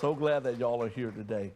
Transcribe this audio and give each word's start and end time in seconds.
So 0.00 0.14
glad 0.14 0.44
that 0.44 0.56
y'all 0.56 0.82
are 0.82 0.88
here 0.88 1.10
today. 1.10 1.52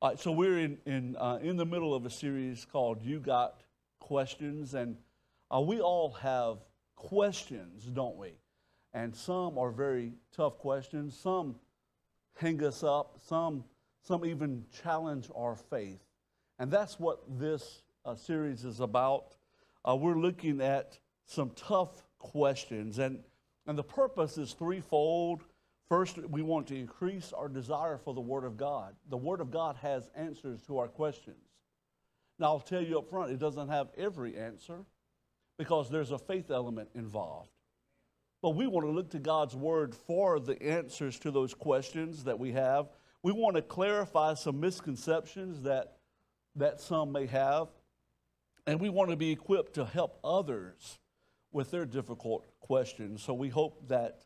All 0.00 0.10
right, 0.10 0.18
so 0.20 0.30
we're 0.30 0.60
in 0.60 0.78
in 0.86 1.16
uh, 1.16 1.40
in 1.42 1.56
the 1.56 1.66
middle 1.66 1.92
of 1.92 2.06
a 2.06 2.10
series 2.10 2.64
called 2.64 3.02
"You 3.02 3.18
Got 3.18 3.64
Questions," 3.98 4.74
and 4.74 4.96
uh, 5.52 5.60
we 5.60 5.80
all 5.80 6.12
have 6.12 6.58
questions, 6.94 7.86
don't 7.86 8.16
we? 8.16 8.34
And 8.94 9.12
some 9.12 9.58
are 9.58 9.72
very 9.72 10.12
tough 10.30 10.56
questions. 10.58 11.18
Some 11.18 11.56
hang 12.36 12.62
us 12.62 12.84
up. 12.84 13.18
Some 13.26 13.64
some 14.02 14.24
even 14.24 14.64
challenge 14.84 15.28
our 15.34 15.56
faith, 15.56 15.98
and 16.60 16.70
that's 16.70 17.00
what 17.00 17.24
this 17.40 17.82
uh, 18.04 18.14
series 18.14 18.64
is 18.64 18.78
about. 18.78 19.34
Uh, 19.84 19.96
we're 19.96 20.14
looking 20.14 20.60
at 20.60 20.96
some 21.26 21.50
tough 21.56 22.04
questions, 22.20 23.00
and 23.00 23.24
and 23.66 23.76
the 23.76 23.82
purpose 23.82 24.38
is 24.38 24.52
threefold. 24.52 25.42
First, 25.90 26.18
we 26.18 26.40
want 26.40 26.68
to 26.68 26.76
increase 26.76 27.32
our 27.32 27.48
desire 27.48 27.98
for 27.98 28.14
the 28.14 28.20
Word 28.20 28.44
of 28.44 28.56
God. 28.56 28.94
The 29.08 29.16
Word 29.16 29.40
of 29.40 29.50
God 29.50 29.76
has 29.82 30.08
answers 30.14 30.62
to 30.68 30.78
our 30.78 30.86
questions. 30.86 31.36
Now, 32.38 32.46
I'll 32.46 32.60
tell 32.60 32.80
you 32.80 33.00
up 33.00 33.10
front, 33.10 33.32
it 33.32 33.40
doesn't 33.40 33.68
have 33.68 33.88
every 33.98 34.36
answer 34.36 34.84
because 35.58 35.90
there's 35.90 36.12
a 36.12 36.18
faith 36.18 36.52
element 36.52 36.90
involved. 36.94 37.50
But 38.40 38.50
we 38.50 38.68
want 38.68 38.86
to 38.86 38.92
look 38.92 39.10
to 39.10 39.18
God's 39.18 39.56
Word 39.56 39.96
for 39.96 40.38
the 40.38 40.62
answers 40.62 41.18
to 41.18 41.32
those 41.32 41.54
questions 41.54 42.22
that 42.22 42.38
we 42.38 42.52
have. 42.52 42.86
We 43.24 43.32
want 43.32 43.56
to 43.56 43.62
clarify 43.62 44.34
some 44.34 44.60
misconceptions 44.60 45.62
that, 45.62 45.96
that 46.54 46.80
some 46.80 47.10
may 47.10 47.26
have. 47.26 47.66
And 48.64 48.80
we 48.80 48.90
want 48.90 49.10
to 49.10 49.16
be 49.16 49.32
equipped 49.32 49.74
to 49.74 49.84
help 49.84 50.20
others 50.22 51.00
with 51.50 51.72
their 51.72 51.84
difficult 51.84 52.46
questions. 52.60 53.24
So 53.24 53.34
we 53.34 53.48
hope 53.48 53.88
that 53.88 54.20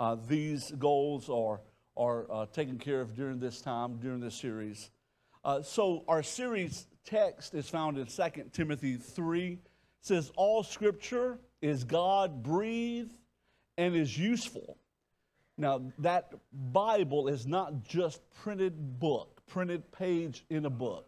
uh, 0.00 0.16
these 0.26 0.72
goals 0.78 1.28
are, 1.28 1.60
are 1.94 2.26
uh, 2.32 2.46
taken 2.46 2.78
care 2.78 3.02
of 3.02 3.14
during 3.14 3.38
this 3.38 3.60
time, 3.60 3.98
during 3.98 4.18
this 4.18 4.34
series. 4.34 4.90
Uh, 5.44 5.60
so 5.60 6.04
our 6.08 6.22
series 6.22 6.86
text 7.04 7.54
is 7.54 7.68
found 7.68 7.98
in 7.98 8.06
2 8.06 8.22
Timothy 8.52 8.96
3. 8.96 9.52
It 9.52 9.60
says, 10.00 10.32
All 10.36 10.62
scripture 10.62 11.38
is 11.60 11.84
God 11.84 12.42
breathed 12.42 13.12
and 13.76 13.94
is 13.94 14.16
useful. 14.16 14.78
Now, 15.58 15.82
that 15.98 16.32
Bible 16.72 17.28
is 17.28 17.46
not 17.46 17.84
just 17.84 18.22
printed 18.42 18.98
book, 18.98 19.42
printed 19.46 19.92
page 19.92 20.46
in 20.48 20.64
a 20.64 20.70
book. 20.70 21.06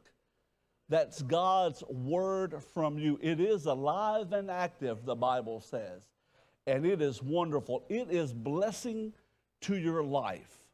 That's 0.91 1.22
God's 1.22 1.83
word 1.89 2.62
from 2.74 2.98
you. 2.98 3.19
It 3.22 3.41
is 3.41 3.64
alive 3.64 4.33
and 4.33 4.50
active, 4.50 5.06
the 5.06 5.14
Bible 5.14 5.62
says 5.62 6.02
and 6.66 6.86
it 6.86 7.02
is 7.02 7.22
wonderful. 7.22 7.84
It 7.88 8.10
is 8.10 8.32
blessing 8.32 9.12
to 9.62 9.77
your 9.77 10.02
life. 10.02 10.68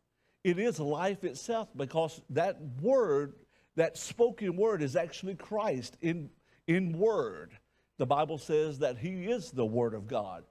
It 0.44 0.58
is 0.58 0.78
life 0.78 1.25
itself 1.25 1.69
because 1.77 2.20
that 2.31 2.58
word, 2.81 3.34
that 3.77 3.97
spoken 3.97 4.56
word, 4.56 4.83
is 4.83 4.97
actually 4.97 5.34
Christ 5.34 5.97
in, 6.00 6.31
in 6.66 6.92
word. 6.98 7.53
The 7.98 8.06
Bible 8.06 8.39
says 8.39 8.78
that 8.78 8.97
He 8.98 9.27
is 9.27 9.50
the 9.50 9.66
Word 9.66 9.92
of 9.92 10.06
God. 10.06 10.44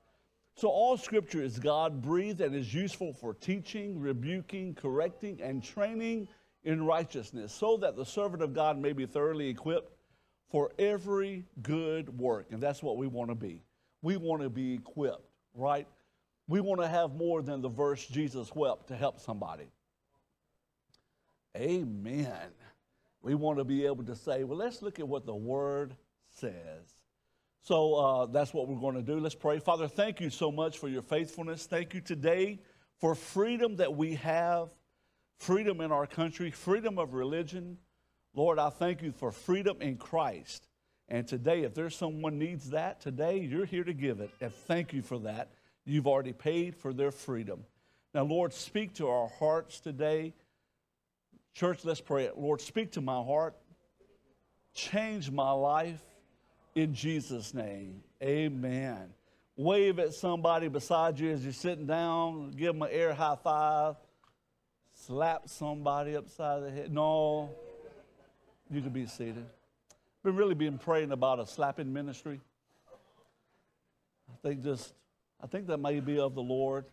So 0.55 0.67
all 0.67 0.97
Scripture 0.97 1.41
is 1.41 1.59
God 1.59 2.01
breathed 2.01 2.41
and 2.41 2.53
is 2.53 2.73
useful 2.73 3.13
for 3.13 3.33
teaching, 3.33 3.99
rebuking, 3.99 4.75
correcting, 4.75 5.41
and 5.41 5.63
training 5.63 6.27
in 6.63 6.85
righteousness, 6.85 7.53
so 7.53 7.77
that 7.77 7.95
the 7.95 8.05
servant 8.05 8.43
of 8.43 8.53
God 8.53 8.77
may 8.77 8.91
be 8.91 9.05
thoroughly 9.05 9.47
equipped 9.47 9.93
for 10.49 10.71
every 10.77 11.45
good 11.61 12.19
work. 12.19 12.47
And 12.51 12.61
that's 12.61 12.83
what 12.83 12.97
we 12.97 13.07
want 13.07 13.29
to 13.29 13.35
be. 13.35 13.63
We 14.01 14.17
want 14.17 14.41
to 14.41 14.49
be 14.49 14.73
equipped 14.73 15.26
right? 15.57 15.87
We 16.47 16.61
want 16.61 16.81
to 16.81 16.87
have 16.87 17.13
more 17.15 17.41
than 17.41 17.61
the 17.61 17.69
verse 17.69 18.05
Jesus 18.05 18.55
wept 18.55 18.87
to 18.87 18.95
help 18.95 19.19
somebody. 19.19 19.69
Amen. 21.57 22.51
We 23.21 23.35
want 23.35 23.57
to 23.57 23.65
be 23.65 23.85
able 23.85 24.03
to 24.05 24.15
say, 24.15 24.43
well, 24.43 24.57
let's 24.57 24.81
look 24.81 24.99
at 24.99 25.07
what 25.07 25.25
the 25.25 25.35
Word 25.35 25.95
says. 26.29 26.93
So 27.63 27.95
uh, 27.95 28.25
that's 28.27 28.53
what 28.53 28.69
we're 28.69 28.79
going 28.79 28.95
to 28.95 29.01
do. 29.01 29.19
Let's 29.19 29.35
pray. 29.35 29.59
Father, 29.59 29.87
thank 29.87 30.21
you 30.21 30.29
so 30.29 30.51
much 30.51 30.77
for 30.77 30.87
your 30.87 31.01
faithfulness. 31.01 31.65
Thank 31.65 31.93
you 31.93 31.99
today 31.99 32.59
for 32.99 33.13
freedom 33.15 33.75
that 33.77 33.93
we 33.93 34.15
have, 34.15 34.69
freedom 35.39 35.81
in 35.81 35.91
our 35.91 36.07
country, 36.07 36.51
freedom 36.51 36.97
of 36.97 37.13
religion. 37.13 37.77
Lord, 38.33 38.59
I 38.59 38.69
thank 38.69 39.01
you 39.01 39.11
for 39.11 39.31
freedom 39.31 39.81
in 39.81 39.97
Christ. 39.97 40.66
And 41.09 41.27
today, 41.27 41.63
if 41.63 41.73
there's 41.73 41.95
someone 41.95 42.37
needs 42.37 42.71
that, 42.71 42.99
today 42.99 43.39
you're 43.39 43.65
here 43.65 43.83
to 43.83 43.93
give 43.93 44.19
it. 44.19 44.29
And 44.41 44.53
thank 44.53 44.93
you 44.93 45.01
for 45.01 45.19
that. 45.19 45.49
You've 45.85 46.07
already 46.07 46.33
paid 46.33 46.75
for 46.75 46.93
their 46.93 47.11
freedom. 47.11 47.63
Now, 48.13 48.23
Lord, 48.23 48.53
speak 48.53 48.95
to 48.95 49.07
our 49.07 49.29
hearts 49.39 49.79
today. 49.79 50.33
Church, 51.53 51.85
let's 51.85 52.01
pray. 52.01 52.29
Lord, 52.35 52.59
speak 52.59 52.91
to 52.93 53.01
my 53.01 53.23
heart. 53.23 53.55
Change 54.73 55.31
my 55.31 55.51
life 55.51 56.01
in 56.75 56.93
Jesus' 56.93 57.53
name. 57.53 58.03
Amen. 58.21 59.13
Wave 59.55 59.99
at 59.99 60.13
somebody 60.13 60.67
beside 60.67 61.19
you 61.19 61.31
as 61.31 61.43
you're 61.43 61.53
sitting 61.53 61.87
down. 61.87 62.51
Give 62.51 62.73
them 62.73 62.81
an 62.81 62.89
air 62.91 63.13
high 63.13 63.37
five. 63.41 63.95
Slap 64.93 65.47
somebody 65.47 66.15
upside 66.15 66.63
the 66.63 66.71
head. 66.71 66.91
No, 66.91 67.49
you 68.69 68.81
can 68.81 68.89
be 68.89 69.05
seated 69.07 69.45
been 70.27 70.35
really 70.35 70.55
been 70.55 70.77
praying 70.77 71.13
about 71.13 71.39
a 71.39 71.47
slapping 71.47 71.93
ministry. 71.93 72.41
I 74.29 74.35
think 74.45 74.61
just, 74.61 74.93
I 75.41 75.47
think 75.47 75.67
that 75.67 75.77
may 75.77 76.01
be 76.01 76.19
of 76.19 76.35
the 76.35 76.41
Lord. 76.41 76.83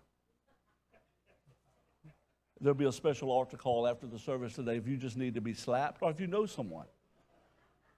There'll 2.60 2.76
be 2.76 2.84
a 2.84 2.92
special 2.92 3.32
altar 3.32 3.56
call 3.56 3.88
after 3.88 4.06
the 4.06 4.20
service 4.20 4.52
today 4.52 4.76
if 4.76 4.86
you 4.86 4.96
just 4.96 5.16
need 5.16 5.34
to 5.34 5.40
be 5.40 5.52
slapped 5.52 6.00
or 6.00 6.12
if 6.12 6.20
you 6.20 6.28
know 6.28 6.46
someone 6.46 6.86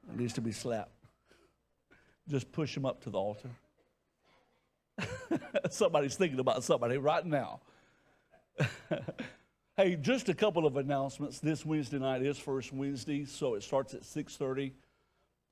that 0.09 0.19
needs 0.19 0.33
to 0.33 0.41
be 0.41 0.53
slapped. 0.53 1.05
Just 2.27 2.51
push 2.51 2.73
them 2.73 2.87
up 2.87 3.03
to 3.03 3.11
the 3.11 3.19
altar. 3.19 3.51
Somebody's 5.71 6.17
thinking 6.17 6.41
about 6.41 6.65
somebody 6.65 6.97
right 6.97 7.27
now. 7.27 7.61
hey, 9.77 9.97
just 9.97 10.31
a 10.31 10.35
couple 10.35 10.65
of 10.65 10.79
announcements. 10.79 11.41
This 11.41 11.67
Wednesday 11.67 11.99
night 11.99 12.23
is 12.23 12.39
First 12.39 12.73
Wednesday, 12.73 13.27
so 13.27 13.55
it 13.55 13.63
starts 13.63 13.93
at 13.93 14.01
6:30 14.01 14.73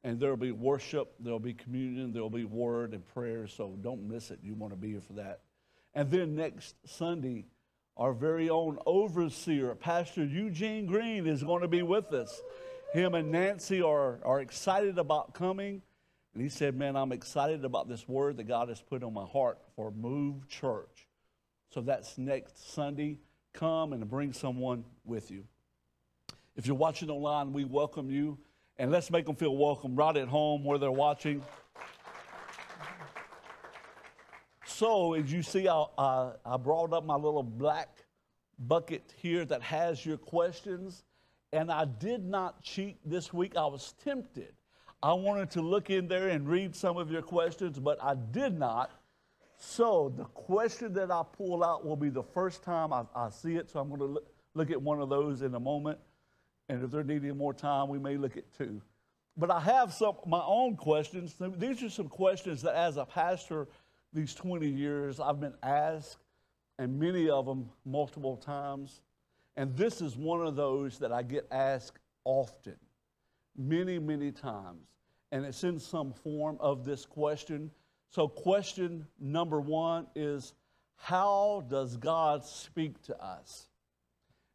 and 0.04 0.20
there'll 0.20 0.36
be 0.36 0.52
worship, 0.52 1.14
there'll 1.18 1.38
be 1.38 1.54
communion, 1.54 2.12
there'll 2.12 2.28
be 2.28 2.44
word 2.44 2.92
and 2.92 3.04
prayer, 3.14 3.48
so 3.48 3.76
don't 3.80 4.06
miss 4.06 4.30
it. 4.30 4.38
You 4.42 4.54
want 4.54 4.74
to 4.74 4.76
be 4.76 4.90
here 4.90 5.00
for 5.00 5.14
that. 5.14 5.40
And 5.94 6.10
then 6.10 6.36
next 6.36 6.76
Sunday, 6.84 7.46
our 7.96 8.12
very 8.12 8.50
own 8.50 8.78
overseer, 8.84 9.74
Pastor 9.74 10.24
Eugene 10.24 10.84
Green, 10.84 11.26
is 11.26 11.42
going 11.42 11.62
to 11.62 11.68
be 11.68 11.82
with 11.82 12.12
us. 12.12 12.42
Him 12.92 13.14
and 13.14 13.32
Nancy 13.32 13.80
are, 13.80 14.20
are 14.24 14.40
excited 14.40 14.98
about 14.98 15.32
coming. 15.32 15.80
And 16.34 16.42
he 16.42 16.48
said, 16.48 16.76
Man, 16.76 16.96
I'm 16.96 17.12
excited 17.12 17.64
about 17.64 17.88
this 17.88 18.06
word 18.06 18.36
that 18.36 18.44
God 18.44 18.68
has 18.68 18.80
put 18.80 19.02
on 19.02 19.14
my 19.14 19.24
heart 19.24 19.58
for 19.74 19.90
Move 19.90 20.48
Church. 20.48 21.06
So 21.70 21.80
that's 21.80 22.18
next 22.18 22.74
Sunday. 22.74 23.20
Come 23.52 23.92
and 23.92 24.08
bring 24.10 24.32
someone 24.32 24.84
with 25.04 25.30
you. 25.30 25.44
If 26.56 26.66
you're 26.66 26.76
watching 26.76 27.08
online, 27.08 27.52
we 27.52 27.64
welcome 27.64 28.10
you 28.10 28.38
and 28.78 28.90
let's 28.90 29.10
make 29.10 29.26
them 29.26 29.36
feel 29.36 29.56
welcome 29.56 29.94
right 29.94 30.16
at 30.16 30.28
home 30.28 30.64
where 30.64 30.78
they're 30.78 30.90
watching. 30.90 31.42
So, 34.66 35.14
as 35.14 35.32
you 35.32 35.42
see, 35.42 35.68
I, 35.68 35.84
I, 35.96 36.32
I 36.44 36.56
brought 36.56 36.92
up 36.92 37.04
my 37.04 37.14
little 37.14 37.44
black 37.44 38.04
bucket 38.58 39.14
here 39.16 39.44
that 39.44 39.62
has 39.62 40.04
your 40.04 40.16
questions, 40.16 41.04
and 41.52 41.70
I 41.70 41.84
did 41.84 42.24
not 42.24 42.60
cheat 42.62 42.98
this 43.04 43.32
week. 43.32 43.56
I 43.56 43.66
was 43.66 43.94
tempted. 44.02 44.52
I 45.00 45.12
wanted 45.12 45.50
to 45.52 45.60
look 45.60 45.90
in 45.90 46.08
there 46.08 46.28
and 46.28 46.48
read 46.48 46.74
some 46.74 46.96
of 46.96 47.10
your 47.10 47.22
questions, 47.22 47.78
but 47.78 48.02
I 48.02 48.14
did 48.14 48.58
not. 48.58 48.90
So, 49.56 50.12
the 50.16 50.24
question 50.24 50.92
that 50.94 51.12
I 51.12 51.22
pull 51.36 51.62
out 51.62 51.86
will 51.86 51.96
be 51.96 52.08
the 52.08 52.24
first 52.24 52.64
time 52.64 52.92
I, 52.92 53.04
I 53.14 53.30
see 53.30 53.54
it. 53.54 53.70
So, 53.70 53.78
I'm 53.78 53.88
going 53.88 54.00
to 54.00 54.06
look, 54.06 54.26
look 54.54 54.70
at 54.72 54.82
one 54.82 55.00
of 55.00 55.08
those 55.08 55.42
in 55.42 55.54
a 55.54 55.60
moment. 55.60 56.00
And 56.68 56.82
if 56.82 56.90
they're 56.90 57.04
needing 57.04 57.36
more 57.36 57.54
time, 57.54 57.88
we 57.88 57.98
may 57.98 58.16
look 58.16 58.36
at 58.36 58.52
two. 58.56 58.80
But 59.36 59.50
I 59.50 59.60
have 59.60 59.92
some 59.92 60.16
my 60.26 60.42
own 60.44 60.76
questions. 60.76 61.34
These 61.58 61.82
are 61.82 61.90
some 61.90 62.08
questions 62.08 62.62
that, 62.62 62.74
as 62.74 62.96
a 62.96 63.04
pastor, 63.04 63.68
these 64.12 64.34
20 64.34 64.68
years, 64.68 65.18
I've 65.18 65.40
been 65.40 65.56
asked, 65.62 66.18
and 66.78 66.98
many 66.98 67.28
of 67.28 67.44
them 67.46 67.68
multiple 67.84 68.36
times. 68.36 69.00
And 69.56 69.76
this 69.76 70.00
is 70.00 70.16
one 70.16 70.46
of 70.46 70.56
those 70.56 70.98
that 70.98 71.12
I 71.12 71.22
get 71.22 71.46
asked 71.50 71.98
often, 72.24 72.76
many, 73.56 73.98
many 73.98 74.32
times. 74.32 74.86
And 75.32 75.44
it's 75.44 75.64
in 75.64 75.78
some 75.80 76.12
form 76.12 76.56
of 76.60 76.84
this 76.84 77.04
question. 77.04 77.70
So, 78.10 78.28
question 78.28 79.06
number 79.18 79.60
one 79.60 80.06
is 80.14 80.54
How 80.94 81.64
does 81.68 81.96
God 81.96 82.44
speak 82.44 83.02
to 83.02 83.20
us? 83.20 83.66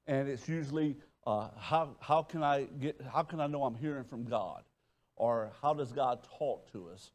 And 0.07 0.29
it's 0.29 0.47
usually 0.47 0.95
uh, 1.29 1.49
how, 1.59 1.95
how, 1.99 2.23
can 2.23 2.41
I 2.41 2.63
get, 2.63 2.99
how 3.13 3.21
can 3.21 3.39
I 3.39 3.45
know 3.45 3.63
I'm 3.63 3.75
hearing 3.75 4.03
from 4.03 4.23
God? 4.23 4.63
Or 5.15 5.51
how 5.61 5.75
does 5.75 5.91
God 5.91 6.19
talk 6.39 6.71
to 6.71 6.89
us? 6.89 7.11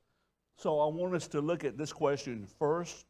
So 0.57 0.79
I 0.79 0.87
want 0.87 1.17
us 1.17 1.27
to 1.29 1.41
look 1.41 1.65
at 1.65 1.77
this 1.77 1.93
question 1.93 2.47
first. 2.61 3.07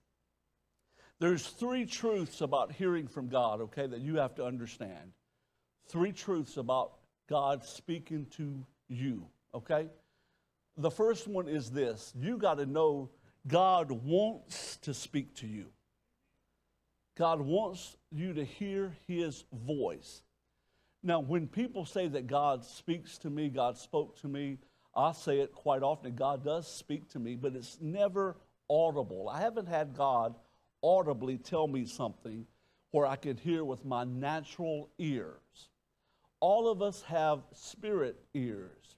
There's 1.19 1.47
three 1.47 1.85
truths 1.85 2.41
about 2.41 2.73
hearing 2.73 3.07
from 3.07 3.29
God, 3.29 3.61
okay, 3.61 3.87
that 3.87 4.01
you 4.01 4.17
have 4.17 4.35
to 4.37 4.45
understand. 4.45 5.13
three 5.89 6.13
truths 6.13 6.57
about 6.57 6.93
God 7.29 7.65
speaking 7.65 8.27
to 8.37 8.65
you, 8.89 9.27
okay? 9.55 9.89
The 10.79 10.91
first 10.91 11.29
one 11.29 11.49
is 11.49 11.71
this 11.71 12.15
you 12.19 12.39
got 12.39 12.57
to 12.59 12.67
know 12.67 13.11
God 13.47 13.91
wants 13.91 14.79
to 14.79 14.95
speak 14.95 15.35
to 15.37 15.47
you. 15.47 15.67
God 17.15 17.43
wants 17.43 17.99
you 18.11 18.33
to 18.33 18.45
hear 18.45 18.97
his 19.07 19.45
voice. 19.53 20.23
Now, 21.07 21.21
when 21.21 21.47
people 21.47 21.85
say 21.85 22.09
that 22.09 22.27
God 22.27 22.65
speaks 22.65 23.19
to 23.19 23.31
me, 23.31 23.51
God 23.51 23.77
spoke 23.77 24.19
to 24.23 24.29
me, 24.29 24.57
I 24.97 25.13
say 25.13 25.41
it 25.41 25.53
quite 25.53 25.83
often. 25.83 26.15
God 26.15 26.43
does 26.43 26.67
speak 26.67 27.11
to 27.11 27.19
me, 27.19 27.35
but 27.37 27.55
it's 27.55 27.77
never 27.81 28.39
audible. 28.71 29.29
I 29.29 29.43
haven't 29.43 29.69
had 29.69 29.95
God 29.95 30.35
audibly 30.83 31.37
tell 31.37 31.69
me 31.69 31.85
something 31.85 32.47
where 32.91 33.07
I 33.07 33.17
could 33.17 33.39
hear 33.39 33.65
with 33.65 33.85
my 33.85 34.05
natural 34.05 34.89
ears. 34.99 35.69
All 36.41 36.71
of 36.71 36.81
us 36.81 37.03
have 37.03 37.43
spirit 37.53 38.17
ears. 38.33 38.97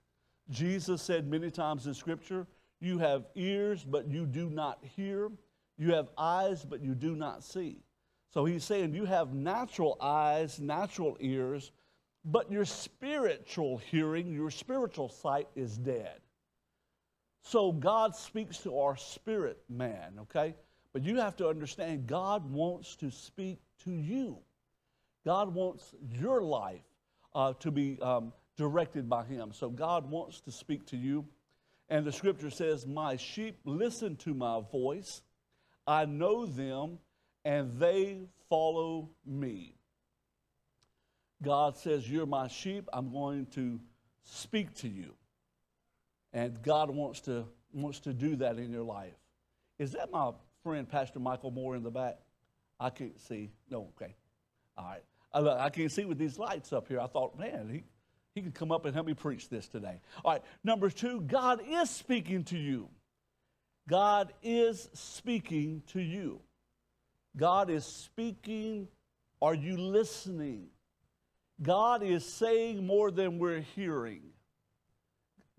Jesus 0.48 1.02
said 1.02 1.26
many 1.26 1.50
times 1.50 1.88
in 1.88 1.94
Scripture, 1.94 2.46
You 2.78 2.98
have 2.98 3.24
ears, 3.34 3.84
but 3.84 4.08
you 4.08 4.26
do 4.26 4.48
not 4.48 4.78
hear. 4.96 5.28
You 5.76 5.92
have 5.94 6.08
eyes, 6.16 6.64
but 6.64 6.82
you 6.82 6.94
do 6.94 7.16
not 7.16 7.42
see. 7.42 7.78
So 8.32 8.44
he's 8.44 8.64
saying 8.64 8.94
you 8.94 9.06
have 9.06 9.32
natural 9.32 9.96
eyes, 10.00 10.60
natural 10.60 11.16
ears, 11.20 11.72
but 12.26 12.50
your 12.50 12.64
spiritual 12.64 13.78
hearing, 13.78 14.32
your 14.32 14.50
spiritual 14.50 15.08
sight 15.08 15.48
is 15.54 15.78
dead. 15.78 16.20
So 17.42 17.70
God 17.70 18.16
speaks 18.16 18.58
to 18.58 18.76
our 18.80 18.96
spirit 18.96 19.62
man, 19.68 20.18
okay? 20.22 20.56
But 20.92 21.04
you 21.04 21.20
have 21.20 21.36
to 21.36 21.48
understand 21.48 22.08
God 22.08 22.50
wants 22.50 22.96
to 22.96 23.12
speak 23.12 23.60
to 23.84 23.92
you. 23.92 24.38
God 25.24 25.54
wants 25.54 25.94
your 26.10 26.42
life 26.42 26.82
uh, 27.32 27.52
to 27.60 27.70
be 27.70 28.00
um, 28.02 28.32
directed 28.56 29.08
by 29.08 29.24
Him. 29.24 29.52
So 29.52 29.70
God 29.70 30.10
wants 30.10 30.40
to 30.40 30.50
speak 30.50 30.84
to 30.86 30.96
you. 30.96 31.24
And 31.88 32.04
the 32.04 32.12
scripture 32.12 32.50
says, 32.50 32.86
My 32.86 33.16
sheep 33.16 33.60
listen 33.64 34.16
to 34.16 34.34
my 34.34 34.60
voice. 34.72 35.22
I 35.86 36.04
know 36.06 36.44
them 36.44 36.98
and 37.44 37.78
they 37.78 38.22
follow 38.48 39.10
me. 39.24 39.75
God 41.42 41.76
says, 41.76 42.08
You're 42.10 42.26
my 42.26 42.48
sheep. 42.48 42.88
I'm 42.92 43.10
going 43.12 43.46
to 43.46 43.80
speak 44.24 44.74
to 44.76 44.88
you. 44.88 45.14
And 46.32 46.60
God 46.62 46.90
wants 46.90 47.20
to, 47.22 47.46
wants 47.72 48.00
to 48.00 48.12
do 48.12 48.36
that 48.36 48.58
in 48.58 48.70
your 48.70 48.82
life. 48.82 49.14
Is 49.78 49.92
that 49.92 50.10
my 50.10 50.32
friend, 50.62 50.88
Pastor 50.88 51.18
Michael 51.18 51.50
Moore, 51.50 51.76
in 51.76 51.82
the 51.82 51.90
back? 51.90 52.18
I 52.78 52.90
can't 52.90 53.18
see. 53.20 53.50
No, 53.70 53.92
okay. 53.96 54.14
All 54.76 54.84
right. 54.84 55.02
I, 55.32 55.70
can't 55.70 55.92
see 55.92 56.04
with 56.04 56.18
these 56.18 56.38
lights 56.38 56.72
up 56.72 56.88
here. 56.88 57.00
I 57.00 57.06
thought, 57.06 57.38
man, 57.38 57.68
he, 57.70 57.84
he 58.34 58.42
can 58.42 58.52
come 58.52 58.72
up 58.72 58.86
and 58.86 58.94
help 58.94 59.06
me 59.06 59.14
preach 59.14 59.48
this 59.48 59.68
today. 59.68 60.00
All 60.24 60.32
right. 60.32 60.42
Number 60.64 60.88
two, 60.88 61.20
God 61.20 61.60
is 61.66 61.90
speaking 61.90 62.44
to 62.44 62.58
you. 62.58 62.88
God 63.88 64.32
is 64.42 64.88
speaking 64.94 65.82
to 65.88 66.00
you. 66.00 66.40
God 67.36 67.70
is 67.70 67.84
speaking. 67.84 68.88
Are 69.42 69.54
you 69.54 69.76
listening? 69.76 70.68
God 71.60 72.02
is 72.02 72.24
saying 72.24 72.86
more 72.86 73.10
than 73.10 73.38
we're 73.38 73.60
hearing. 73.60 74.22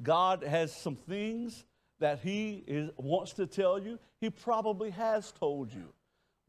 God 0.02 0.44
has 0.44 0.76
some 0.76 0.96
things 0.96 1.66
that 2.00 2.20
He 2.20 2.64
is, 2.68 2.92
wants 2.98 3.34
to 3.34 3.48
tell 3.48 3.80
you. 3.80 3.98
He 4.22 4.30
probably 4.30 4.92
has 4.92 5.32
told 5.32 5.74
you. 5.74 5.94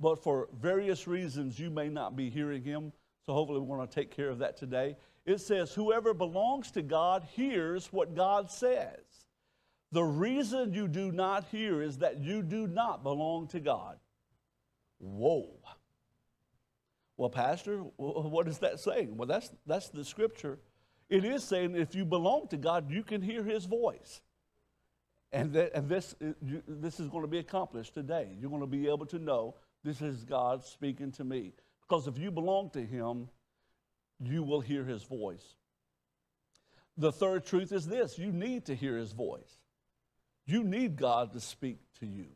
But 0.00 0.22
for 0.22 0.48
various 0.60 1.06
reasons, 1.06 1.58
you 1.58 1.70
may 1.70 1.88
not 1.88 2.14
be 2.14 2.30
hearing 2.30 2.62
Him. 2.62 2.92
So 3.24 3.32
hopefully, 3.32 3.60
we 3.60 3.66
want 3.66 3.90
to 3.90 3.94
take 3.94 4.14
care 4.14 4.30
of 4.30 4.38
that 4.38 4.56
today. 4.56 4.96
It 5.26 5.40
says, 5.40 5.72
Whoever 5.74 6.14
belongs 6.14 6.70
to 6.72 6.82
God 6.82 7.26
hears 7.34 7.92
what 7.92 8.14
God 8.14 8.50
says. 8.50 9.00
The 9.92 10.04
reason 10.04 10.74
you 10.74 10.86
do 10.86 11.10
not 11.12 11.46
hear 11.50 11.82
is 11.82 11.98
that 11.98 12.18
you 12.18 12.42
do 12.42 12.66
not 12.66 13.02
belong 13.02 13.48
to 13.48 13.60
God. 13.60 13.98
Whoa. 14.98 15.48
Well, 17.18 17.28
Pastor, 17.28 17.78
what 17.96 18.48
is 18.48 18.58
that 18.58 18.80
saying? 18.80 19.18
Well, 19.18 19.28
that's, 19.28 19.50
that's 19.66 19.90
the 19.90 20.04
scripture. 20.04 20.58
It 21.10 21.24
is 21.24 21.44
saying 21.44 21.74
if 21.74 21.94
you 21.94 22.06
belong 22.06 22.48
to 22.48 22.56
God, 22.56 22.90
you 22.90 23.02
can 23.02 23.20
hear 23.20 23.42
his 23.42 23.66
voice. 23.66 24.22
And, 25.32 25.54
and 25.54 25.88
this, 25.88 26.14
uh, 26.22 26.32
you, 26.40 26.62
this 26.66 27.00
is 27.00 27.08
going 27.08 27.22
to 27.22 27.28
be 27.28 27.38
accomplished 27.38 27.92
today. 27.92 28.34
You're 28.40 28.48
going 28.48 28.62
to 28.62 28.66
be 28.66 28.88
able 28.88 29.04
to 29.06 29.18
know 29.18 29.56
this 29.84 30.00
is 30.00 30.24
God 30.24 30.64
speaking 30.64 31.12
to 31.12 31.24
me. 31.24 31.52
Because 31.86 32.06
if 32.06 32.18
you 32.18 32.30
belong 32.30 32.70
to 32.70 32.84
him, 32.84 33.28
you 34.20 34.42
will 34.42 34.60
hear 34.60 34.84
his 34.84 35.02
voice. 35.02 35.54
The 36.96 37.12
third 37.12 37.44
truth 37.44 37.72
is 37.72 37.86
this 37.86 38.18
you 38.18 38.32
need 38.32 38.66
to 38.66 38.74
hear 38.74 38.96
his 38.96 39.12
voice. 39.12 39.58
You 40.46 40.62
need 40.62 40.96
God 40.96 41.32
to 41.32 41.40
speak 41.40 41.78
to 42.00 42.06
you. 42.06 42.26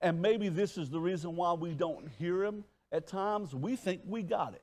And 0.00 0.20
maybe 0.20 0.48
this 0.48 0.76
is 0.76 0.90
the 0.90 1.00
reason 1.00 1.36
why 1.36 1.52
we 1.52 1.74
don't 1.74 2.08
hear 2.18 2.44
him 2.44 2.64
at 2.92 3.06
times. 3.06 3.54
We 3.54 3.74
think 3.74 4.02
we 4.06 4.22
got 4.22 4.54
it. 4.54 4.62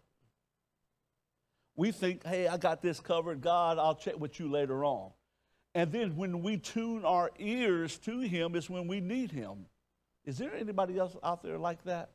We 1.76 1.92
think, 1.92 2.26
hey, 2.26 2.48
I 2.48 2.58
got 2.58 2.82
this 2.82 3.00
covered. 3.00 3.42
God, 3.42 3.78
I'll 3.78 3.96
check 3.96 4.20
with 4.20 4.40
you 4.40 4.50
later 4.50 4.86
on. 4.86 5.12
And 5.76 5.92
then 5.92 6.16
when 6.16 6.42
we 6.42 6.58
tune 6.58 7.06
our 7.06 7.32
ears 7.40 7.98
to 8.00 8.20
him 8.20 8.56
is 8.56 8.70
when 8.70 8.88
we 8.88 9.00
need 9.00 9.32
him. 9.32 9.66
Is 10.26 10.38
there 10.38 10.54
anybody 10.54 10.98
else 10.98 11.16
out 11.24 11.42
there 11.42 11.58
like 11.58 11.84
that? 11.84 12.12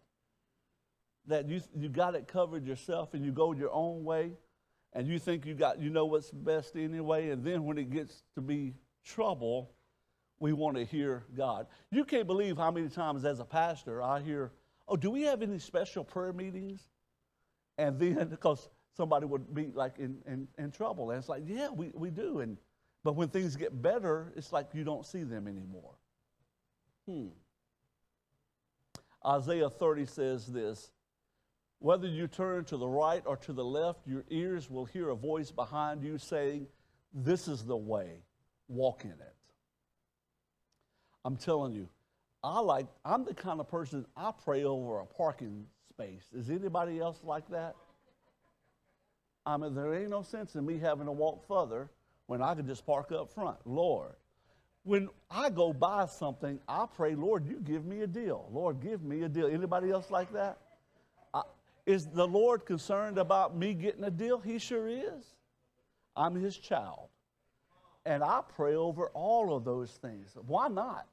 That 1.27 1.49
you, 1.49 1.61
you 1.75 1.89
got 1.89 2.15
it 2.15 2.29
covered 2.29 2.67
yourself 2.67 3.15
and 3.15 3.25
you 3.25 3.33
go 3.33 3.53
your 3.53 3.73
own 3.73 4.05
way 4.05 4.33
and 4.95 5.09
you 5.09 5.19
think 5.19 5.45
you 5.45 5.55
got 5.55 5.81
you 5.81 5.91
know 5.91 6.07
what's 6.07 6.31
best 6.31 6.77
anyway, 6.77 7.31
and 7.31 7.45
then 7.45 7.65
when 7.65 7.79
it 7.79 7.91
gets 7.91 8.23
to 8.37 8.41
be 8.41 8.75
trouble, 9.05 9.73
we 10.39 10.53
want 10.53 10.77
to 10.77 10.85
hear 10.85 11.25
God. 11.37 11.67
You 11.91 12.05
can't 12.05 12.27
believe 12.27 12.57
how 12.57 12.71
many 12.71 12.89
times 12.89 13.25
as 13.25 13.41
a 13.41 13.45
pastor 13.45 14.03
I 14.03 14.21
hear, 14.21 14.53
oh, 14.89 14.97
do 14.97 15.11
we 15.11 15.23
have 15.23 15.43
any 15.43 15.59
special 15.59 16.05
prayer 16.05 16.33
meetings? 16.33 16.87
And 17.79 17.99
then, 17.99 18.29
because 18.29 18.69
somebody 18.97 19.27
would 19.27 19.55
be 19.55 19.71
like 19.75 19.99
in, 19.99 20.19
in, 20.27 20.49
in 20.59 20.71
trouble. 20.71 21.11
And 21.11 21.19
it's 21.19 21.29
like, 21.29 21.43
yeah, 21.47 21.69
we, 21.71 21.91
we 21.95 22.11
do. 22.11 22.41
And, 22.41 22.57
but 23.03 23.17
when 23.17 23.29
things 23.29 23.57
get 23.57 23.83
better, 23.83 24.33
it's 24.37 24.53
like 24.53 24.69
you 24.73 24.85
don't 24.85 25.05
see 25.05 25.23
them 25.23 25.49
anymore. 25.49 25.95
Hmm. 27.07 27.29
Isaiah 29.27 29.71
30 29.71 30.07
says 30.07 30.47
this 30.47 30.91
Whether 31.79 32.07
you 32.07 32.29
turn 32.29 32.65
to 32.67 32.77
the 32.77 32.87
right 32.87 33.23
or 33.27 33.37
to 33.39 33.53
the 33.53 33.65
left, 33.65 34.07
your 34.07 34.25
ears 34.31 34.71
will 34.71 34.85
hear 34.85 35.11
a 35.11 35.17
voice 35.17 35.51
behind 35.51 36.03
you 36.03 36.19
saying, 36.19 36.67
This 37.13 37.49
is 37.49 37.65
the 37.65 37.77
way, 37.77 38.23
walk 38.69 39.05
in 39.05 39.11
it. 39.11 39.35
I'm 41.25 41.37
telling 41.37 41.73
you, 41.73 41.89
I 42.45 42.61
like, 42.61 42.87
I'm 43.07 43.25
the 43.25 43.33
kind 43.33 43.59
of 43.59 43.69
person 43.69 44.05
I 44.15 44.31
pray 44.45 44.65
over 44.65 45.01
a 45.01 45.07
parking 45.07 45.65
space. 45.89 46.25
Is 46.37 46.51
anybody 46.51 47.01
else 47.01 47.19
like 47.25 47.49
that? 47.49 47.75
I 49.47 49.57
mean, 49.57 49.75
there 49.75 49.95
ain't 49.95 50.11
no 50.11 50.21
sense 50.21 50.55
in 50.55 50.67
me 50.67 50.79
having 50.79 51.07
to 51.07 51.13
walk 51.13 51.47
further 51.49 51.89
when 52.27 52.43
I 52.43 52.55
could 52.55 52.67
just 52.67 52.85
park 52.85 53.13
up 53.13 53.33
front. 53.33 53.57
Lord, 53.65 54.13
when 54.83 55.09
I 55.31 55.49
go 55.49 55.73
buy 55.73 56.05
something, 56.05 56.61
I 56.69 56.85
pray, 56.95 57.15
Lord, 57.15 57.47
you 57.47 57.61
give 57.61 57.87
me 57.87 58.03
a 58.03 58.07
deal. 58.07 58.47
Lord, 58.53 58.79
give 58.83 59.03
me 59.03 59.23
a 59.23 59.29
deal. 59.29 59.47
Anybody 59.47 59.91
else 59.91 60.11
like 60.11 60.31
that? 60.35 60.59
I, 61.33 61.43
is 61.87 62.07
the 62.07 62.27
Lord 62.27 62.67
concerned 62.67 63.17
about 63.17 63.57
me 63.57 63.73
getting 63.73 64.05
a 64.05 64.11
deal? 64.11 64.39
He 64.39 64.59
sure 64.59 64.87
is. 64.87 65.35
I'm 66.15 66.35
his 66.35 66.59
child. 66.59 67.09
And 68.05 68.23
I 68.23 68.43
pray 68.55 68.75
over 68.75 69.09
all 69.15 69.57
of 69.57 69.65
those 69.65 69.93
things. 69.93 70.37
Why 70.47 70.69
not? 70.69 71.07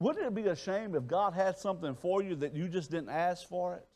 Wouldn't 0.00 0.26
it 0.26 0.34
be 0.34 0.48
a 0.48 0.56
shame 0.56 0.94
if 0.94 1.06
God 1.06 1.34
had 1.34 1.58
something 1.58 1.94
for 1.94 2.22
you 2.22 2.34
that 2.36 2.54
you 2.54 2.68
just 2.68 2.90
didn't 2.90 3.10
ask 3.10 3.48
for 3.48 3.74
it? 3.74 3.86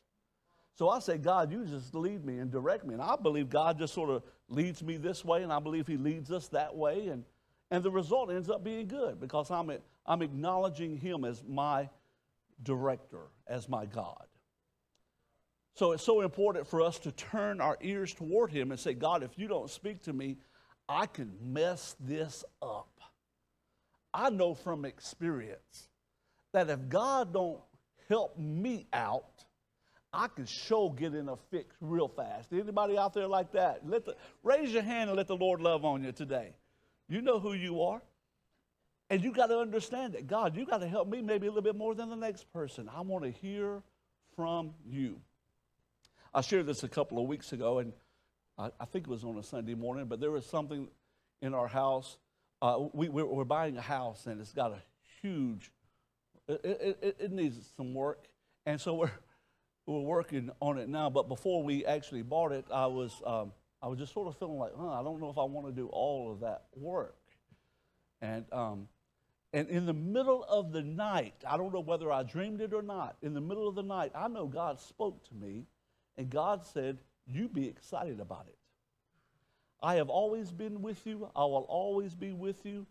So 0.77 0.89
I 0.89 1.01
say, 1.01 1.19
God, 1.19 1.51
you 1.51 1.65
just 1.65 1.93
lead 1.95 2.25
me 2.25 2.39
and 2.39 2.53
direct 2.53 2.87
me. 2.87 2.95
And 2.95 3.03
I 3.03 3.17
believe 3.17 3.51
God 3.51 3.79
just 3.79 3.93
sort 3.93 4.11
of 4.11 4.23
leads 4.49 4.81
me 4.83 4.97
this 4.97 5.25
way, 5.25 5.43
and 5.43 5.53
I 5.53 5.59
believe 5.59 5.89
He 5.89 5.97
leads 5.97 6.31
us 6.31 6.47
that 6.49 6.77
way. 6.77 7.09
And, 7.09 7.25
and 7.71 7.83
the 7.83 7.91
result 7.91 8.31
ends 8.31 8.49
up 8.49 8.63
being 8.63 8.87
good 8.87 9.19
because 9.19 9.51
I'm, 9.51 9.73
I'm 10.07 10.23
acknowledging 10.23 10.97
Him 10.97 11.25
as 11.25 11.43
my 11.47 11.89
director, 12.63 13.23
as 13.49 13.69
my 13.69 13.87
God. 13.87 14.25
So 15.75 15.93
it's 15.93 16.05
so 16.05 16.21
important 16.21 16.67
for 16.67 16.81
us 16.81 16.99
to 17.01 17.13
turn 17.13 17.61
our 17.61 17.77
ears 17.81 18.15
toward 18.15 18.53
Him 18.53 18.71
and 18.71 18.79
say, 18.79 18.95
God, 18.95 19.25
if 19.25 19.37
you 19.37 19.49
don't 19.49 19.71
speak 19.71 20.03
to 20.03 20.13
me, 20.13 20.37
I 20.89 21.07
can 21.07 21.33
mess 21.43 21.97
this 22.01 22.45
up. 22.63 22.98
I 24.13 24.31
know 24.31 24.55
from 24.55 24.85
experience 24.85 25.89
that 26.53 26.71
if 26.71 26.89
God 26.89 27.33
don't 27.33 27.61
help 28.09 28.39
me 28.39 28.87
out, 28.93 29.45
I 30.13 30.29
can 30.29 30.47
show 30.47 30.89
get 30.89 31.15
in 31.15 31.29
a 31.29 31.37
fix 31.51 31.77
real 31.81 32.09
fast. 32.09 32.53
Anybody 32.53 32.97
out 32.97 33.13
there 33.13 33.27
like 33.27 33.53
that? 33.53 33.87
Let 33.87 34.07
the, 34.07 34.17
raise 34.43 34.73
your 34.73 34.83
hand 34.83 35.11
and 35.11 35.17
let 35.17 35.27
the 35.27 35.37
Lord 35.37 35.61
love 35.61 35.85
on 35.85 36.03
you 36.03 36.13
today. 36.13 36.55
You 37.09 37.21
know 37.21 37.39
who 37.39 37.53
you 37.53 37.83
are. 37.83 38.01
And 39.11 39.23
you 39.23 39.33
got 39.33 39.47
to 39.47 39.59
understand 39.59 40.15
that. 40.15 40.27
God, 40.27 40.57
you 40.57 40.67
got 40.67 40.79
to 40.79 40.89
help 40.89 41.09
me 41.09 41.23
maybe 41.23 41.47
a 41.47 41.51
little 41.51 41.63
bit 41.63 41.77
more 41.77 41.95
than 41.95 42.11
the 42.11 42.17
next 42.17 42.53
person. 42.53 42.91
I 42.95 43.01
want 43.01 43.25
to 43.25 43.31
hear 43.31 43.83
from 44.37 44.75
you. 44.87 45.21
I 46.35 46.43
shared 46.43 46.67
this 46.67 46.83
a 46.83 46.89
couple 46.89 47.19
of 47.19 47.27
weeks 47.27 47.53
ago, 47.53 47.79
and 47.79 47.93
I, 48.59 48.71
I 48.79 48.85
think 48.85 49.07
it 49.07 49.11
was 49.11 49.25
on 49.25 49.39
a 49.39 49.43
Sunday 49.43 49.75
morning, 49.75 50.07
but 50.07 50.21
there 50.21 50.31
was 50.31 50.45
something 50.45 50.89
in 51.41 51.55
our 51.55 51.69
house. 51.69 52.19
Uh, 52.61 52.89
we, 52.93 53.09
we're, 53.09 53.45
buying 53.45 53.77
a 53.77 53.83
house, 53.83 54.27
and 54.27 54.41
it's 54.41 54.53
got 54.53 54.73
a 54.73 54.83
huge, 55.23 55.71
it, 56.49 56.99
it, 57.01 57.17
it 57.21 57.33
needs 57.33 57.57
some 57.77 57.95
work. 57.95 58.27
And 58.67 58.81
so 58.81 58.95
we're, 58.95 59.11
we're 59.87 60.01
working 60.01 60.51
on 60.61 60.79
it 60.79 60.89
now. 60.89 61.09
But 61.09 61.29
before 61.29 61.63
we 61.63 61.87
actually 61.87 62.23
bought 62.23 62.53
it, 62.53 62.65
I 62.73 62.87
was, 62.87 63.23
um, 63.25 63.53
I 63.81 63.87
was 63.87 63.99
just 63.99 64.13
sort 64.13 64.29
of 64.29 64.37
feeling 64.39 64.59
like, 64.59 64.73
huh, 64.77 65.01
I 65.01 65.03
don't 65.03 65.21
know 65.21 65.31
if 65.31 65.39
I 65.39 65.45
want 65.45 65.67
to 65.69 65.73
do 65.73 65.89
all 65.89 66.33
of 66.33 66.41
that 66.41 66.65
work. 66.75 67.17
And, 68.21 68.45
um, 68.53 68.89
and 69.53 69.69
in 69.69 69.87
the 69.87 69.95
middle 69.95 70.45
of 70.45 70.73
the 70.73 70.83
night, 70.83 71.35
I 71.49 71.57
don't 71.57 71.73
know 71.73 71.81
whether 71.81 72.13
I 72.13 72.23
dreamed 72.23 72.61
it 72.61 72.75
or 72.75 72.83
not, 72.83 73.17
in 73.23 73.35
the 73.35 73.41
middle 73.41 73.69
of 73.69 73.75
the 73.75 73.83
night, 73.83 74.13
I 74.15 74.29
know 74.29 74.47
God 74.47 74.81
spoke 74.81 75.27
to 75.29 75.35
me, 75.35 75.65
and 76.17 76.29
God 76.29 76.67
said, 76.67 76.99
You 77.27 77.49
be 77.49 77.67
excited 77.67 78.21
about 78.21 78.47
it. 78.49 78.59
I 79.81 79.97
have 79.97 80.09
always 80.09 80.51
been 80.51 80.83
with 80.83 81.07
you, 81.07 81.31
I 81.35 81.43
will 81.45 81.67
always 81.69 82.15
be 82.15 82.33
with 82.33 82.65
you. 82.65 82.87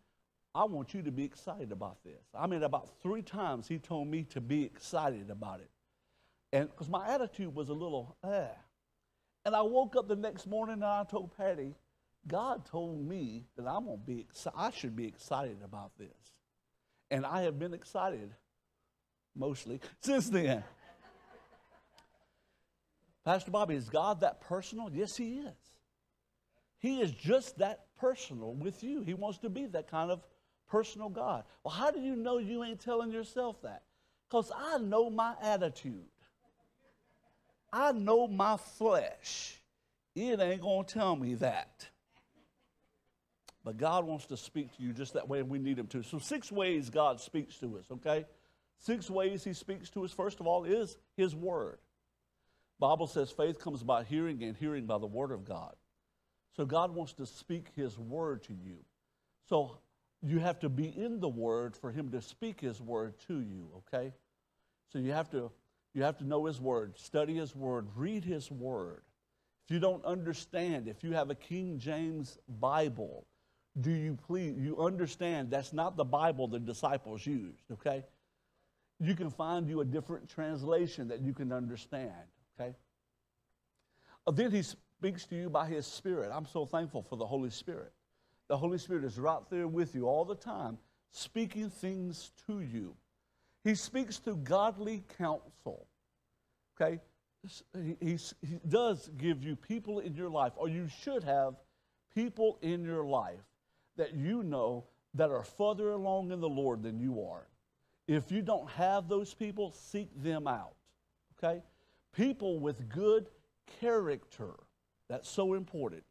I 0.56 0.64
want 0.64 0.94
you 0.94 1.04
to 1.04 1.12
be 1.12 1.24
excited 1.24 1.72
about 1.72 2.04
this. 2.04 2.24
I 2.34 2.48
mean, 2.48 2.64
about 2.64 2.90
three 3.04 3.22
times 3.22 3.68
he 3.68 3.78
told 3.78 4.08
me 4.08 4.24
to 4.32 4.42
be 4.42 4.64
excited 4.64 5.30
about 5.30 5.60
it. 5.60 5.70
And 6.52 6.68
because 6.70 6.90
my 6.90 7.08
attitude 7.08 7.54
was 7.54 7.70
a 7.70 7.74
little, 7.74 8.18
eh. 8.24 8.48
And 9.46 9.56
I 9.56 9.62
woke 9.62 9.96
up 9.96 10.08
the 10.08 10.16
next 10.16 10.48
morning 10.48 10.74
and 10.74 10.86
I 10.86 11.04
told 11.04 11.38
Patty, 11.38 11.76
God 12.28 12.66
told 12.66 13.08
me 13.08 13.46
that 13.56 13.68
I'm 13.68 13.86
gonna 13.86 13.98
be 13.98 14.26
I 14.56 14.72
should 14.72 14.96
be 14.96 15.06
excited 15.06 15.60
about 15.64 15.92
this. 15.98 16.08
And 17.12 17.26
I 17.26 17.44
have 17.44 17.60
been 17.60 17.74
excited 17.74 18.34
mostly 19.36 19.80
since 20.02 20.30
then. 20.30 20.64
Pastor 23.24 23.52
Bobby, 23.52 23.76
is 23.76 23.90
God 23.90 24.22
that 24.22 24.42
personal? 24.42 24.90
Yes, 24.92 25.16
He 25.16 25.40
is. 25.40 25.77
He 26.80 27.02
is 27.02 27.12
just 27.12 27.58
that 27.58 27.86
personal 28.00 28.54
with 28.54 28.84
you. 28.84 29.02
He 29.02 29.14
wants 29.14 29.40
to 29.40 29.50
be 29.50 29.66
that 29.68 29.90
kind 29.90 30.12
of 30.12 30.22
personal 30.70 31.10
God. 31.10 31.44
Well, 31.64 31.74
how 31.74 31.92
do 31.92 32.00
you 32.00 32.16
know 32.16 32.38
you 32.38 32.64
ain't 32.64 32.80
telling 32.80 33.12
yourself 33.12 33.62
that? 33.64 33.84
Because 34.30 34.52
I 34.56 34.78
know 34.78 35.10
my 35.10 35.34
attitude. 35.42 36.06
I 37.72 37.92
know 37.92 38.28
my 38.28 38.58
flesh. 38.58 39.62
It 40.16 40.40
ain't 40.40 40.62
going 40.62 40.86
to 40.86 40.94
tell 40.94 41.16
me 41.16 41.36
that. 41.36 41.88
But 43.64 43.78
God 43.78 44.06
wants 44.06 44.26
to 44.28 44.38
speak 44.38 44.76
to 44.78 44.84
you 44.84 44.94
just 44.94 45.14
that 45.14 45.28
way, 45.28 45.40
and 45.40 45.50
we 45.50 45.60
need 45.60 45.78
Him 45.78 45.88
to. 45.88 46.02
So, 46.02 46.20
six 46.20 46.52
ways 46.52 46.90
God 46.90 47.20
speaks 47.20 47.58
to 47.58 47.78
us, 47.78 47.86
okay? 47.92 48.26
Six 48.80 49.10
ways 49.10 49.44
He 49.44 49.54
speaks 49.54 49.90
to 49.92 50.06
us. 50.06 50.12
First 50.14 50.40
of 50.40 50.48
all, 50.48 50.64
is 50.64 50.98
His 51.18 51.36
Word. 51.36 51.80
Bible 52.80 53.08
says 53.08 53.30
faith 53.32 53.60
comes 53.60 53.84
by 53.84 54.04
hearing, 54.04 54.42
and 54.44 54.56
hearing 54.56 54.86
by 54.86 54.98
the 54.98 55.08
Word 55.08 55.32
of 55.32 55.44
God. 55.44 55.76
So, 56.58 56.66
God 56.66 56.94
wants 56.94 57.14
to 57.14 57.26
speak 57.26 57.68
His 57.76 57.98
Word 57.98 58.44
to 58.44 58.54
you. 58.54 58.78
So, 59.48 59.78
you 60.22 60.40
have 60.40 60.60
to 60.60 60.70
be 60.70 60.88
in 60.88 61.20
the 61.20 61.30
Word 61.30 61.76
for 61.76 61.92
Him 61.92 62.12
to 62.12 62.22
speak 62.22 62.60
His 62.60 62.82
Word 62.82 63.14
to 63.28 63.40
you, 63.40 63.70
okay? 63.78 64.14
So, 64.92 65.00
you 65.00 65.14
have 65.14 65.30
to. 65.32 65.52
You 65.94 66.04
have 66.04 66.18
to 66.20 66.26
know 66.26 66.46
His 66.46 66.62
Word, 66.62 67.00
study 67.00 67.38
His 67.38 67.56
Word, 67.56 67.88
read 67.96 68.24
His 68.24 68.52
Word. 68.52 69.02
If 69.66 69.74
you 69.74 69.80
don't 69.80 70.04
understand, 70.06 70.88
if 70.88 71.04
you 71.04 71.14
have 71.14 71.32
a 71.32 71.36
King 71.36 71.80
James 71.80 72.38
Bible, 72.60 73.26
do 73.82 73.92
you 73.92 74.18
please 74.28 74.56
you 74.58 74.78
understand 74.80 75.52
that's 75.52 75.74
not 75.74 75.96
the 75.96 76.04
bible 76.04 76.48
the 76.48 76.60
disciples 76.60 77.26
used 77.26 77.64
okay 77.72 78.04
you 79.00 79.14
can 79.14 79.30
find 79.30 79.68
you 79.68 79.82
a 79.82 79.86
different 79.86 80.28
translation 80.30 81.08
that 81.08 81.22
you 81.22 81.34
can 81.34 81.52
understand 81.52 82.12
okay 82.60 82.76
uh, 84.26 84.32
then 84.32 84.52
he 84.52 84.64
speaks 84.98 85.26
to 85.26 85.36
you 85.36 85.50
by 85.50 85.66
his 85.66 85.86
spirit 85.86 86.32
i'm 86.34 86.46
so 86.46 86.66
thankful 86.66 87.02
for 87.02 87.16
the 87.16 87.26
holy 87.26 87.50
spirit 87.50 87.92
the 88.48 88.58
holy 88.58 88.78
spirit 88.78 89.04
is 89.04 89.20
right 89.20 89.42
there 89.50 89.68
with 89.68 89.94
you 89.96 90.08
all 90.08 90.26
the 90.26 90.36
time 90.36 90.78
speaking 91.12 91.70
things 91.70 92.32
to 92.48 92.62
you 92.62 92.96
he 93.64 93.76
speaks 93.76 94.20
to 94.20 94.36
godly 94.38 95.04
counsel 95.18 95.88
okay 96.80 97.00
he, 97.74 97.96
he, 98.02 98.18
he 98.42 98.60
does 98.68 99.10
give 99.18 99.44
you 99.44 99.56
people 99.56 100.00
in 100.00 100.16
your 100.16 100.30
life 100.30 100.54
or 100.56 100.68
you 100.68 100.88
should 100.88 101.24
have 101.24 101.56
people 102.14 102.58
in 102.62 102.84
your 102.84 103.06
life 103.06 103.46
that 103.96 104.16
you 104.16 104.44
know 104.44 104.86
that 105.14 105.30
are 105.30 105.44
further 105.44 105.92
along 105.92 106.32
in 106.32 106.40
the 106.40 106.50
Lord 106.50 106.84
than 106.84 107.00
you 107.00 107.22
are. 107.24 107.48
If 108.08 108.32
you 108.32 108.42
don't 108.42 108.70
have 108.72 109.08
those 109.08 109.34
people, 109.34 109.74
seek 109.74 110.10
them 110.24 110.48
out. 110.48 110.76
Okay? 111.38 111.62
People 112.16 112.60
with 112.60 112.88
good 112.90 113.30
character. 113.80 114.54
That's 115.10 115.30
so 115.30 115.54
important. 115.54 116.04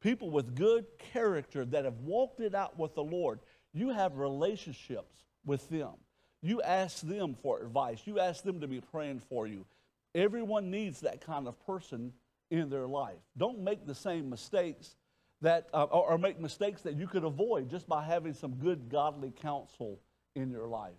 People 0.00 0.30
with 0.30 0.54
good 0.54 0.86
character 1.12 1.64
that 1.66 1.84
have 1.84 2.00
walked 2.00 2.40
it 2.40 2.54
out 2.54 2.78
with 2.78 2.94
the 2.94 3.02
Lord. 3.02 3.40
You 3.72 3.90
have 3.90 4.16
relationships 4.16 5.24
with 5.44 5.68
them. 5.68 5.92
You 6.42 6.62
ask 6.62 7.02
them 7.02 7.36
for 7.42 7.60
advice. 7.60 8.00
You 8.06 8.18
ask 8.18 8.42
them 8.42 8.60
to 8.60 8.66
be 8.66 8.80
praying 8.80 9.20
for 9.28 9.46
you. 9.46 9.66
Everyone 10.14 10.70
needs 10.70 11.00
that 11.00 11.20
kind 11.20 11.46
of 11.46 11.66
person 11.66 12.12
in 12.50 12.70
their 12.70 12.86
life. 12.86 13.18
Don't 13.36 13.60
make 13.60 13.86
the 13.86 13.94
same 13.94 14.30
mistakes 14.30 14.96
that, 15.42 15.68
uh, 15.72 15.84
or, 15.84 16.18
make 16.18 16.40
mistakes 16.40 16.82
that 16.82 16.96
you 16.96 17.06
could 17.06 17.24
avoid 17.24 17.70
just 17.70 17.88
by 17.88 18.04
having 18.04 18.34
some 18.34 18.54
good 18.54 18.88
godly 18.90 19.32
counsel 19.42 19.98
in 20.34 20.50
your 20.50 20.66
life. 20.66 20.96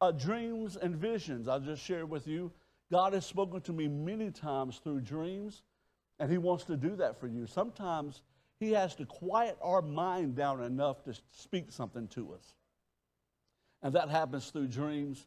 Uh, 0.00 0.12
dreams 0.12 0.76
and 0.76 0.96
visions, 0.96 1.48
I 1.48 1.58
just 1.58 1.82
shared 1.82 2.08
with 2.08 2.26
you. 2.26 2.52
God 2.90 3.12
has 3.12 3.26
spoken 3.26 3.60
to 3.62 3.72
me 3.72 3.88
many 3.88 4.30
times 4.30 4.80
through 4.82 5.00
dreams, 5.00 5.62
and 6.18 6.30
He 6.30 6.38
wants 6.38 6.64
to 6.64 6.76
do 6.76 6.96
that 6.96 7.18
for 7.18 7.26
you. 7.26 7.46
Sometimes 7.46 8.22
He 8.60 8.72
has 8.72 8.94
to 8.96 9.06
quiet 9.06 9.58
our 9.62 9.82
mind 9.82 10.36
down 10.36 10.62
enough 10.62 11.02
to 11.04 11.14
speak 11.30 11.72
something 11.72 12.08
to 12.08 12.34
us. 12.34 12.54
And 13.82 13.94
that 13.94 14.08
happens 14.08 14.50
through 14.50 14.68
dreams. 14.68 15.26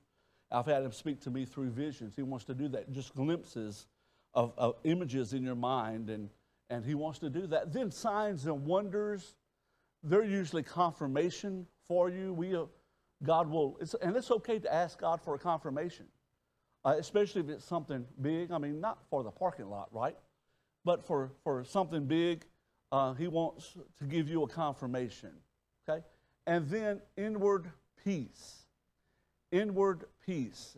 I've 0.52 0.66
had 0.66 0.84
Him 0.84 0.92
speak 0.92 1.22
to 1.22 1.30
me 1.30 1.46
through 1.46 1.70
visions. 1.70 2.16
He 2.16 2.24
wants 2.24 2.46
to 2.46 2.54
do 2.54 2.68
that, 2.70 2.92
just 2.92 3.16
glimpses 3.16 3.88
of, 4.34 4.54
of 4.58 4.76
images 4.84 5.34
in 5.34 5.44
your 5.44 5.56
mind 5.56 6.10
and 6.10 6.30
and 6.70 6.86
he 6.86 6.94
wants 6.94 7.20
to 7.20 7.30
do 7.30 7.48
that. 7.48 7.74
Then 7.74 7.92
signs 7.92 8.46
and 8.46 8.66
wonders, 8.66 9.36
they're 10.04 10.24
usually 10.24 10.64
confirmation 10.64 11.66
for 11.88 12.10
you. 12.10 12.34
We, 12.34 12.56
uh, 12.56 12.66
God 13.24 13.50
will, 13.50 13.78
it's, 13.82 13.96
and 13.96 14.16
it's 14.16 14.32
okay 14.32 14.60
to 14.60 14.74
ask 14.74 15.00
God 15.00 15.20
for 15.22 15.36
a 15.36 15.40
confirmation, 15.40 16.06
uh, 16.86 16.96
especially 16.98 17.42
if 17.42 17.50
it's 17.50 17.66
something 17.66 18.06
big. 18.22 18.52
I 18.52 18.60
mean, 18.60 18.80
not 18.80 19.00
for 19.10 19.24
the 19.24 19.32
parking 19.32 19.70
lot, 19.70 19.90
right? 19.92 20.16
But 20.86 21.06
for, 21.06 21.32
for 21.44 21.64
something 21.64 22.06
big, 22.06 22.46
uh, 22.92 23.14
he 23.14 23.28
wants 23.28 23.76
to 24.00 24.06
give 24.06 24.30
you 24.30 24.44
a 24.44 24.48
confirmation, 24.48 25.32
okay? 25.88 26.04
And 26.48 26.68
then 26.70 27.02
inward 27.18 27.70
peace. 28.04 28.64
Inward 29.52 30.06
peace. 30.26 30.76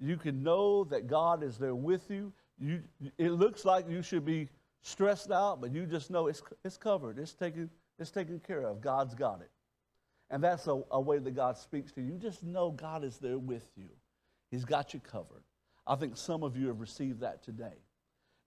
You 0.00 0.16
can 0.16 0.42
know 0.42 0.84
that 0.84 1.06
God 1.06 1.42
is 1.42 1.56
there 1.56 1.74
with 1.74 2.10
you. 2.10 2.32
you 2.58 2.82
it 3.16 3.30
looks 3.30 3.64
like 3.64 3.88
you 3.88 4.02
should 4.02 4.24
be 4.24 4.48
stressed 4.82 5.30
out, 5.30 5.60
but 5.60 5.72
you 5.72 5.86
just 5.86 6.10
know 6.10 6.26
it's, 6.26 6.42
it's 6.64 6.76
covered, 6.76 7.18
it's 7.18 7.32
taken, 7.32 7.70
it's 7.98 8.10
taken 8.10 8.38
care 8.40 8.66
of. 8.66 8.80
God's 8.80 9.14
got 9.14 9.40
it. 9.40 9.50
And 10.30 10.42
that's 10.42 10.66
a, 10.66 10.82
a 10.90 11.00
way 11.00 11.18
that 11.18 11.34
God 11.34 11.56
speaks 11.56 11.92
to 11.92 12.02
you. 12.02 12.12
You 12.12 12.18
just 12.18 12.42
know 12.42 12.70
God 12.70 13.04
is 13.04 13.18
there 13.18 13.38
with 13.38 13.70
you, 13.76 13.88
He's 14.50 14.64
got 14.64 14.92
you 14.92 15.00
covered. 15.00 15.42
I 15.86 15.96
think 15.96 16.16
some 16.16 16.42
of 16.42 16.56
you 16.56 16.68
have 16.68 16.80
received 16.80 17.20
that 17.20 17.42
today. 17.42 17.74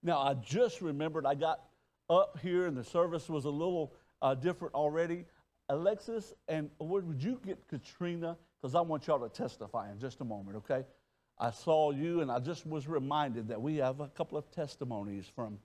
Now, 0.04 0.20
I 0.20 0.34
just 0.36 0.82
remembered 0.82 1.26
I 1.26 1.36
got 1.36 1.62
up 2.10 2.40
here 2.42 2.68
and 2.68 2.78
the 2.78 2.84
service 2.84 3.30
was 3.30 3.46
a 3.46 3.50
little 3.50 3.94
uh, 4.22 4.36
different 4.36 4.74
already. 4.74 5.26
Alexis, 5.70 6.34
and 6.48 6.70
would 6.80 7.22
you 7.22 7.40
get 7.46 7.68
Katrina? 7.68 8.38
Because 8.62 8.74
I 8.74 8.82
want 8.82 9.08
y'all 9.08 9.20
to 9.20 9.30
testify 9.30 9.92
in 9.92 10.00
just 10.00 10.22
a 10.22 10.24
moment, 10.24 10.58
okay? 10.58 10.86
I 11.40 11.52
saw 11.52 11.92
you 11.92 12.22
and 12.22 12.32
I 12.32 12.40
just 12.40 12.66
was 12.66 12.88
reminded 12.88 13.50
that 13.50 13.62
we 13.62 13.78
have 13.78 14.00
a 14.00 14.08
couple 14.08 14.38
of 14.38 14.50
testimonies 14.52 15.26
from 15.36 15.60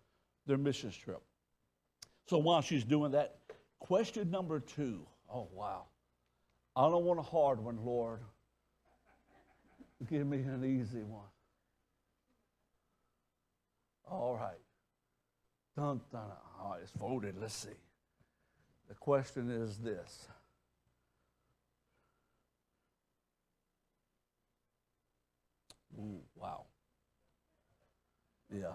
their 0.46 0.58
missions 0.58 0.96
trip. 0.96 1.22
So 2.26 2.38
while 2.38 2.60
she's 2.60 2.84
doing 2.84 3.12
that, 3.12 3.36
question 3.78 4.30
number 4.30 4.60
two. 4.60 5.06
Oh, 5.32 5.48
wow. 5.52 5.84
I 6.76 6.88
don't 6.88 7.04
want 7.04 7.20
a 7.20 7.22
hard 7.22 7.60
one, 7.60 7.78
Lord. 7.84 8.20
Give 10.10 10.26
me 10.26 10.38
an 10.38 10.64
easy 10.64 11.02
one. 11.02 11.31
All 14.10 14.36
right. 14.36 14.58
Dun, 15.76 16.00
dun. 16.10 16.20
All 16.60 16.72
right, 16.72 16.80
it's 16.82 16.92
voted. 16.92 17.36
Let's 17.40 17.54
see. 17.54 17.68
The 18.88 18.94
question 18.94 19.50
is 19.50 19.78
this. 19.78 20.28
Ooh, 25.98 26.20
wow. 26.34 26.64
Yeah. 28.52 28.72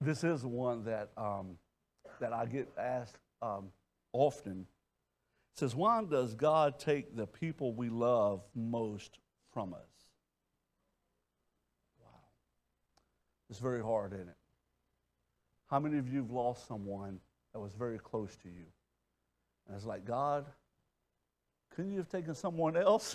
This 0.00 0.24
is 0.24 0.44
one 0.44 0.84
that, 0.84 1.10
um, 1.16 1.58
that 2.20 2.32
I 2.32 2.46
get 2.46 2.68
asked 2.76 3.18
um, 3.40 3.68
often. 4.12 4.66
It 5.54 5.58
says, 5.58 5.74
Why 5.76 6.02
does 6.02 6.34
God 6.34 6.78
take 6.78 7.16
the 7.16 7.26
people 7.26 7.72
we 7.72 7.88
love 7.88 8.42
most 8.54 9.18
from 9.52 9.74
us? 9.74 9.80
Wow. 12.00 12.08
It's 13.52 13.60
very 13.60 13.82
hard, 13.82 14.14
isn't 14.14 14.30
it? 14.30 14.36
How 15.68 15.78
many 15.78 15.98
of 15.98 16.08
you 16.08 16.22
have 16.22 16.30
lost 16.30 16.66
someone 16.66 17.20
that 17.52 17.60
was 17.60 17.74
very 17.74 17.98
close 17.98 18.34
to 18.36 18.48
you? 18.48 18.64
And 19.66 19.76
it's 19.76 19.84
like, 19.84 20.06
God, 20.06 20.46
couldn't 21.68 21.92
you 21.92 21.98
have 21.98 22.08
taken 22.08 22.34
someone 22.34 22.78
else? 22.78 23.14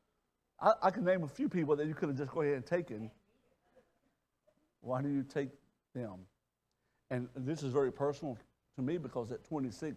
I, 0.62 0.72
I 0.84 0.90
can 0.90 1.04
name 1.04 1.24
a 1.24 1.28
few 1.28 1.50
people 1.50 1.76
that 1.76 1.86
you 1.86 1.92
could 1.92 2.08
have 2.08 2.16
just 2.16 2.32
go 2.32 2.40
ahead 2.40 2.54
and 2.54 2.64
taken. 2.64 3.10
Why 4.80 5.02
do 5.02 5.10
you 5.10 5.22
take 5.22 5.50
them? 5.94 6.20
And 7.10 7.28
this 7.36 7.62
is 7.62 7.70
very 7.70 7.92
personal 7.92 8.38
to 8.76 8.82
me 8.82 8.96
because 8.96 9.30
at 9.30 9.44
26, 9.44 9.94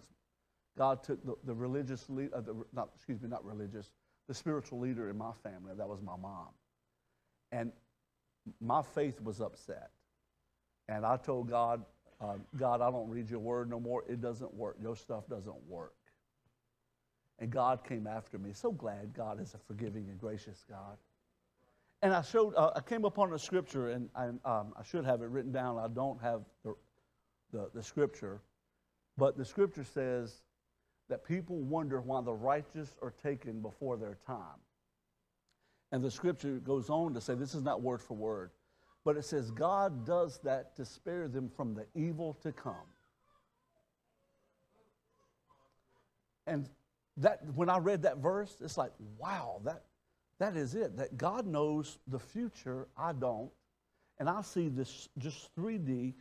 God 0.77 1.03
took 1.03 1.25
the, 1.25 1.35
the 1.45 1.53
religious 1.55 2.09
lead, 2.09 2.31
uh, 2.33 2.41
not, 2.73 2.89
excuse 2.95 3.21
me, 3.21 3.29
not 3.29 3.45
religious, 3.45 3.93
the 4.27 4.33
spiritual 4.33 4.81
leader 4.81 5.09
in 5.09 5.17
my 5.17 5.31
family. 5.41 5.71
That 5.77 5.87
was 5.87 6.01
my 6.01 6.17
mom. 6.17 6.49
And 7.53 7.71
my 8.61 8.81
faith 8.81 9.21
was 9.21 9.41
upset. 9.41 9.91
And 10.87 11.05
I 11.05 11.17
told 11.17 11.49
God, 11.49 11.83
uh, 12.21 12.35
God, 12.57 12.81
I 12.81 12.91
don't 12.91 13.09
read 13.09 13.29
your 13.29 13.39
word 13.39 13.69
no 13.69 13.79
more. 13.79 14.03
It 14.09 14.21
doesn't 14.21 14.53
work. 14.53 14.77
Your 14.81 14.95
stuff 14.95 15.27
doesn't 15.29 15.67
work. 15.67 15.93
And 17.39 17.49
God 17.49 17.83
came 17.83 18.07
after 18.07 18.37
me. 18.37 18.51
So 18.53 18.71
glad 18.71 19.13
God 19.15 19.41
is 19.41 19.53
a 19.53 19.57
forgiving 19.57 20.09
and 20.09 20.19
gracious 20.19 20.65
God. 20.69 20.97
And 22.01 22.13
I 22.13 22.21
showed, 22.21 22.53
uh, 22.55 22.71
I 22.75 22.81
came 22.81 23.05
upon 23.05 23.33
a 23.33 23.39
scripture, 23.39 23.89
and, 23.89 24.09
and 24.15 24.39
um, 24.45 24.73
I 24.77 24.83
should 24.83 25.05
have 25.05 25.21
it 25.21 25.29
written 25.29 25.51
down. 25.51 25.77
I 25.77 25.87
don't 25.87 26.21
have 26.21 26.41
the, 26.63 26.75
the, 27.51 27.69
the 27.73 27.83
scripture. 27.83 28.41
But 29.17 29.37
the 29.37 29.45
scripture 29.45 29.83
says 29.83 30.43
that 31.09 31.25
people 31.25 31.57
wonder 31.57 31.99
why 31.99 32.21
the 32.21 32.33
righteous 32.33 32.95
are 33.01 33.13
taken 33.23 33.61
before 33.61 33.97
their 33.97 34.17
time. 34.25 34.59
And 35.91 36.03
the 36.03 36.11
scripture 36.11 36.59
goes 36.59 36.89
on 36.89 37.13
to 37.13 37.21
say, 37.21 37.33
this 37.35 37.55
is 37.55 37.63
not 37.63 37.81
word 37.81 38.01
for 38.01 38.15
word, 38.15 38.51
but 39.03 39.17
it 39.17 39.25
says, 39.25 39.49
God 39.51 40.05
does 40.05 40.39
that 40.43 40.75
to 40.75 40.85
spare 40.85 41.27
them 41.27 41.49
from 41.49 41.73
the 41.73 41.85
evil 41.95 42.33
to 42.43 42.51
come. 42.51 42.75
And 46.45 46.69
that 47.17 47.41
when 47.55 47.69
I 47.69 47.77
read 47.77 48.03
that 48.03 48.17
verse, 48.17 48.55
it's 48.61 48.77
like, 48.77 48.91
wow, 49.17 49.61
that, 49.65 49.83
that 50.39 50.55
is 50.55 50.75
it. 50.75 50.97
That 50.97 51.17
God 51.17 51.45
knows 51.45 51.99
the 52.07 52.19
future, 52.19 52.87
I 52.97 53.13
don't. 53.13 53.51
And 54.19 54.29
I 54.29 54.41
see 54.41 54.67
this 54.67 55.09
just 55.17 55.55
3D. 55.55 56.13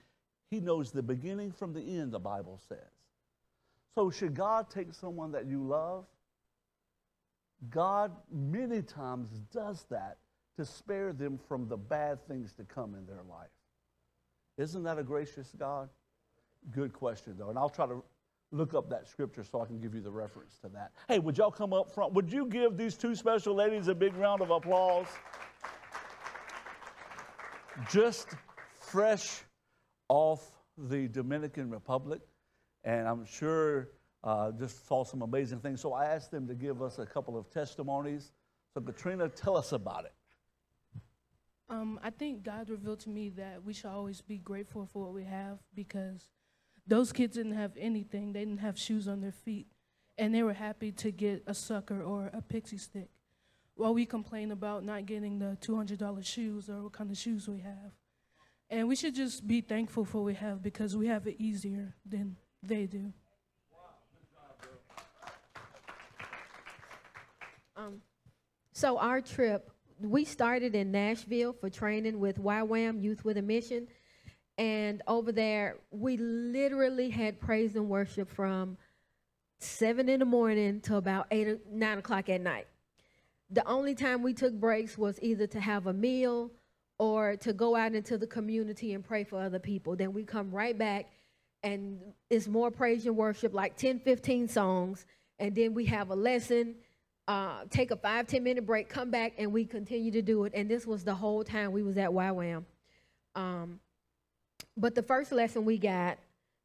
He 0.51 0.61
knows 0.61 0.93
the 0.93 1.03
beginning 1.03 1.53
from 1.53 1.73
the 1.73 1.81
end, 1.81 2.13
the 2.13 2.19
Bible 2.19 2.61
says. 2.69 2.79
So, 3.95 4.11
should 4.11 4.35
God 4.35 4.71
take 4.71 4.95
someone 4.95 5.33
that 5.33 5.47
you 5.47 5.63
love? 5.63 6.05
God 7.71 8.13
many 8.31 8.83
times 8.83 9.29
does 9.53 9.85
that 9.91 10.19
to 10.57 10.65
spare 10.65 11.13
them 11.13 11.39
from 11.49 11.69
the 11.69 11.77
bad 11.77 12.27
things 12.27 12.53
to 12.55 12.65
come 12.65 12.95
in 12.95 13.07
their 13.07 13.23
life. 13.29 13.49
Isn't 14.57 14.83
that 14.85 14.99
a 14.99 15.05
gracious 15.05 15.53
God? 15.59 15.89
Good 16.73 16.93
question, 16.93 17.37
though. 17.39 17.51
And 17.51 17.59
I'll 17.59 17.69
try 17.69 17.87
to 17.87 18.03
look 18.51 18.75
up 18.75 18.89
that 18.91 19.07
scripture 19.07 19.45
so 19.45 19.61
I 19.61 19.67
can 19.67 19.81
give 19.81 19.95
you 19.95 20.01
the 20.01 20.11
reference 20.11 20.59
to 20.59 20.69
that. 20.71 20.93
Hey, 21.07 21.19
would 21.19 21.39
y'all 21.39 21.51
come 21.51 21.73
up 21.73 21.93
front? 21.93 22.13
Would 22.15 22.33
you 22.33 22.47
give 22.47 22.77
these 22.77 22.97
two 22.97 23.15
special 23.15 23.55
ladies 23.55 23.89
a 23.89 23.95
big 23.95 24.17
round 24.17 24.41
of 24.41 24.51
applause? 24.51 25.07
Just 27.91 28.29
fresh 28.81 29.43
off 30.09 30.51
the 30.77 31.09
Dominican 31.09 31.71
Republic, 31.71 32.21
and 32.85 33.07
I'm 33.07 33.25
sure 33.25 33.91
uh, 34.25 34.53
just 34.53 34.87
saw 34.87 35.05
some 35.05 35.23
amazing 35.23 35.61
things. 35.61 35.81
So 35.81 35.93
I 35.93 36.07
asked 36.07 36.31
them 36.31 36.47
to 36.49 36.55
give 36.55 36.83
us 36.83 36.99
a 36.99 37.07
couple 37.07 37.37
of 37.37 37.51
testimonies. 37.51 38.33
So, 38.75 38.81
Katrina, 38.81 39.29
tell 39.29 39.57
us 39.57 39.73
about 39.73 40.05
it. 40.05 40.13
Um, 41.71 42.01
I 42.03 42.11
think 42.11 42.43
God 42.45 42.71
revealed 42.71 43.01
to 43.01 43.11
me 43.11 43.29
that 43.31 43.63
we 43.65 43.75
should 43.75 43.91
always 43.91 44.21
be 44.21 44.39
grateful 44.39 44.87
for 44.87 45.05
what 45.05 45.13
we 45.13 45.25
have 45.25 45.59
because 45.75 46.31
those 46.87 47.13
kids 47.13 47.37
didn't 47.37 47.53
have 47.53 47.73
anything. 47.79 48.33
They 48.33 48.41
didn't 48.41 48.61
have 48.61 48.79
shoes 48.79 49.07
on 49.07 49.21
their 49.21 49.33
feet. 49.33 49.67
And 50.17 50.35
they 50.35 50.43
were 50.43 50.55
happy 50.55 50.91
to 50.93 51.11
get 51.13 51.45
a 51.47 51.55
sucker 51.55 52.03
or 52.03 52.31
a 52.33 52.41
pixie 52.41 52.79
stick. 52.79 53.11
While 53.75 53.95
we 53.95 54.07
complain 54.07 54.51
about 54.51 54.83
not 54.83 55.07
getting 55.07 55.39
the 55.39 55.57
$200 55.61 56.25
shoes 56.25 56.69
or 56.69 56.83
what 56.83 56.93
kind 56.93 57.11
of 57.11 57.17
shoes 57.17 57.47
we 57.47 57.61
have. 57.61 57.93
And 58.71 58.89
we 58.89 58.97
should 58.97 59.15
just 59.15 59.47
be 59.47 59.61
thankful 59.61 60.05
for 60.05 60.19
what 60.19 60.27
we 60.27 60.35
have 60.35 60.63
because 60.63 60.97
we 60.97 61.07
have 61.07 61.27
it 61.27 61.37
easier 61.39 61.95
than 62.05 62.37
they 62.63 62.87
do. 62.87 63.13
Um, 67.79 68.03
so 68.73 68.99
our 68.99 69.21
trip, 69.21 69.71
we 70.01 70.25
started 70.25 70.75
in 70.75 70.91
Nashville 70.91 71.53
for 71.53 71.71
training 71.71 72.19
with 72.19 72.43
YWAM 72.43 73.01
Youth 73.01 73.25
with 73.25 73.37
a 73.37 73.43
Mission. 73.43 73.87
And 74.59 75.01
over 75.07 75.31
there, 75.31 75.77
we 75.93 76.17
literally 76.17 77.09
had 77.09 77.41
praise 77.41 77.77
and 77.77 77.89
worship 77.89 78.29
from 78.29 78.77
seven 79.61 80.09
in 80.09 80.19
the 80.19 80.25
morning 80.25 80.81
to 80.83 80.97
about 80.97 81.29
eight 81.31 81.47
or 81.47 81.59
nine 81.71 81.99
o'clock 81.99 82.29
at 82.29 82.41
night. 82.41 82.67
The 83.51 83.67
only 83.67 83.95
time 83.95 84.23
we 84.23 84.35
took 84.35 84.55
breaks 84.55 84.99
was 84.99 85.19
either 85.23 85.47
to 85.47 85.61
have 85.61 85.87
a 85.87 85.93
meal 85.93 86.51
or 86.99 87.37
to 87.37 87.53
go 87.53 87.77
out 87.77 87.95
into 87.95 88.19
the 88.19 88.27
community 88.27 88.93
and 88.93 89.05
pray 89.05 89.23
for 89.23 89.41
other 89.41 89.61
people. 89.61 89.95
Then 89.95 90.13
we 90.13 90.25
come 90.25 90.51
right 90.51 90.77
back 90.77 91.07
and 91.63 92.01
it's 92.29 92.49
more 92.49 92.73
praise 92.73 93.07
and 93.07 93.17
worship, 93.17 93.55
like 93.55 93.77
10, 93.77 94.01
15 94.01 94.49
songs. 94.49 95.07
And 95.39 95.55
then 95.55 95.75
we 95.75 95.85
have 95.87 96.11
a 96.11 96.17
lesson, 96.17 96.75
uh, 97.29 97.65
take 97.69 97.91
a 97.91 97.97
five, 97.97 98.27
10 98.27 98.43
minute 98.43 98.65
break, 98.67 98.89
come 98.89 99.11
back, 99.11 99.35
and 99.37 99.53
we 99.53 99.67
continue 99.67 100.11
to 100.11 100.23
do 100.23 100.45
it. 100.45 100.53
And 100.55 100.69
this 100.69 100.87
was 100.87 101.05
the 101.05 101.15
whole 101.15 101.45
time 101.45 101.73
we 101.73 101.83
was 101.83 101.99
at 101.99 102.09
YWAM. 102.09 102.65
Um, 103.35 103.79
but 104.77 104.95
the 104.95 105.03
first 105.03 105.31
lesson 105.31 105.67
we 105.67 105.77
got 105.77 106.19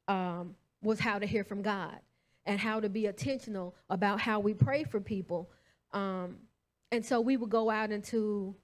um, 0.07 0.55
was 0.81 0.99
how 0.99 1.19
to 1.19 1.25
hear 1.25 1.43
from 1.43 1.61
God 1.61 1.99
and 2.45 2.59
how 2.59 2.79
to 2.79 2.87
be 2.87 3.05
intentional 3.05 3.75
about 3.89 4.21
how 4.21 4.39
we 4.39 4.53
pray 4.53 4.85
for 4.85 5.01
people. 5.01 5.49
Um, 5.91 6.37
and 6.91 7.05
so 7.05 7.19
we 7.19 7.35
would 7.35 7.49
go 7.49 7.69
out 7.69 7.91
into 7.91 8.55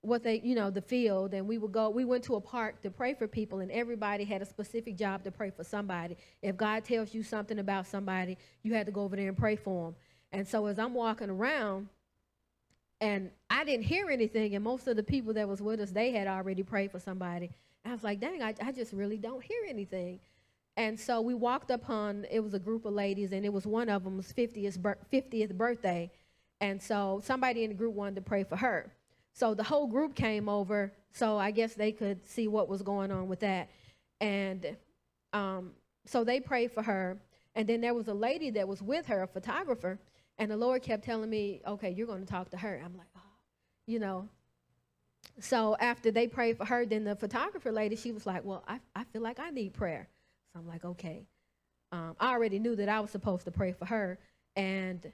what 0.00 0.22
they, 0.22 0.40
you 0.42 0.54
know, 0.54 0.70
the 0.70 0.80
field, 0.80 1.34
and 1.34 1.46
we 1.46 1.58
would 1.58 1.72
go, 1.72 1.90
we 1.90 2.04
went 2.04 2.24
to 2.24 2.36
a 2.36 2.40
park 2.40 2.80
to 2.82 2.90
pray 2.90 3.14
for 3.14 3.26
people, 3.26 3.60
and 3.60 3.70
everybody 3.70 4.24
had 4.24 4.40
a 4.40 4.46
specific 4.46 4.96
job 4.96 5.24
to 5.24 5.30
pray 5.30 5.50
for 5.50 5.64
somebody. 5.64 6.16
If 6.40 6.56
God 6.56 6.84
tells 6.84 7.12
you 7.12 7.22
something 7.22 7.58
about 7.58 7.86
somebody, 7.86 8.38
you 8.62 8.74
had 8.74 8.86
to 8.86 8.92
go 8.92 9.02
over 9.02 9.16
there 9.16 9.28
and 9.28 9.36
pray 9.36 9.56
for 9.56 9.86
them. 9.86 9.96
And 10.32 10.46
so 10.46 10.66
as 10.66 10.78
I'm 10.78 10.94
walking 10.94 11.30
around, 11.30 11.88
and 13.00 13.30
I 13.48 13.64
didn't 13.64 13.84
hear 13.84 14.10
anything, 14.10 14.54
and 14.54 14.64
most 14.64 14.88
of 14.88 14.96
the 14.96 15.02
people 15.02 15.32
that 15.34 15.48
was 15.48 15.62
with 15.62 15.80
us, 15.80 15.90
they 15.90 16.10
had 16.10 16.26
already 16.26 16.62
prayed 16.62 16.90
for 16.90 16.98
somebody. 16.98 17.50
I 17.84 17.92
was 17.92 18.02
like, 18.02 18.20
dang, 18.20 18.42
I, 18.42 18.54
I 18.62 18.72
just 18.72 18.92
really 18.92 19.16
don't 19.16 19.42
hear 19.42 19.62
anything. 19.68 20.20
And 20.76 20.98
so 20.98 21.20
we 21.20 21.34
walked 21.34 21.70
upon, 21.70 22.26
it 22.30 22.40
was 22.40 22.54
a 22.54 22.58
group 22.58 22.84
of 22.84 22.92
ladies, 22.92 23.32
and 23.32 23.44
it 23.44 23.52
was 23.52 23.66
one 23.66 23.88
of 23.88 24.04
them's 24.04 24.32
50th, 24.32 24.78
50th 25.12 25.54
birthday. 25.54 26.10
And 26.60 26.82
so 26.82 27.20
somebody 27.24 27.64
in 27.64 27.70
the 27.70 27.74
group 27.74 27.94
wanted 27.94 28.16
to 28.16 28.20
pray 28.20 28.44
for 28.44 28.56
her. 28.56 28.92
So 29.32 29.54
the 29.54 29.62
whole 29.62 29.86
group 29.86 30.14
came 30.14 30.48
over, 30.48 30.92
so 31.12 31.38
I 31.38 31.52
guess 31.52 31.74
they 31.74 31.92
could 31.92 32.26
see 32.28 32.48
what 32.48 32.68
was 32.68 32.82
going 32.82 33.10
on 33.10 33.28
with 33.28 33.40
that. 33.40 33.70
And 34.20 34.76
um, 35.32 35.72
so 36.04 36.24
they 36.24 36.40
prayed 36.40 36.72
for 36.72 36.82
her. 36.82 37.16
And 37.54 37.68
then 37.68 37.80
there 37.80 37.94
was 37.94 38.08
a 38.08 38.14
lady 38.14 38.50
that 38.50 38.66
was 38.66 38.82
with 38.82 39.06
her, 39.06 39.22
a 39.22 39.26
photographer, 39.26 39.98
and 40.38 40.50
the 40.50 40.56
Lord 40.56 40.82
kept 40.82 41.04
telling 41.04 41.30
me, 41.30 41.60
okay, 41.66 41.90
you're 41.90 42.06
going 42.06 42.24
to 42.24 42.30
talk 42.30 42.50
to 42.50 42.56
her. 42.56 42.80
I'm 42.84 42.96
like, 42.96 43.08
oh, 43.16 43.20
you 43.86 43.98
know, 43.98 44.28
so 45.40 45.76
after 45.78 46.10
they 46.10 46.26
prayed 46.26 46.56
for 46.56 46.64
her, 46.64 46.84
then 46.84 47.04
the 47.04 47.16
photographer 47.16 47.70
lady, 47.70 47.96
she 47.96 48.12
was 48.12 48.26
like, 48.26 48.44
well, 48.44 48.64
I, 48.66 48.80
I 48.94 49.04
feel 49.04 49.22
like 49.22 49.38
I 49.38 49.50
need 49.50 49.72
prayer. 49.72 50.08
So 50.52 50.60
I'm 50.60 50.66
like, 50.66 50.84
okay. 50.84 51.26
Um, 51.92 52.16
I 52.18 52.32
already 52.32 52.58
knew 52.58 52.76
that 52.76 52.88
I 52.88 53.00
was 53.00 53.10
supposed 53.10 53.44
to 53.44 53.50
pray 53.50 53.72
for 53.72 53.84
her. 53.86 54.18
And 54.56 55.10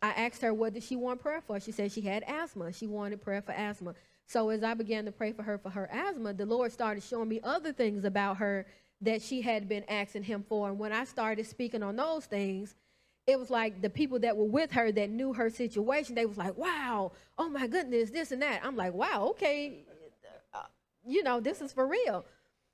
I 0.00 0.10
asked 0.10 0.42
her, 0.42 0.52
what 0.52 0.74
did 0.74 0.82
she 0.82 0.96
want 0.96 1.20
prayer 1.20 1.40
for? 1.40 1.58
She 1.60 1.72
said 1.72 1.92
she 1.92 2.02
had 2.02 2.22
asthma. 2.26 2.72
She 2.72 2.86
wanted 2.86 3.20
prayer 3.20 3.42
for 3.42 3.52
asthma. 3.52 3.94
So 4.26 4.50
as 4.50 4.62
I 4.62 4.74
began 4.74 5.04
to 5.06 5.12
pray 5.12 5.32
for 5.32 5.42
her 5.42 5.58
for 5.58 5.70
her 5.70 5.88
asthma, 5.90 6.34
the 6.34 6.46
Lord 6.46 6.72
started 6.72 7.02
showing 7.02 7.28
me 7.28 7.40
other 7.42 7.72
things 7.72 8.04
about 8.04 8.36
her 8.38 8.66
that 9.00 9.20
she 9.20 9.42
had 9.42 9.68
been 9.68 9.84
asking 9.88 10.24
him 10.24 10.44
for. 10.48 10.68
And 10.68 10.78
when 10.78 10.92
I 10.92 11.04
started 11.04 11.46
speaking 11.46 11.82
on 11.82 11.96
those 11.96 12.26
things, 12.26 12.74
it 13.26 13.38
was 13.38 13.50
like 13.50 13.80
the 13.80 13.90
people 13.90 14.18
that 14.20 14.36
were 14.36 14.46
with 14.46 14.72
her 14.72 14.90
that 14.92 15.10
knew 15.10 15.32
her 15.32 15.48
situation, 15.48 16.14
they 16.14 16.26
was 16.26 16.38
like, 16.38 16.56
wow, 16.56 17.12
oh 17.38 17.48
my 17.48 17.66
goodness, 17.66 18.10
this 18.10 18.32
and 18.32 18.42
that. 18.42 18.60
I'm 18.64 18.76
like, 18.76 18.92
wow, 18.94 19.28
okay, 19.30 19.84
uh, 20.52 20.62
you 21.06 21.22
know, 21.22 21.40
this 21.40 21.60
is 21.60 21.72
for 21.72 21.86
real. 21.86 22.24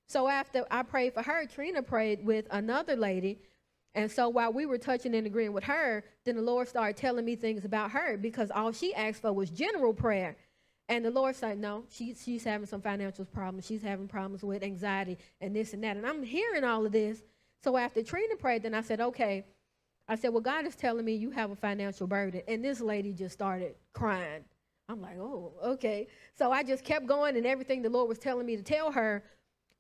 So 0.07 0.27
after 0.27 0.65
I 0.71 0.83
prayed 0.85 1.13
for 1.13 1.23
her, 1.23 1.45
Trina 1.47 1.83
prayed 1.83 2.25
with 2.25 2.47
another 2.51 2.97
lady. 2.97 3.41
And 3.95 4.11
so 4.11 4.29
while 4.31 4.53
we 4.53 4.65
were 4.65 4.79
touching 4.79 5.15
and 5.15 5.27
agreeing 5.27 5.53
with 5.53 5.65
her, 5.65 6.03
then 6.25 6.37
the 6.37 6.43
Lord 6.43 6.69
started 6.69 6.97
telling 6.97 7.25
me 7.25 7.37
things 7.37 7.65
about 7.67 7.91
her 7.91 8.17
because 8.17 8.51
all 8.51 8.73
she 8.73 8.95
asked 8.95 9.21
for 9.21 9.33
was 9.33 9.51
general 9.51 9.93
prayer. 9.93 10.37
And 10.89 11.05
the 11.05 11.11
Lord 11.11 11.37
said, 11.37 11.59
no, 11.59 11.85
she, 11.91 12.15
she's 12.15 12.45
having 12.45 12.67
some 12.67 12.81
financial 12.81 13.27
problems. 13.27 13.67
She's 13.67 13.83
having 13.83 14.09
problems 14.09 14.43
with 14.43 14.63
anxiety 14.63 15.19
and 15.43 15.55
this 15.55 15.75
and 15.75 15.85
that. 15.85 15.99
And 15.99 16.07
I'm 16.07 16.23
hearing 16.23 16.65
all 16.65 16.87
of 16.87 16.93
this. 16.93 17.23
So 17.63 17.77
after 17.77 18.03
Trina 18.03 18.37
prayed, 18.37 18.63
then 18.63 18.75
I 18.75 18.81
said, 18.81 19.01
okay, 19.01 19.45
I 20.09 20.17
said, 20.17 20.33
Well, 20.33 20.41
God 20.41 20.67
is 20.67 20.75
telling 20.75 21.05
me 21.05 21.15
you 21.15 21.31
have 21.31 21.51
a 21.51 21.57
financial 21.57 22.07
burden. 22.07 22.43
And 22.49 22.65
this 22.65 22.81
lady 22.81 23.13
just 23.13 23.35
started 23.35 23.75
crying. 23.93 24.45
I'm 24.89 25.03
like, 25.03 25.19
oh, 25.19 25.53
okay. 25.63 26.09
So 26.37 26.51
I 26.51 26.63
just 26.63 26.83
kept 26.83 27.07
going, 27.07 27.37
and 27.37 27.47
everything 27.47 27.83
the 27.83 27.91
Lord 27.91 28.09
was 28.09 28.19
telling 28.19 28.47
me 28.47 28.57
to 28.57 28.63
tell 28.63 28.91
her, 28.93 29.23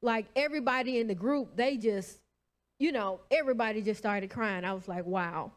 like 0.02 0.26
everybody 0.36 0.98
in 0.98 1.06
the 1.06 1.14
group, 1.14 1.56
they 1.56 1.76
just, 1.76 2.20
you 2.78 2.92
know, 2.92 3.20
everybody 3.30 3.80
just 3.80 3.98
started 3.98 4.28
crying. 4.28 4.64
I 4.64 4.74
was 4.74 4.86
like, 4.86 5.06
wow. 5.06 5.52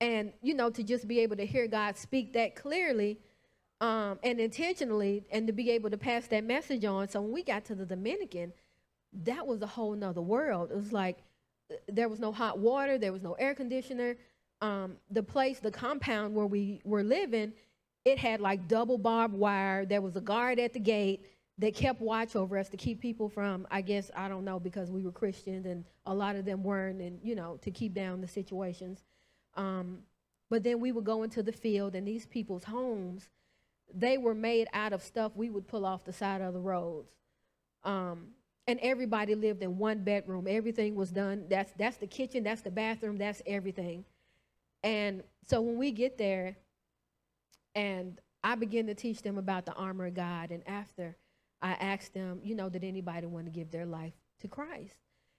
And, 0.00 0.32
you 0.42 0.54
know, 0.54 0.70
to 0.70 0.82
just 0.82 1.06
be 1.06 1.20
able 1.20 1.36
to 1.36 1.46
hear 1.46 1.68
God 1.68 1.96
speak 1.96 2.32
that 2.34 2.56
clearly 2.56 3.18
um, 3.80 4.18
and 4.22 4.40
intentionally, 4.40 5.24
and 5.30 5.46
to 5.46 5.52
be 5.52 5.70
able 5.70 5.90
to 5.90 5.98
pass 5.98 6.26
that 6.28 6.44
message 6.44 6.84
on. 6.84 7.08
So 7.08 7.20
when 7.20 7.32
we 7.32 7.42
got 7.42 7.64
to 7.66 7.74
the 7.74 7.86
Dominican, 7.86 8.52
that 9.24 9.46
was 9.46 9.62
a 9.62 9.66
whole 9.66 9.94
nother 9.94 10.22
world. 10.22 10.70
It 10.70 10.76
was 10.76 10.92
like 10.92 11.18
there 11.88 12.08
was 12.08 12.20
no 12.20 12.32
hot 12.32 12.58
water, 12.58 12.98
there 12.98 13.12
was 13.12 13.22
no 13.22 13.32
air 13.34 13.54
conditioner. 13.54 14.16
Um, 14.60 14.96
the 15.10 15.22
place, 15.22 15.58
the 15.58 15.70
compound 15.70 16.34
where 16.34 16.46
we 16.46 16.80
were 16.84 17.02
living, 17.02 17.52
it 18.04 18.18
had 18.18 18.40
like 18.40 18.68
double 18.68 18.98
barbed 18.98 19.34
wire. 19.34 19.84
There 19.84 20.00
was 20.00 20.16
a 20.16 20.20
guard 20.20 20.58
at 20.58 20.72
the 20.72 20.80
gate 20.80 21.26
that 21.58 21.74
kept 21.74 22.00
watch 22.00 22.36
over 22.36 22.58
us 22.58 22.68
to 22.68 22.76
keep 22.76 23.00
people 23.00 23.28
from, 23.28 23.66
I 23.70 23.80
guess, 23.80 24.10
I 24.14 24.28
don't 24.28 24.44
know, 24.44 24.60
because 24.60 24.90
we 24.90 25.02
were 25.02 25.12
Christians 25.12 25.66
and 25.66 25.84
a 26.04 26.14
lot 26.14 26.36
of 26.36 26.44
them 26.44 26.62
weren't, 26.62 27.00
and, 27.00 27.18
you 27.22 27.34
know, 27.34 27.58
to 27.62 27.70
keep 27.70 27.94
down 27.94 28.20
the 28.20 28.28
situations. 28.28 29.02
Um, 29.54 30.00
but 30.50 30.62
then 30.62 30.80
we 30.80 30.92
would 30.92 31.04
go 31.04 31.22
into 31.22 31.42
the 31.42 31.52
field, 31.52 31.94
and 31.94 32.06
these 32.06 32.26
people's 32.26 32.64
homes, 32.64 33.30
they 33.92 34.18
were 34.18 34.34
made 34.34 34.68
out 34.72 34.92
of 34.92 35.02
stuff 35.02 35.32
we 35.34 35.48
would 35.48 35.66
pull 35.66 35.86
off 35.86 36.04
the 36.04 36.12
side 36.12 36.42
of 36.42 36.52
the 36.52 36.60
roads. 36.60 37.10
Um, 37.84 38.28
and 38.66 38.78
everybody 38.82 39.34
lived 39.34 39.62
in 39.62 39.78
one 39.78 40.02
bedroom. 40.02 40.46
Everything 40.48 40.94
was 40.94 41.10
done. 41.10 41.44
That's 41.48 41.72
that's 41.78 41.96
the 41.98 42.06
kitchen. 42.06 42.42
That's 42.42 42.62
the 42.62 42.70
bathroom. 42.70 43.16
That's 43.16 43.42
everything. 43.46 44.04
And 44.82 45.22
so 45.46 45.60
when 45.60 45.76
we 45.78 45.92
get 45.92 46.18
there, 46.18 46.56
and 47.74 48.20
I 48.42 48.54
begin 48.54 48.86
to 48.86 48.94
teach 48.94 49.22
them 49.22 49.38
about 49.38 49.66
the 49.66 49.72
armor 49.74 50.06
of 50.06 50.14
God, 50.14 50.50
and 50.50 50.66
after 50.66 51.16
I 51.62 51.72
asked 51.72 52.14
them, 52.14 52.40
you 52.42 52.54
know, 52.54 52.68
did 52.68 52.84
anybody 52.84 53.26
want 53.26 53.46
to 53.46 53.50
give 53.50 53.70
their 53.70 53.86
life 53.86 54.12
to 54.40 54.48
Christ? 54.48 54.96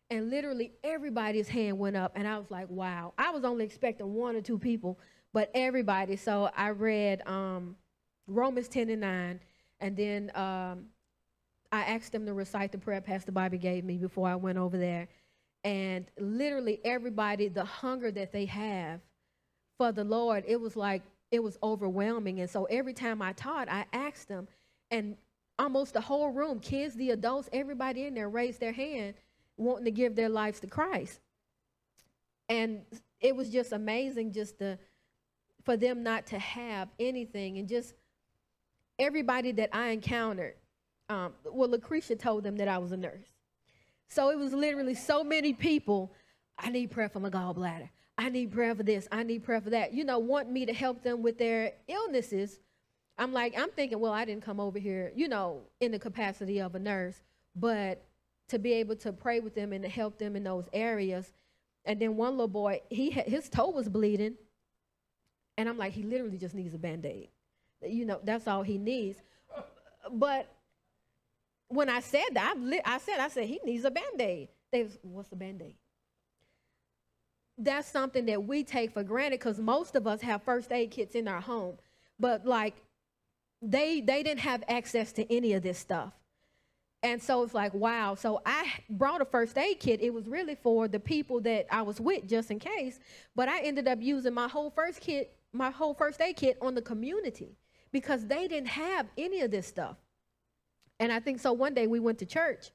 And 0.10 0.30
literally 0.30 0.72
everybody's 0.84 1.50
hand 1.50 1.78
went 1.80 1.98
up, 1.98 2.14
and 2.16 2.28
I 2.28 2.38
was 2.38 2.50
like, 2.50 2.70
wow. 2.70 3.14
I 3.18 3.32
was 3.32 3.44
only 3.44 3.66
expecting 3.66 4.14
one 4.14 4.36
or 4.36 4.42
two 4.42 4.58
people, 4.58 5.00
but 5.34 5.52
everybody. 5.54 6.16
So 6.16 6.50
I 6.56 6.70
read 6.70 7.28
um, 7.28 7.76
Romans 8.26 8.70
10 8.70 8.90
and 8.90 9.02
9, 9.02 9.40
and 9.82 9.98
then 9.98 10.32
um, 10.34 10.86
I 11.78 11.84
asked 11.84 12.12
them 12.12 12.26
to 12.26 12.34
recite 12.34 12.72
the 12.72 12.80
prayer 12.80 13.02
Pastor 13.02 13.32
Bobby 13.32 13.60
gave 13.60 13.84
me 13.84 13.98
before 13.98 14.28
I 14.28 14.36
went 14.36 14.58
over 14.58 14.78
there. 14.78 15.08
And 15.64 16.06
literally 16.20 16.80
everybody, 16.84 17.50
the 17.50 17.66
hunger 17.66 18.10
that 18.12 18.32
they 18.32 18.46
have 18.46 19.00
for 19.78 19.92
the 19.92 20.04
Lord, 20.04 20.44
it 20.48 20.60
was 20.60 20.76
like, 20.76 21.04
it 21.30 21.44
was 21.44 21.60
overwhelming. 21.62 22.40
And 22.40 22.50
so 22.50 22.66
every 22.66 22.94
time 22.94 23.22
I 23.22 23.34
taught, 23.34 23.70
I 23.70 23.86
asked 23.94 24.28
them, 24.28 24.48
and 24.90 25.18
almost 25.60 25.94
the 25.94 26.02
whole 26.02 26.30
room, 26.30 26.60
kids, 26.60 26.96
the 26.96 27.12
adults, 27.12 27.48
everybody 27.54 28.06
in 28.06 28.16
there 28.16 28.30
raised 28.30 28.60
their 28.60 28.72
hand 28.72 29.14
wanting 29.58 29.86
to 29.86 29.92
give 29.92 30.16
their 30.16 30.30
lives 30.30 30.60
to 30.62 30.68
Christ. 30.68 31.20
And 32.50 32.82
it 33.22 33.36
was 33.36 33.50
just 33.50 33.72
amazing 33.72 34.32
just 34.32 34.58
to, 34.60 34.80
for 35.64 35.78
them 35.78 36.02
not 36.02 36.26
to 36.28 36.40
have 36.40 36.90
anything 37.00 37.60
and 37.60 37.68
just 37.68 37.94
everybody 38.98 39.52
that 39.54 39.70
I 39.74 39.90
encountered. 39.90 40.56
Um, 41.10 41.34
well, 41.46 41.70
Lucretia 41.70 42.16
told 42.16 42.44
them 42.44 42.58
that 42.58 42.68
I 42.68 42.78
was 42.78 42.92
a 42.92 42.98
nurse. 42.98 43.28
So 44.10 44.30
it 44.30 44.38
was 44.38 44.54
literally 44.54 44.96
so 44.96 45.24
many 45.24 45.54
people. 45.54 46.14
I 46.58 46.70
need 46.70 46.92
prayer 46.92 47.10
for 47.10 47.20
my 47.20 47.30
gallbladder. 47.30 47.90
I 48.18 48.30
need 48.30 48.52
prayer 48.52 48.74
for 48.74 48.84
this. 48.84 49.08
I 49.12 49.24
need 49.24 49.44
prayer 49.44 49.62
for 49.62 49.70
that. 49.70 49.94
You 49.94 50.04
know, 50.04 50.20
want 50.20 50.50
me 50.50 50.66
to 50.66 50.74
help 50.74 51.04
them 51.04 51.22
with 51.22 51.38
their 51.38 51.74
illnesses. 51.88 52.60
I'm 53.18 53.32
like, 53.32 53.58
I'm 53.58 53.70
thinking, 53.72 54.00
well, 54.00 54.12
I 54.12 54.26
didn't 54.26 54.44
come 54.44 54.60
over 54.60 54.80
here, 54.80 55.12
you 55.16 55.28
know, 55.28 55.62
in 55.80 55.92
the 55.92 56.00
capacity 56.00 56.60
of 56.60 56.76
a 56.76 56.80
nurse, 56.80 57.22
but 57.56 58.04
to 58.50 58.60
be 58.60 58.74
able 58.74 58.96
to 58.98 59.12
pray 59.12 59.40
with 59.40 59.56
them 59.56 59.74
and 59.74 59.84
to 59.84 59.90
help 59.90 60.18
them 60.18 60.36
in 60.36 60.44
those 60.44 60.66
areas. 60.74 61.34
And 61.86 62.00
then 62.00 62.16
one 62.16 62.32
little 62.32 62.48
boy, 62.48 62.82
he 62.90 63.12
had, 63.12 63.28
his 63.28 63.50
toe 63.50 63.70
was 63.70 63.90
bleeding, 63.90 64.36
and 65.58 65.68
I'm 65.68 65.78
like, 65.78 65.94
he 65.94 66.04
literally 66.04 66.38
just 66.38 66.54
needs 66.54 66.74
a 66.74 66.78
band 66.78 67.06
aid. 67.06 67.30
You 67.82 68.06
know, 68.06 68.20
that's 68.24 68.48
all 68.48 68.64
he 68.64 68.78
needs. 68.78 69.22
But 70.12 70.52
when 71.70 71.90
I 71.90 72.00
said 72.00 72.30
that, 72.34 72.56
I, 72.56 72.60
li- 72.60 72.82
I 72.86 72.98
said, 72.98 73.20
I 73.20 73.28
said 73.30 73.46
he 73.46 73.60
needs 73.64 73.86
a 73.86 73.92
band 73.92 74.20
aid. 74.20 74.50
They 74.72 74.84
was, 74.84 74.98
what's 75.02 75.32
a 75.32 75.36
band 75.36 75.62
aid? 75.62 75.76
That's 77.58 77.88
something 77.88 78.26
that 78.28 78.44
we 78.46 78.64
take 78.64 78.94
for 78.94 79.04
granted 79.04 79.40
because 79.40 79.60
most 79.60 79.96
of 79.96 80.06
us 80.06 80.22
have 80.22 80.44
first 80.44 80.72
aid 80.72 80.92
kits 80.92 81.16
in 81.16 81.28
our 81.28 81.42
home, 81.42 81.78
but 82.20 82.46
like 82.46 82.76
they 83.62 84.02
they 84.02 84.22
didn't 84.22 84.42
have 84.42 84.64
access 84.68 85.12
to 85.14 85.34
any 85.34 85.54
of 85.54 85.64
this 85.64 85.80
stuff. 85.80 86.14
And 87.04 87.22
so 87.22 87.44
it's 87.44 87.54
like, 87.54 87.74
wow. 87.74 88.16
So 88.16 88.42
I 88.46 88.68
brought 88.90 89.22
a 89.22 89.26
first 89.26 89.58
aid 89.58 89.80
kit. 89.80 90.02
It 90.02 90.14
was 90.14 90.28
really 90.28 90.56
for 90.56 90.88
the 90.88 91.00
people 91.00 91.40
that 91.42 91.68
I 91.72 91.82
was 91.84 92.00
with 92.00 92.28
just 92.28 92.52
in 92.52 92.60
case. 92.60 93.00
But 93.36 93.50
I 93.50 93.62
ended 93.62 93.88
up 93.88 94.00
using 94.02 94.34
my 94.34 94.48
whole 94.48 94.70
first 94.72 95.00
kit, 95.00 95.36
my 95.54 95.70
whole 95.70 95.94
first 95.94 96.22
aid 96.22 96.36
kit 96.36 96.58
on 96.62 96.76
the 96.76 96.82
community 96.82 97.58
because 97.92 98.26
they 98.26 98.48
didn't 98.48 98.70
have 98.70 99.08
any 99.18 99.42
of 99.42 99.52
this 99.52 99.68
stuff. 99.68 99.98
And 101.00 101.12
I 101.12 101.20
think 101.20 101.40
so 101.40 101.54
one 101.54 101.74
day 101.74 101.88
we 101.88 102.00
went 102.00 102.20
to 102.20 102.26
church 102.26 102.72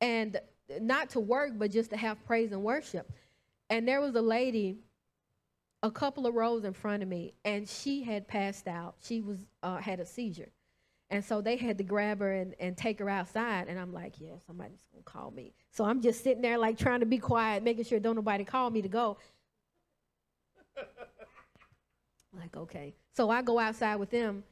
and 0.00 0.40
not 0.80 1.10
to 1.10 1.20
work, 1.20 1.52
but 1.56 1.70
just 1.70 1.90
to 1.90 1.96
have 1.96 2.24
praise 2.24 2.52
and 2.52 2.62
worship. 2.62 3.12
And 3.70 3.86
there 3.86 4.00
was 4.00 4.14
a 4.14 4.22
lady 4.22 4.78
a 5.82 5.90
couple 5.90 6.26
of 6.26 6.34
rows 6.34 6.64
in 6.64 6.72
front 6.72 7.02
of 7.02 7.08
me, 7.08 7.34
and 7.44 7.68
she 7.68 8.02
had 8.02 8.28
passed 8.28 8.68
out. 8.68 8.94
She 9.02 9.20
was 9.20 9.44
uh, 9.62 9.78
had 9.78 10.00
a 10.00 10.06
seizure. 10.06 10.50
And 11.10 11.22
so 11.22 11.42
they 11.42 11.56
had 11.56 11.76
to 11.78 11.84
grab 11.84 12.20
her 12.20 12.32
and, 12.32 12.54
and 12.58 12.76
take 12.76 12.98
her 12.98 13.08
outside. 13.08 13.68
And 13.68 13.78
I'm 13.78 13.92
like, 13.92 14.14
yeah, 14.18 14.36
somebody's 14.46 14.82
gonna 14.90 15.02
call 15.02 15.30
me. 15.30 15.52
So 15.70 15.84
I'm 15.84 16.00
just 16.00 16.24
sitting 16.24 16.40
there 16.40 16.56
like 16.56 16.78
trying 16.78 17.00
to 17.00 17.06
be 17.06 17.18
quiet, 17.18 17.62
making 17.62 17.84
sure 17.84 18.00
don't 18.00 18.16
nobody 18.16 18.44
call 18.44 18.70
me 18.70 18.80
to 18.80 18.88
go. 18.88 19.18
like, 22.38 22.56
okay. 22.56 22.94
So 23.14 23.28
I 23.28 23.42
go 23.42 23.58
outside 23.58 23.96
with 23.96 24.10
them 24.10 24.44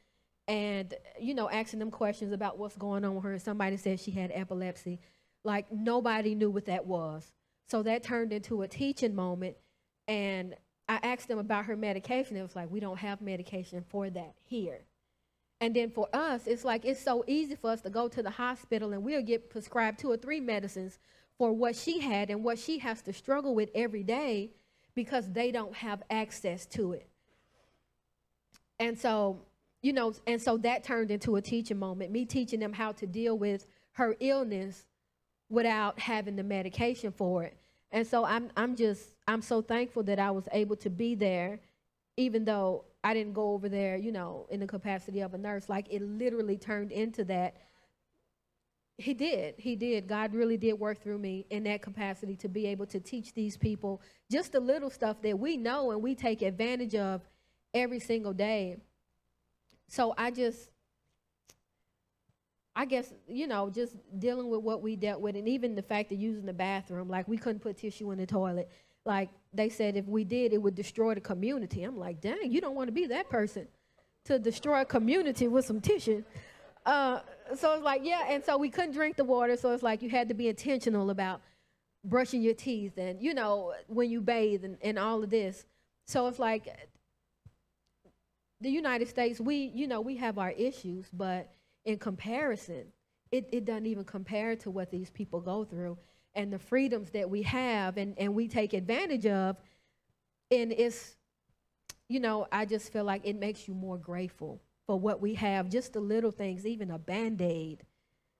and, 0.51 0.93
you 1.21 1.33
know, 1.33 1.49
asking 1.49 1.79
them 1.79 1.93
questions 1.93 2.33
about 2.33 2.59
what's 2.59 2.75
going 2.75 3.05
on 3.05 3.15
with 3.15 3.23
her. 3.23 3.39
Somebody 3.39 3.77
said 3.77 4.01
she 4.01 4.11
had 4.11 4.33
epilepsy. 4.35 4.99
Like 5.45 5.71
nobody 5.71 6.35
knew 6.35 6.51
what 6.51 6.65
that 6.65 6.87
was. 6.87 7.31
So 7.69 7.85
that 7.85 8.03
turned 8.03 8.33
into 8.33 8.63
a 8.63 8.69
teaching 8.69 9.15
moment. 9.15 9.57
And 10.09 10.57
I 10.89 10.99
asked 11.05 11.29
them 11.29 11.39
about 11.39 11.67
her 11.67 11.77
medication. 11.77 12.37
It 12.37 12.43
was 12.43 12.57
like, 12.57 12.69
we 12.69 12.81
don't 12.81 12.99
have 12.99 13.21
medication 13.21 13.85
for 13.89 14.11
that 14.11 14.35
here. 14.43 14.81
And 15.61 15.77
then 15.77 15.89
for 15.89 16.09
us, 16.13 16.49
it's 16.49 16.65
like 16.65 16.85
it's 16.85 17.01
so 17.01 17.23
easy 17.29 17.55
for 17.55 17.71
us 17.71 17.83
to 17.83 17.91
go 17.91 18.09
to 18.09 18.21
the 18.21 18.31
hospital 18.31 18.93
and 18.93 19.05
we'll 19.05 19.23
get 19.23 19.51
prescribed 19.51 20.01
two 20.01 20.11
or 20.11 20.17
three 20.17 20.41
medicines 20.41 20.99
for 21.39 21.53
what 21.53 21.77
she 21.77 22.01
had 22.01 22.29
and 22.29 22.43
what 22.43 22.59
she 22.59 22.79
has 22.79 23.03
to 23.03 23.13
struggle 23.13 23.55
with 23.55 23.71
every 23.73 24.03
day 24.03 24.51
because 24.97 25.31
they 25.31 25.53
don't 25.53 25.77
have 25.77 26.03
access 26.11 26.67
to 26.67 26.93
it. 26.93 27.07
And 28.81 28.99
so, 28.99 29.43
you 29.83 29.93
know, 29.93 30.13
and 30.27 30.41
so 30.41 30.57
that 30.59 30.85
turned 30.85 31.11
into 31.11 31.37
a 31.37 31.43
teaching 31.43 31.79
moment, 31.79 32.11
me 32.11 32.25
teaching 32.25 32.61
them 32.61 32.73
how 32.73 32.93
to 32.93 33.07
deal 33.07 33.39
with 33.39 33.67
her 33.93 34.17
illness 34.21 34.85
without 35.49 35.99
having 35.99 36.37
the 36.37 36.43
medication 36.43 37.13
for 37.13 37.45
it. 37.45 37.57
And 37.93 38.07
so 38.07 38.25
I'm 38.25 38.51
I'm 38.57 38.77
just 38.77 39.13
I'm 39.27 39.43
so 39.43 39.63
thankful 39.63 40.03
that 40.05 40.19
I 40.19 40.31
was 40.31 40.47
able 40.53 40.77
to 40.77 40.91
be 40.91 41.15
there, 41.15 41.61
even 42.17 42.45
though 42.45 42.85
I 43.03 43.15
didn't 43.15 43.33
go 43.33 43.53
over 43.53 43.69
there, 43.69 43.97
you 43.97 44.13
know, 44.13 44.47
in 44.51 44.61
the 44.61 44.67
capacity 44.67 45.21
of 45.21 45.35
a 45.35 45.39
nurse. 45.39 45.69
Like 45.69 45.87
it 45.91 46.03
literally 46.03 46.57
turned 46.57 46.93
into 46.93 47.25
that. 47.25 47.57
He 48.99 49.15
did. 49.15 49.55
He 49.57 49.77
did. 49.77 50.07
God 50.07 50.35
really 50.35 50.59
did 50.59 50.75
work 50.75 51.03
through 51.03 51.19
me 51.19 51.47
in 51.49 51.65
that 51.65 51.81
capacity 51.81 52.37
to 52.37 52.49
be 52.49 52.67
able 52.67 52.85
to 52.87 53.01
teach 53.01 53.33
these 53.33 53.57
people 53.57 54.03
just 54.31 54.53
the 54.53 54.61
little 54.61 54.91
stuff 54.91 55.23
that 55.23 55.39
we 55.39 55.57
know 55.57 55.91
and 55.91 56.03
we 56.03 56.15
take 56.15 56.43
advantage 56.43 56.95
of 56.95 57.23
every 57.73 57.99
single 57.99 58.35
day. 58.35 58.77
So 59.91 60.15
I 60.17 60.31
just 60.31 60.71
I 62.77 62.85
guess, 62.85 63.13
you 63.29 63.49
know, 63.49 63.69
just 63.69 63.97
dealing 64.21 64.49
with 64.49 64.63
what 64.63 64.81
we 64.81 64.95
dealt 64.95 65.21
with 65.21 65.35
and 65.37 65.49
even 65.49 65.75
the 65.75 65.83
fact 65.83 66.13
of 66.13 66.19
using 66.19 66.47
the 66.47 66.53
bathroom, 66.53 67.09
like 67.09 67.27
we 67.27 67.37
couldn't 67.37 67.61
put 67.61 67.77
tissue 67.77 68.11
in 68.13 68.19
the 68.19 68.27
toilet. 68.27 68.71
Like 69.05 69.29
they 69.53 69.69
said 69.69 69.97
if 69.97 70.07
we 70.07 70.23
did, 70.23 70.53
it 70.53 70.59
would 70.63 70.77
destroy 70.77 71.15
the 71.15 71.21
community. 71.21 71.83
I'm 71.83 71.99
like, 71.99 72.21
dang, 72.21 72.53
you 72.53 72.61
don't 72.61 72.77
want 72.77 72.89
to 72.89 72.93
be 72.93 73.07
that 73.07 73.29
person 73.29 73.67
to 74.27 74.39
destroy 74.39 74.83
a 74.83 74.85
community 74.85 75.49
with 75.49 75.65
some 75.65 75.81
tissue. 75.81 76.23
Uh, 76.87 77.21
so 77.57 77.75
it's 77.75 77.83
like, 77.83 78.03
yeah, 78.05 78.27
and 78.29 78.45
so 78.45 78.57
we 78.57 78.71
couldn't 78.71 78.93
drink 78.93 79.17
the 79.17 79.25
water. 79.25 79.57
So 79.57 79.73
it's 79.73 79.83
like 79.83 80.01
you 80.01 80.09
had 80.09 80.29
to 80.29 80.35
be 80.35 80.49
intentional 80.49 81.11
about 81.11 81.41
brushing 82.05 82.41
your 82.41 82.55
teeth 82.55 82.97
and, 82.97 83.21
you 83.21 83.35
know, 83.35 83.75
when 83.89 84.09
you 84.09 84.21
bathe 84.21 84.65
and, 84.65 84.79
and 84.83 84.99
all 84.99 85.25
of 85.25 85.31
this. 85.31 85.67
So 86.07 86.29
it's 86.29 86.39
like 86.39 86.69
the 88.61 88.71
United 88.71 89.09
States, 89.09 89.41
we, 89.41 89.73
you 89.75 89.87
know, 89.87 90.01
we 90.01 90.17
have 90.17 90.39
our 90.39 90.51
issues, 90.51 91.07
but 91.13 91.51
in 91.85 91.99
comparison, 91.99 92.85
it, 93.33 93.49
it 93.53 93.65
doesn't 93.65 93.87
even 93.87 94.05
compare 94.05 94.57
to 94.57 94.71
what 94.71 94.91
these 94.91 95.11
people 95.11 95.41
go 95.41 95.65
through 95.65 95.97
and 96.35 96.53
the 96.53 96.59
freedoms 96.59 97.11
that 97.11 97.29
we 97.29 97.43
have 97.43 97.97
and, 97.97 98.15
and 98.19 98.35
we 98.35 98.49
take 98.49 98.73
advantage 98.73 99.27
of. 99.27 99.57
And 100.51 100.73
it's, 100.73 101.17
you 102.09 102.21
know, 102.21 102.47
I 102.53 102.67
just 102.67 102.93
feel 102.93 103.05
like 103.05 103.23
it 103.25 103.37
makes 103.37 103.67
you 103.67 103.75
more 103.75 103.97
grateful 103.97 104.61
for 104.87 104.99
what 104.99 105.21
we 105.21 105.35
have, 105.35 105.69
just 105.69 105.93
the 105.93 106.01
little 106.01 106.33
things, 106.33 106.67
even 106.67 106.91
a 106.91 106.99
band 106.99 107.41
aid, 107.41 107.85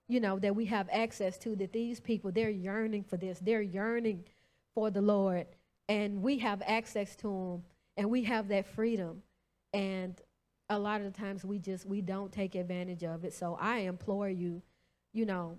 you 0.09 0.21
know, 0.21 0.39
that 0.41 0.55
we 0.55 0.67
have 0.67 0.89
access 0.93 1.39
to, 1.39 1.57
that 1.57 1.73
these 1.73 2.01
people, 2.01 2.33
they're 2.33 2.51
yearning 2.51 3.05
for 3.05 3.17
this. 3.17 3.39
They're 3.39 3.63
yearning 3.63 4.25
for 4.75 4.91
the 4.91 5.01
Lord. 5.01 5.47
And 5.89 6.23
we 6.23 6.39
have 6.39 6.63
access 6.67 7.17
to 7.17 7.29
them 7.29 7.63
and 7.97 8.11
we 8.11 8.25
have 8.25 8.49
that 8.49 8.67
freedom. 8.67 9.23
And 9.73 10.21
a 10.69 10.79
lot 10.79 11.01
of 11.01 11.13
the 11.13 11.19
times 11.19 11.45
we 11.45 11.59
just, 11.59 11.87
we 11.87 12.01
don't 12.01 12.33
take 12.33 12.55
advantage 12.55 13.03
of 13.05 13.25
it. 13.25 13.35
So 13.35 13.57
I 13.61 13.79
implore 13.79 14.29
you, 14.29 14.63
you 15.13 15.27
know, 15.27 15.59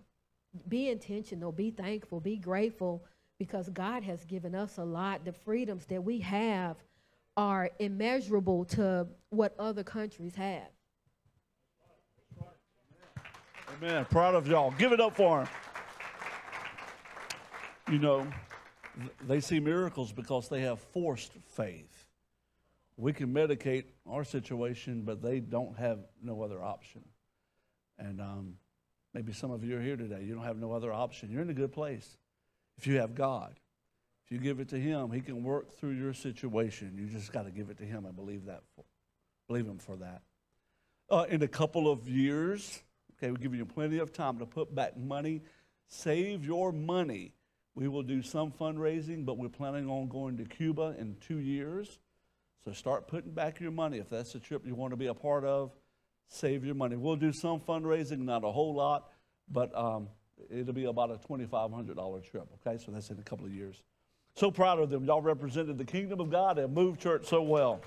be 0.67 0.89
intentional, 0.89 1.51
be 1.51 1.71
thankful, 1.71 2.19
be 2.19 2.37
grateful 2.37 3.03
because 3.39 3.69
God 3.69 4.03
has 4.03 4.23
given 4.25 4.53
us 4.53 4.77
a 4.77 4.83
lot. 4.83 5.25
The 5.25 5.31
freedoms 5.31 5.85
that 5.87 6.03
we 6.03 6.19
have 6.19 6.77
are 7.37 7.69
immeasurable 7.79 8.65
to 8.65 9.07
what 9.29 9.55
other 9.57 9.83
countries 9.83 10.35
have. 10.35 10.67
Amen. 13.77 14.05
Proud 14.09 14.35
of 14.35 14.47
y'all. 14.47 14.71
Give 14.77 14.91
it 14.91 14.99
up 14.99 15.15
for 15.15 15.39
them. 15.39 15.49
You 17.89 17.99
know, 17.99 18.27
they 19.27 19.39
see 19.39 19.59
miracles 19.59 20.11
because 20.11 20.49
they 20.49 20.61
have 20.61 20.79
forced 20.79 21.31
faith. 21.47 21.90
We 23.01 23.13
can 23.13 23.33
medicate 23.33 23.85
our 24.07 24.23
situation, 24.23 25.01
but 25.01 25.23
they 25.23 25.39
don't 25.39 25.75
have 25.79 25.97
no 26.21 26.43
other 26.43 26.61
option. 26.61 27.01
And 27.97 28.21
um, 28.21 28.57
maybe 29.15 29.33
some 29.33 29.49
of 29.49 29.63
you 29.63 29.75
are 29.75 29.81
here 29.81 29.97
today. 29.97 30.21
You 30.23 30.35
don't 30.35 30.43
have 30.43 30.57
no 30.57 30.71
other 30.71 30.93
option. 30.93 31.31
You're 31.31 31.41
in 31.41 31.49
a 31.49 31.55
good 31.55 31.71
place 31.71 32.17
if 32.77 32.85
you 32.85 32.99
have 32.99 33.15
God. 33.15 33.59
If 34.23 34.31
you 34.31 34.37
give 34.37 34.59
it 34.59 34.69
to 34.69 34.79
Him, 34.79 35.11
He 35.11 35.19
can 35.19 35.43
work 35.43 35.71
through 35.79 35.93
your 35.93 36.13
situation. 36.13 36.95
You 36.95 37.07
just 37.07 37.33
got 37.33 37.45
to 37.45 37.51
give 37.51 37.71
it 37.71 37.79
to 37.79 37.85
Him 37.85 38.05
and 38.05 38.15
believe 38.15 38.45
that. 38.45 38.61
For, 38.75 38.85
believe 39.47 39.65
Him 39.65 39.79
for 39.79 39.95
that. 39.95 40.21
Uh, 41.09 41.25
in 41.27 41.41
a 41.41 41.47
couple 41.47 41.91
of 41.91 42.07
years, 42.07 42.83
okay, 43.17 43.31
we're 43.31 43.37
giving 43.37 43.57
you 43.57 43.65
plenty 43.65 43.97
of 43.97 44.13
time 44.13 44.37
to 44.37 44.45
put 44.45 44.75
back 44.75 44.95
money. 44.95 45.41
Save 45.87 46.45
your 46.45 46.71
money. 46.71 47.33
We 47.73 47.87
will 47.87 48.03
do 48.03 48.21
some 48.21 48.51
fundraising, 48.51 49.25
but 49.25 49.39
we're 49.39 49.49
planning 49.49 49.89
on 49.89 50.07
going 50.07 50.37
to 50.37 50.45
Cuba 50.45 50.95
in 50.99 51.15
two 51.19 51.39
years. 51.39 51.97
So 52.63 52.73
start 52.73 53.07
putting 53.07 53.31
back 53.31 53.59
your 53.59 53.71
money. 53.71 53.97
If 53.97 54.09
that's 54.09 54.35
a 54.35 54.39
trip 54.39 54.65
you 54.65 54.75
want 54.75 54.91
to 54.91 54.97
be 54.97 55.07
a 55.07 55.13
part 55.13 55.43
of, 55.43 55.71
save 56.27 56.63
your 56.63 56.75
money. 56.75 56.95
We'll 56.95 57.15
do 57.15 57.31
some 57.31 57.59
fundraising, 57.59 58.19
not 58.19 58.43
a 58.43 58.51
whole 58.51 58.75
lot, 58.75 59.09
but 59.49 59.75
um, 59.75 60.07
it'll 60.49 60.73
be 60.73 60.85
about 60.85 61.09
a 61.09 61.15
$2,500 61.15 62.29
trip, 62.29 62.47
okay? 62.65 62.81
So 62.83 62.91
that's 62.91 63.09
in 63.09 63.17
a 63.17 63.23
couple 63.23 63.45
of 63.45 63.53
years. 63.53 63.81
So 64.35 64.51
proud 64.51 64.79
of 64.79 64.89
them. 64.89 65.05
Y'all 65.05 65.21
represented 65.21 65.77
the 65.77 65.85
kingdom 65.85 66.19
of 66.19 66.29
God 66.29 66.57
and 66.59 66.73
Move 66.73 66.99
Church 66.99 67.25
so 67.27 67.41
well. 67.41 67.81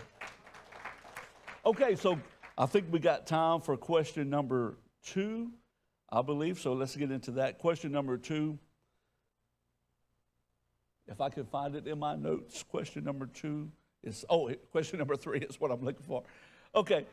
Okay, 1.65 1.95
so 1.97 2.19
I 2.59 2.67
think 2.67 2.87
we 2.91 2.99
got 2.99 3.27
time 3.27 3.61
for 3.61 3.77
question 3.77 4.29
number 4.29 4.77
two, 5.07 5.51
I 6.11 6.21
believe. 6.21 6.59
So 6.59 6.73
let's 6.75 6.97
get 6.97 7.11
into 7.11 7.31
that. 7.33 7.59
Question 7.59 7.93
number 7.93 8.19
two. 8.19 8.59
If 11.07 11.21
I 11.21 11.29
can 11.29 11.47
find 11.47 11.77
it 11.77 11.87
in 11.87 11.99
my 11.99 12.17
notes, 12.17 12.63
question 12.63 13.05
number 13.05 13.27
two 13.27 13.71
is, 14.05 14.25
oh, 14.29 14.51
question 14.71 14.99
number 14.99 15.17
three 15.17 15.41
is 15.41 15.61
what 15.61 15.71
I'm 15.71 15.85
looking 15.85 16.05
for. 16.07 16.23
Okay. 16.75 17.07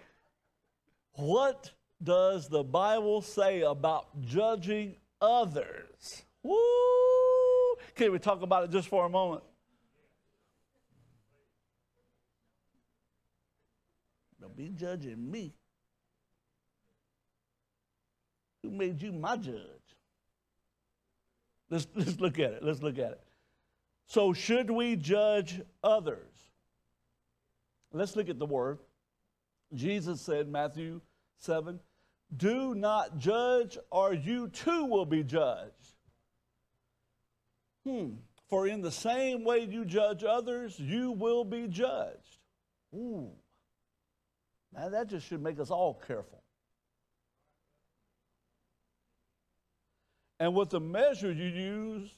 What 1.14 1.72
does 2.02 2.48
the 2.48 2.64
Bible 2.64 3.22
say 3.22 3.62
about 3.62 4.22
judging 4.22 4.96
others? 5.22 6.24
Woo! 6.44 6.56
Can 7.96 8.12
we 8.12 8.20
talk 8.20 8.42
about 8.42 8.64
it 8.64 8.72
just 8.72 8.88
for 8.88 9.06
a 9.06 9.10
moment? 9.10 9.44
Don't 14.40 14.56
be 14.56 14.70
judging 14.70 15.30
me. 15.30 15.54
Who 18.64 18.72
made 18.72 19.02
you 19.02 19.12
my 19.12 19.38
judge? 19.38 19.56
Let's, 21.70 21.88
let's 21.96 22.20
look 22.20 22.40
at 22.40 22.52
it. 22.52 22.64
Let's 22.64 22.82
look 22.82 22.98
at 22.98 23.12
it. 23.12 23.22
So, 24.08 24.34
should 24.34 24.70
we 24.70 24.98
judge 24.98 25.62
others? 25.84 26.51
Let's 27.92 28.16
look 28.16 28.30
at 28.30 28.40
the 28.40 28.46
word. 28.46 28.80
Jesus 29.74 30.22
said, 30.22 30.48
Matthew 30.48 31.02
7, 31.38 31.80
do 32.36 32.76
not 32.76 33.18
judge, 33.18 33.78
or 33.90 34.14
you 34.14 34.48
too 34.50 34.86
will 34.86 35.06
be 35.06 35.24
judged. 35.24 35.72
Hmm. 37.86 38.12
For 38.48 38.68
in 38.68 38.82
the 38.82 38.92
same 38.92 39.44
way 39.44 39.60
you 39.60 39.86
judge 39.86 40.24
others, 40.24 40.78
you 40.78 41.12
will 41.12 41.46
be 41.46 41.68
judged. 41.68 42.38
Ooh. 42.94 43.32
Now 44.74 44.90
that 44.90 45.08
just 45.08 45.28
should 45.28 45.42
make 45.42 45.60
us 45.60 45.72
all 45.72 46.02
careful. 46.06 46.42
And 50.40 50.56
with 50.56 50.72
the 50.72 50.80
measure 50.80 51.32
you 51.32 51.46
use, 51.46 52.10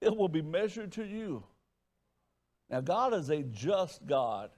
it 0.00 0.16
will 0.16 0.28
be 0.28 0.42
measured 0.42 0.92
to 0.92 1.04
you. 1.04 1.44
Now, 2.68 2.80
God 2.80 3.14
is 3.14 3.30
a 3.30 3.42
just 3.42 4.06
God. 4.06 4.50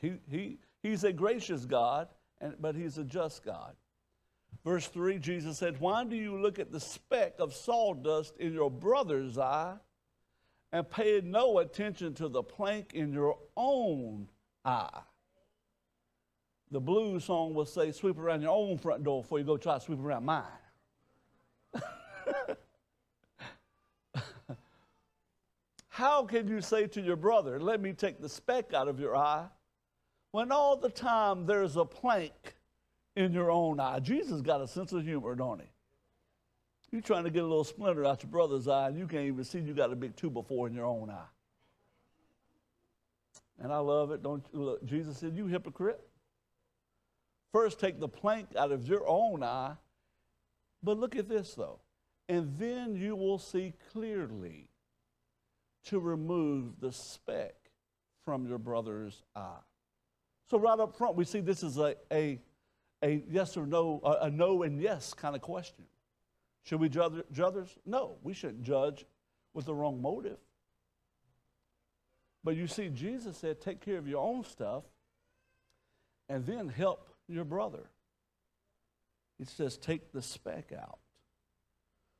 He, 0.00 0.14
he, 0.30 0.58
he's 0.82 1.04
a 1.04 1.12
gracious 1.12 1.64
God, 1.64 2.08
and, 2.40 2.54
but 2.60 2.74
He's 2.74 2.98
a 2.98 3.04
just 3.04 3.44
God. 3.44 3.74
Verse 4.64 4.86
3, 4.88 5.18
Jesus 5.18 5.58
said, 5.58 5.80
Why 5.80 6.04
do 6.04 6.16
you 6.16 6.36
look 6.36 6.58
at 6.58 6.72
the 6.72 6.80
speck 6.80 7.34
of 7.38 7.54
sawdust 7.54 8.36
in 8.38 8.52
your 8.52 8.70
brother's 8.70 9.38
eye 9.38 9.76
and 10.72 10.90
pay 10.90 11.20
no 11.24 11.58
attention 11.58 12.14
to 12.14 12.28
the 12.28 12.42
plank 12.42 12.92
in 12.94 13.12
your 13.12 13.38
own 13.56 14.28
eye? 14.64 15.02
The 16.72 16.80
blues 16.80 17.24
song 17.24 17.54
will 17.54 17.64
say, 17.64 17.92
Sweep 17.92 18.18
around 18.18 18.42
your 18.42 18.50
own 18.50 18.76
front 18.76 19.04
door 19.04 19.22
before 19.22 19.38
you 19.38 19.44
go 19.44 19.56
try 19.56 19.74
to 19.74 19.80
sweep 19.80 20.00
around 20.00 20.24
mine. 20.24 20.42
How 25.88 26.24
can 26.24 26.48
you 26.48 26.60
say 26.60 26.88
to 26.88 27.00
your 27.00 27.14
brother, 27.16 27.60
Let 27.60 27.80
me 27.80 27.92
take 27.92 28.20
the 28.20 28.28
speck 28.28 28.74
out 28.74 28.88
of 28.88 28.98
your 28.98 29.16
eye, 29.16 29.46
when 30.36 30.52
all 30.52 30.76
the 30.76 30.90
time 30.90 31.46
there's 31.46 31.76
a 31.76 31.84
plank 31.86 32.56
in 33.16 33.32
your 33.32 33.50
own 33.50 33.80
eye? 33.80 34.00
Jesus 34.00 34.42
got 34.42 34.60
a 34.60 34.68
sense 34.68 34.92
of 34.92 35.02
humor, 35.02 35.34
don't 35.34 35.62
he? 35.62 35.66
You're 36.92 37.00
trying 37.00 37.24
to 37.24 37.30
get 37.30 37.42
a 37.42 37.46
little 37.46 37.64
splinter 37.64 38.04
out 38.04 38.22
your 38.22 38.30
brother's 38.30 38.68
eye, 38.68 38.88
and 38.88 38.98
you 38.98 39.06
can't 39.06 39.24
even 39.24 39.44
see 39.44 39.60
you 39.60 39.72
got 39.72 39.94
a 39.94 39.96
big 39.96 40.14
two 40.14 40.28
before 40.28 40.66
in 40.66 40.74
your 40.74 40.84
own 40.84 41.08
eye. 41.08 41.30
And 43.58 43.72
I 43.72 43.78
love 43.78 44.10
it. 44.10 44.22
Don't 44.22 44.44
you 44.52 44.60
look? 44.60 44.84
Jesus 44.84 45.16
said, 45.16 45.34
You 45.34 45.46
hypocrite. 45.46 46.06
First, 47.50 47.80
take 47.80 47.98
the 47.98 48.06
plank 48.06 48.48
out 48.58 48.72
of 48.72 48.86
your 48.86 49.08
own 49.08 49.42
eye. 49.42 49.72
But 50.82 50.98
look 50.98 51.16
at 51.16 51.30
this, 51.30 51.54
though. 51.54 51.80
And 52.28 52.58
then 52.58 52.94
you 52.94 53.16
will 53.16 53.38
see 53.38 53.72
clearly 53.90 54.68
to 55.86 55.98
remove 55.98 56.78
the 56.78 56.92
speck 56.92 57.54
from 58.26 58.46
your 58.46 58.58
brother's 58.58 59.22
eye. 59.34 59.62
So, 60.50 60.58
right 60.58 60.78
up 60.78 60.96
front, 60.96 61.16
we 61.16 61.24
see 61.24 61.40
this 61.40 61.62
is 61.62 61.76
a, 61.78 61.96
a, 62.12 62.40
a 63.02 63.24
yes 63.28 63.56
or 63.56 63.66
no, 63.66 64.00
a, 64.04 64.26
a 64.26 64.30
no 64.30 64.62
and 64.62 64.80
yes 64.80 65.12
kind 65.12 65.34
of 65.34 65.42
question. 65.42 65.84
Should 66.62 66.80
we 66.80 66.88
judge, 66.88 67.12
judge 67.32 67.40
others? 67.40 67.78
No, 67.84 68.16
we 68.22 68.32
shouldn't 68.32 68.62
judge 68.62 69.06
with 69.54 69.66
the 69.66 69.74
wrong 69.74 70.02
motive. 70.02 70.38
But 72.44 72.56
you 72.56 72.66
see, 72.68 72.88
Jesus 72.88 73.38
said, 73.38 73.60
take 73.60 73.80
care 73.80 73.98
of 73.98 74.06
your 74.06 74.22
own 74.22 74.44
stuff 74.44 74.84
and 76.28 76.46
then 76.46 76.68
help 76.68 77.08
your 77.28 77.44
brother. 77.44 77.90
It 79.40 79.48
says, 79.48 79.76
take 79.76 80.12
the 80.12 80.22
speck 80.22 80.72
out. 80.72 80.98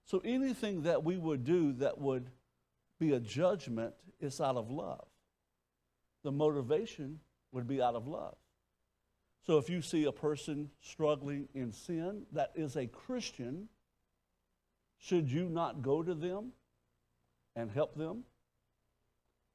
So 0.05 0.21
anything 0.25 0.83
that 0.83 1.05
we 1.05 1.17
would 1.17 1.45
do 1.45 1.73
that 1.75 1.99
would 1.99 2.31
be 2.99 3.13
a 3.13 3.21
judgment 3.21 3.95
is 4.21 4.41
out 4.41 4.57
of 4.57 4.71
love. 4.71 5.07
The 6.23 6.33
motivation 6.33 7.21
would 7.53 7.67
be 7.67 7.81
out 7.81 7.95
of 7.95 8.07
love. 8.07 8.37
So 9.47 9.59
if 9.59 9.71
you 9.71 9.81
see 9.81 10.05
a 10.05 10.13
person 10.13 10.71
struggling 10.81 11.49
in 11.55 11.73
sin 11.73 12.23
that 12.33 12.53
is 12.57 12.77
a 12.77 12.87
Christian, 12.87 13.69
should 14.99 15.31
you 15.31 15.49
not 15.49 15.83
go 15.83 16.03
to 16.03 16.15
them 16.15 16.53
and 17.55 17.71
help 17.71 17.95
them? 17.97 18.25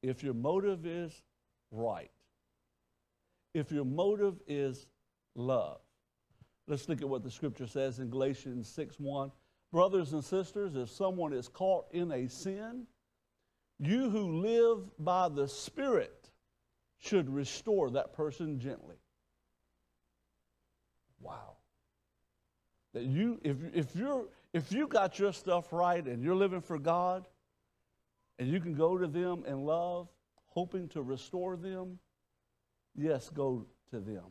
If 0.02 0.22
your 0.22 0.34
motive 0.34 0.86
is 0.86 1.22
right, 1.70 2.10
if 3.54 3.70
your 3.70 3.84
motive 3.84 4.40
is 4.46 4.86
love. 5.34 5.80
Let's 6.66 6.88
look 6.88 7.02
at 7.02 7.08
what 7.08 7.22
the 7.22 7.30
scripture 7.30 7.66
says 7.66 7.98
in 7.98 8.08
Galatians 8.08 8.68
6 8.68 8.96
1. 8.98 9.30
Brothers 9.72 10.12
and 10.12 10.24
sisters, 10.24 10.74
if 10.76 10.90
someone 10.90 11.32
is 11.32 11.48
caught 11.48 11.86
in 11.92 12.12
a 12.12 12.28
sin, 12.28 12.86
you 13.78 14.10
who 14.10 14.40
live 14.40 14.78
by 14.98 15.28
the 15.28 15.48
Spirit 15.48 16.30
should 17.02 17.28
restore 17.28 17.90
that 17.90 18.14
person 18.14 18.58
gently. 18.58 18.96
Wow. 21.20 21.56
That 22.94 23.02
you, 23.04 23.40
if, 23.42 23.56
if 23.74 23.96
you're 23.96 24.26
if 24.52 24.70
you 24.70 24.86
got 24.86 25.18
your 25.18 25.32
stuff 25.32 25.72
right 25.72 26.04
and 26.04 26.22
you're 26.22 26.34
living 26.34 26.60
for 26.60 26.78
God, 26.78 27.26
and 28.38 28.48
you 28.48 28.60
can 28.60 28.74
go 28.74 28.98
to 28.98 29.06
them 29.06 29.44
in 29.46 29.64
love, 29.64 30.08
hoping 30.46 30.88
to 30.88 31.02
restore 31.02 31.56
them, 31.56 31.98
yes, 32.94 33.30
go 33.30 33.64
to 33.90 34.00
them. 34.00 34.24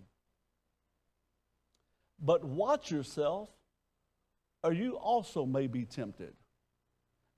But 2.20 2.44
watch 2.44 2.92
yourself, 2.92 3.50
or 4.64 4.74
you 4.74 4.96
also 4.98 5.46
may 5.46 5.68
be 5.68 5.86
tempted. 5.86 6.34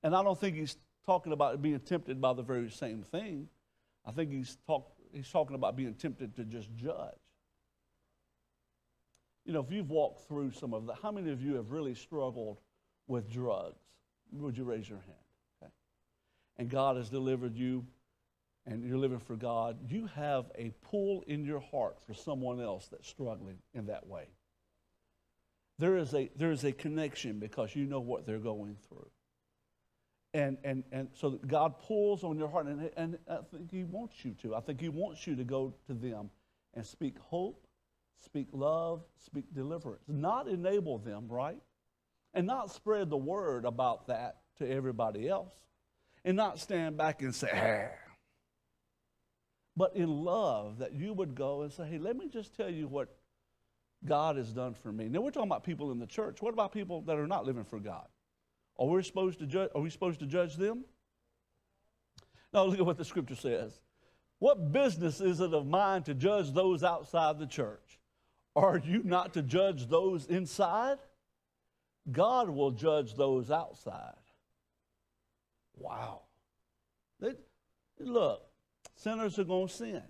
And 0.04 0.13
I 0.13 0.24
don't 0.24 0.38
think 0.38 0.58
he's 0.58 0.76
talking 1.06 1.32
about 1.32 1.62
being 1.62 1.80
tempted 1.80 2.19
by 2.19 2.34
the 2.34 2.43
very 2.43 2.69
same 2.69 3.02
thing. 3.02 3.48
I 4.06 4.12
think 4.12 4.32
he's, 4.32 4.58
talk, 4.67 4.92
he's 5.13 5.30
talking 5.30 5.56
about 5.56 5.76
being 5.76 5.93
tempted 5.93 6.36
to 6.36 6.43
just 6.43 6.73
judge. 6.76 7.13
You 9.45 9.54
know, 9.54 9.60
if 9.60 9.71
you've 9.71 9.89
walked 9.89 10.28
through 10.28 10.52
some 10.52 10.73
of 10.73 10.86
that, 10.88 10.95
how 11.02 11.12
many 11.12 11.32
of 11.32 11.41
you 11.41 11.56
have 11.56 11.71
really 11.71 11.95
struggled 11.95 12.60
with 13.08 13.32
drugs? 13.32 13.80
Would 14.32 14.58
you 14.58 14.63
raise 14.63 14.89
your 14.89 14.99
hand? 14.99 15.17
Okay. 15.62 15.71
And 16.58 16.69
God 16.69 16.97
has 16.97 17.10
delivered 17.10 17.56
you 17.56 17.86
and 18.65 18.86
you're 18.88 18.97
living 18.97 19.19
for 19.19 19.36
God, 19.36 19.78
you 19.89 20.08
have 20.15 20.45
a 20.58 20.71
pull 20.89 21.23
in 21.28 21.43
your 21.43 21.60
heart 21.60 21.97
for 22.06 22.13
someone 22.13 22.62
else 22.62 22.88
that's 22.88 23.08
struggling 23.08 23.58
in 23.73 23.88
that 23.88 24.08
way. 24.08 24.28
There 25.80 25.97
is 25.97 26.13
a, 26.13 26.30
there 26.38 26.52
is 26.52 26.63
a 26.63 26.71
connection 26.71 27.39
because 27.39 27.76
you 27.76 27.86
know 27.86 27.99
what 27.99 28.26
they're 28.26 28.38
going 28.39 28.78
through. 28.88 29.10
And, 30.34 30.58
and, 30.63 30.84
and 30.91 31.10
so 31.13 31.32
God 31.46 31.80
pulls 31.80 32.24
on 32.24 32.38
your 32.39 32.48
heart, 32.48 32.65
and, 32.65 32.89
and 32.98 33.17
I 33.30 33.38
think 33.52 33.72
He 33.72 33.84
wants 33.84 34.26
you 34.26 34.36
to. 34.41 34.56
I 34.56 34.62
think 34.62 34.82
He 34.82 34.89
wants 34.89 35.28
you 35.28 35.36
to 35.36 35.43
go 35.43 35.74
to 35.88 35.93
them 35.93 36.32
and 36.74 36.86
speak 36.86 37.19
hope, 37.19 37.67
speak 38.24 38.48
love, 38.52 39.04
speak 39.26 39.54
deliverance. 39.54 40.04
Not 40.08 40.48
enable 40.48 40.98
them, 40.98 41.28
right? 41.28 41.60
And 42.34 42.48
not 42.48 42.72
spread 42.72 43.12
the 43.12 43.17
word 43.17 43.65
about 43.65 44.08
that 44.08 44.38
to 44.58 44.67
everybody 44.69 45.30
else. 45.30 45.54
And 46.26 46.36
not 46.38 46.58
stand 46.58 46.98
back 46.98 47.22
and 47.22 47.36
say, 47.36 47.50
ah, 47.54 47.96
but 49.76 49.96
in 49.96 50.24
love, 50.24 50.80
that 50.80 50.93
you 50.93 51.13
would 51.13 51.36
go 51.36 51.63
and 51.63 51.72
say, 51.72 51.86
hey, 51.86 51.98
let 51.98 52.15
me 52.15 52.28
just 52.28 52.56
tell 52.56 52.69
you 52.69 52.88
what 52.88 53.10
God 54.06 54.38
has 54.38 54.52
done 54.52 54.74
for 54.74 54.91
me. 54.91 55.10
Now, 55.10 55.22
we're 55.22 55.32
talking 55.32 55.50
about 55.50 55.63
people 55.63 55.91
in 55.91 56.00
the 56.00 56.08
church. 56.08 56.41
What 56.41 56.54
about 56.54 56.72
people 56.72 57.02
that 57.02 57.17
are 57.17 57.28
not 57.28 57.46
living 57.46 57.63
for 57.63 57.80
God? 57.80 58.08
Are 58.78 58.88
we 58.88 59.04
supposed 59.04 59.40
to 59.40 59.46
judge, 59.46 59.70
are 59.76 59.82
we 59.82 59.90
supposed 59.90 60.20
to 60.20 60.26
judge 60.26 60.56
them? 60.56 60.86
No, 62.54 62.66
look 62.66 62.80
at 62.80 62.86
what 62.86 62.98
the 62.98 63.06
scripture 63.06 63.36
says. 63.36 63.80
What 64.40 64.72
business 64.72 65.22
is 65.22 65.40
it 65.40 65.54
of 65.54 65.68
mine 65.68 66.04
to 66.04 66.14
judge 66.14 66.52
those 66.52 66.84
outside 66.84 67.40
the 67.40 67.48
church? 67.48 68.00
Are 68.56 68.78
you 68.78 69.02
not 69.04 69.34
to 69.34 69.42
judge 69.42 69.88
those 69.88 70.26
inside? 70.26 70.98
God 72.12 72.50
will 72.50 72.72
judge 72.72 73.16
those 73.16 73.50
outside. 73.50 74.14
Wow. 75.78 76.24
They, 77.20 77.34
look, 78.00 78.44
Sinners 78.96 79.40
are 79.40 79.44
going 79.44 79.68
to 79.68 79.74
sin. 79.74 80.02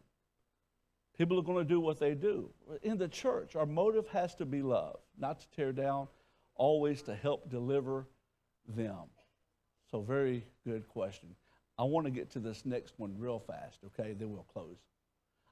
People 1.17 1.39
are 1.39 1.43
going 1.43 1.65
to 1.65 1.73
do 1.73 1.79
what 1.79 1.99
they 1.99 2.15
do. 2.15 2.49
In 2.81 2.97
the 2.97 3.07
church, 3.07 3.55
our 3.55 3.65
motive 3.65 4.07
has 4.09 4.35
to 4.35 4.45
be 4.45 4.61
love, 4.61 4.99
not 5.17 5.39
to 5.39 5.49
tear 5.55 5.71
down, 5.71 6.07
always 6.55 7.01
to 7.03 7.15
help 7.15 7.49
deliver 7.49 8.07
them. 8.67 9.09
So, 9.91 10.01
very 10.01 10.45
good 10.65 10.87
question. 10.87 11.35
I 11.77 11.83
want 11.83 12.05
to 12.05 12.11
get 12.11 12.31
to 12.31 12.39
this 12.39 12.65
next 12.65 12.93
one 12.97 13.15
real 13.17 13.39
fast, 13.39 13.79
okay? 13.85 14.13
Then 14.13 14.31
we'll 14.31 14.43
close. 14.43 14.77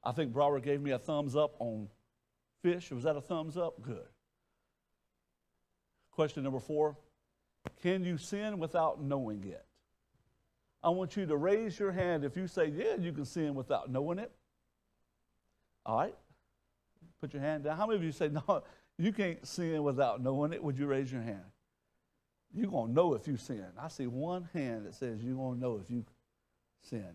I 0.03 0.11
think 0.11 0.33
Brower 0.33 0.59
gave 0.59 0.81
me 0.81 0.91
a 0.91 0.99
thumbs 0.99 1.35
up 1.35 1.55
on 1.59 1.87
fish. 2.61 2.91
Was 2.91 3.03
that 3.03 3.15
a 3.15 3.21
thumbs 3.21 3.57
up? 3.57 3.81
Good. 3.81 4.07
Question 6.11 6.43
number 6.43 6.59
four 6.59 6.97
Can 7.81 8.03
you 8.03 8.17
sin 8.17 8.59
without 8.59 9.01
knowing 9.01 9.43
it? 9.43 9.65
I 10.83 10.89
want 10.89 11.15
you 11.15 11.25
to 11.25 11.37
raise 11.37 11.79
your 11.79 11.91
hand 11.91 12.23
if 12.23 12.35
you 12.35 12.47
say, 12.47 12.67
Yeah, 12.67 12.95
you 12.99 13.11
can 13.11 13.25
sin 13.25 13.55
without 13.55 13.91
knowing 13.91 14.19
it. 14.19 14.31
All 15.85 15.97
right? 15.97 16.15
Put 17.19 17.33
your 17.33 17.41
hand 17.41 17.63
down. 17.63 17.77
How 17.77 17.85
many 17.85 17.97
of 17.97 18.03
you 18.03 18.11
say, 18.11 18.29
No, 18.29 18.63
you 18.97 19.11
can't 19.11 19.45
sin 19.47 19.83
without 19.83 20.21
knowing 20.21 20.53
it? 20.53 20.63
Would 20.63 20.77
you 20.77 20.87
raise 20.87 21.11
your 21.11 21.21
hand? 21.21 21.43
You're 22.53 22.69
going 22.69 22.89
to 22.89 22.93
know 22.93 23.13
if 23.13 23.27
you 23.27 23.37
sin. 23.37 23.65
I 23.79 23.87
see 23.87 24.07
one 24.07 24.49
hand 24.53 24.85
that 24.85 24.95
says 24.95 25.23
you're 25.23 25.35
going 25.35 25.55
to 25.55 25.61
know 25.61 25.79
if 25.83 25.89
you 25.89 26.05
sin. 26.83 27.07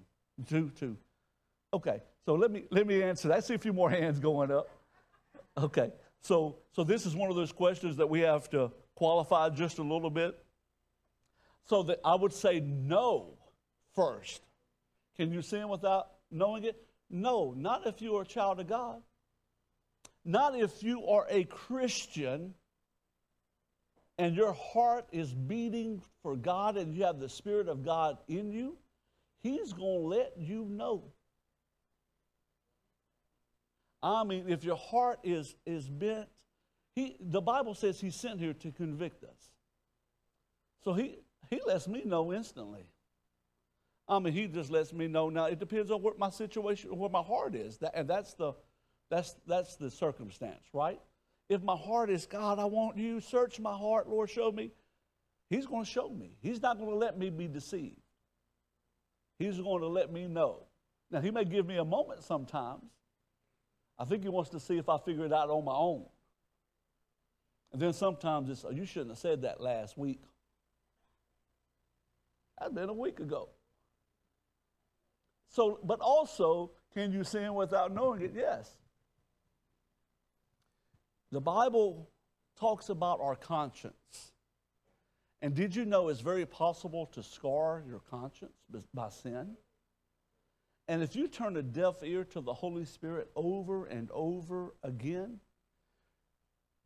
Two, 0.48 0.70
two. 0.78 0.96
Okay, 1.74 2.00
so 2.24 2.34
let 2.34 2.50
me, 2.50 2.64
let 2.70 2.86
me 2.86 3.02
answer 3.02 3.28
that. 3.28 3.38
I 3.38 3.40
see 3.40 3.54
a 3.54 3.58
few 3.58 3.72
more 3.72 3.90
hands 3.90 4.18
going 4.18 4.50
up. 4.50 4.68
Okay, 5.58 5.90
so, 6.20 6.56
so 6.72 6.84
this 6.84 7.06
is 7.06 7.14
one 7.14 7.30
of 7.30 7.36
those 7.36 7.52
questions 7.52 7.96
that 7.96 8.08
we 8.08 8.20
have 8.20 8.48
to 8.50 8.70
qualify 8.94 9.48
just 9.50 9.78
a 9.78 9.82
little 9.82 10.10
bit. 10.10 10.38
So 11.64 11.82
that 11.84 12.00
I 12.04 12.14
would 12.14 12.32
say 12.32 12.60
no 12.60 13.34
first. 13.94 14.42
Can 15.16 15.32
you 15.32 15.42
sin 15.42 15.68
without 15.68 16.08
knowing 16.30 16.64
it? 16.64 16.80
No, 17.10 17.54
not 17.56 17.86
if 17.86 18.00
you 18.00 18.16
are 18.16 18.22
a 18.22 18.26
child 18.26 18.60
of 18.60 18.68
God. 18.68 19.02
Not 20.24 20.56
if 20.56 20.82
you 20.82 21.06
are 21.06 21.26
a 21.28 21.44
Christian 21.44 22.54
and 24.18 24.34
your 24.34 24.52
heart 24.52 25.06
is 25.12 25.34
beating 25.34 26.02
for 26.22 26.36
God 26.36 26.76
and 26.76 26.94
you 26.94 27.04
have 27.04 27.20
the 27.20 27.28
Spirit 27.28 27.68
of 27.68 27.84
God 27.84 28.18
in 28.28 28.50
you. 28.50 28.76
He's 29.42 29.72
going 29.72 30.02
to 30.02 30.08
let 30.08 30.32
you 30.38 30.64
know. 30.64 31.04
I 34.02 34.24
mean, 34.24 34.48
if 34.48 34.64
your 34.64 34.76
heart 34.76 35.20
is, 35.22 35.54
is 35.66 35.88
bent, 35.88 36.28
he, 36.94 37.16
the 37.20 37.40
Bible 37.40 37.74
says 37.74 38.00
He 38.00 38.10
sent 38.10 38.40
here 38.40 38.54
to 38.54 38.72
convict 38.72 39.24
us. 39.24 39.50
So 40.84 40.94
he, 40.94 41.18
he 41.50 41.60
lets 41.66 41.88
me 41.88 42.02
know 42.04 42.32
instantly. 42.32 42.86
I 44.08 44.20
mean, 44.20 44.32
he 44.32 44.46
just 44.46 44.70
lets 44.70 44.92
me 44.92 45.08
know. 45.08 45.28
Now 45.28 45.46
it 45.46 45.58
depends 45.58 45.90
on 45.90 46.00
what 46.00 46.18
my 46.18 46.30
situation, 46.30 46.96
where 46.96 47.10
my 47.10 47.22
heart 47.22 47.54
is, 47.56 47.78
that, 47.78 47.92
and 47.94 48.08
that's 48.08 48.34
the, 48.34 48.52
that's 49.10 49.34
that's 49.46 49.76
the 49.76 49.90
circumstance, 49.90 50.62
right? 50.72 51.00
If 51.48 51.62
my 51.62 51.76
heart 51.76 52.10
is 52.10 52.26
God, 52.26 52.58
I 52.58 52.64
want 52.64 52.96
you. 52.96 53.20
Search 53.20 53.60
my 53.60 53.74
heart, 53.76 54.08
Lord, 54.08 54.28
show 54.28 54.50
me. 54.50 54.72
He's 55.48 55.66
going 55.66 55.84
to 55.84 55.90
show 55.90 56.08
me. 56.08 56.32
He's 56.40 56.60
not 56.60 56.78
going 56.78 56.90
to 56.90 56.96
let 56.96 57.16
me 57.16 57.30
be 57.30 57.46
deceived. 57.46 58.00
He's 59.38 59.58
going 59.58 59.82
to 59.82 59.88
let 59.88 60.12
me 60.12 60.26
know. 60.26 60.64
Now 61.10 61.20
he 61.20 61.30
may 61.30 61.44
give 61.44 61.66
me 61.66 61.76
a 61.76 61.84
moment 61.84 62.24
sometimes. 62.24 62.82
I 63.98 64.04
think 64.04 64.24
he 64.24 64.28
wants 64.28 64.50
to 64.50 64.60
see 64.60 64.76
if 64.76 64.88
I 64.88 64.98
figure 64.98 65.24
it 65.24 65.32
out 65.32 65.48
on 65.48 65.64
my 65.64 65.74
own. 65.74 66.04
And 67.72 67.80
then 67.80 67.92
sometimes 67.92 68.50
it's, 68.50 68.64
oh, 68.64 68.70
you 68.70 68.84
shouldn't 68.84 69.10
have 69.10 69.18
said 69.18 69.42
that 69.42 69.60
last 69.60 69.96
week. 69.96 70.22
That's 72.58 72.72
been 72.72 72.88
a 72.88 72.94
week 72.94 73.20
ago. 73.20 73.50
So, 75.50 75.78
but 75.84 76.00
also, 76.00 76.72
can 76.92 77.12
you 77.12 77.24
sin 77.24 77.54
without 77.54 77.94
knowing 77.94 78.22
it? 78.22 78.32
Yes. 78.34 78.70
The 81.32 81.40
Bible 81.40 82.08
talks 82.58 82.88
about 82.88 83.20
our 83.20 83.36
conscience. 83.36 84.32
And 85.42 85.54
did 85.54 85.76
you 85.76 85.84
know 85.84 86.08
it's 86.08 86.20
very 86.20 86.46
possible 86.46 87.06
to 87.06 87.22
scar 87.22 87.82
your 87.86 88.00
conscience 88.10 88.56
by 88.94 89.10
sin? 89.10 89.56
And 90.88 91.02
if 91.02 91.16
you 91.16 91.28
turn 91.28 91.56
a 91.56 91.62
deaf 91.62 92.02
ear 92.02 92.24
to 92.24 92.40
the 92.40 92.54
Holy 92.54 92.84
Spirit 92.84 93.28
over 93.34 93.86
and 93.86 94.08
over 94.12 94.74
again, 94.82 95.40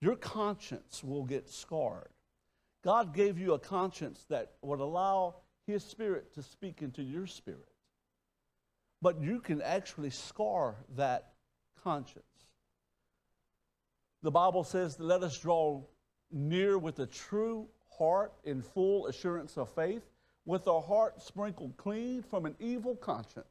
your 0.01 0.17
conscience 0.17 1.05
will 1.05 1.25
get 1.25 1.49
scarred. 1.49 2.09
God 2.83 3.15
gave 3.15 3.39
you 3.39 3.53
a 3.53 3.59
conscience 3.59 4.25
that 4.31 4.53
would 4.63 4.81
allow 4.81 5.37
His 5.67 5.85
Spirit 5.85 6.33
to 6.35 6.43
speak 6.43 6.81
into 6.81 7.03
your 7.03 7.27
spirit 7.27 7.71
but 9.03 9.21
you 9.21 9.41
can 9.41 9.63
actually 9.63 10.11
scar 10.11 10.77
that 10.97 11.33
conscience. 11.83 12.25
The 14.23 14.31
Bible 14.31 14.65
says, 14.65 14.99
Let 15.01 15.23
us 15.23 15.39
draw 15.39 15.83
near 16.31 16.79
with 16.79 16.99
a 16.99 17.07
true 17.07 17.69
heart 17.99 18.33
in 18.45 18.63
full 18.63 19.07
assurance 19.07 19.57
of 19.57 19.69
faith, 19.75 20.03
with 20.45 20.69
our 20.69 20.81
heart 20.83 21.23
sprinkled 21.23 21.77
clean 21.77 22.23
from 22.23 22.47
an 22.47 22.55
evil 22.59 22.97
conscience, 22.97 23.47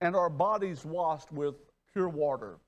and 0.00 0.14
our 0.14 0.30
bodies 0.30 0.84
washed 0.84 1.32
with 1.32 1.54
pure 1.92 2.08
water. 2.08 2.58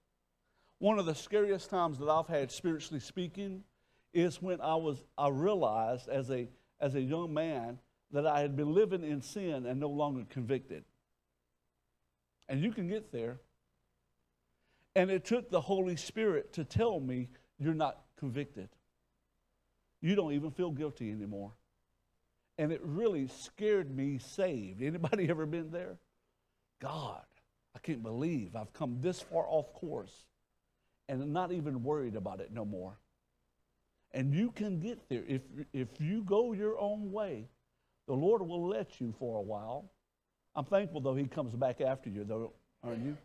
One 0.79 0.99
of 0.99 1.07
the 1.07 1.15
scariest 1.15 1.71
times 1.71 1.99
that 1.99 2.09
I've 2.09 2.29
had 2.29 2.51
spiritually 2.51 3.01
speaking 3.01 3.65
is 4.13 4.43
when 4.43 4.61
I 4.61 4.77
was 4.77 5.05
I 5.17 5.29
realized 5.29 6.09
as 6.09 6.31
a 6.31 6.49
as 6.81 6.95
a 6.95 7.01
young 7.01 7.33
man 7.33 7.79
that 8.13 8.27
I 8.27 8.41
had 8.41 8.57
been 8.57 8.73
living 8.75 9.03
in 9.03 9.21
sin 9.21 9.67
and 9.67 9.81
no 9.81 9.89
longer 9.89 10.25
convicted. 10.29 10.85
And 12.49 12.63
you 12.63 12.73
can 12.73 12.89
get 12.89 13.11
there. 13.11 13.41
And 14.97 15.11
it 15.11 15.25
took 15.25 15.51
the 15.51 15.61
Holy 15.61 15.95
Spirit 15.95 16.53
to 16.55 16.65
tell 16.65 16.99
me 16.99 17.29
you're 17.59 17.75
not 17.75 18.01
convicted. 18.19 18.69
You 20.01 20.17
don't 20.17 20.33
even 20.33 20.51
feel 20.51 20.73
guilty 20.73 21.13
anymore. 21.13 21.53
And 22.59 22.73
it 22.73 22.81
really 22.83 23.29
scared 23.29 23.95
me 23.95 24.19
saved. 24.19 24.83
Anybody 24.83 25.29
ever 25.31 25.47
been 25.47 25.71
there? 25.71 25.99
God, 26.81 27.23
I 27.75 27.79
can't 27.79 28.03
believe 28.03 28.57
I've 28.57 28.73
come 28.73 28.99
this 29.01 29.21
far 29.21 29.47
off 29.49 29.73
course 29.75 30.25
and 31.09 31.23
I'm 31.23 31.33
not 31.33 31.53
even 31.53 31.85
worried 31.85 32.17
about 32.17 32.41
it 32.41 32.53
no 32.53 32.65
more. 32.65 32.99
And 34.13 34.35
you 34.35 34.51
can 34.51 34.81
get 34.81 35.09
there. 35.09 35.23
If, 35.29 35.43
if 35.73 35.89
you 36.01 36.23
go 36.23 36.53
your 36.53 36.77
own 36.79 37.13
way, 37.13 37.47
the 38.09 38.15
Lord 38.15 38.43
will 38.43 38.67
let 38.67 39.01
you 39.01 39.15
for 39.19 39.37
a 39.37 39.43
while 39.43 39.91
I'm 40.57 40.65
thankful, 40.65 41.03
though, 41.03 41.15
he 41.15 41.27
comes 41.27 41.55
back 41.55 41.83
after 41.83 42.09
you, 42.09 42.25
though, 42.25 42.53
aren't 42.83 43.05
you? 43.05 43.17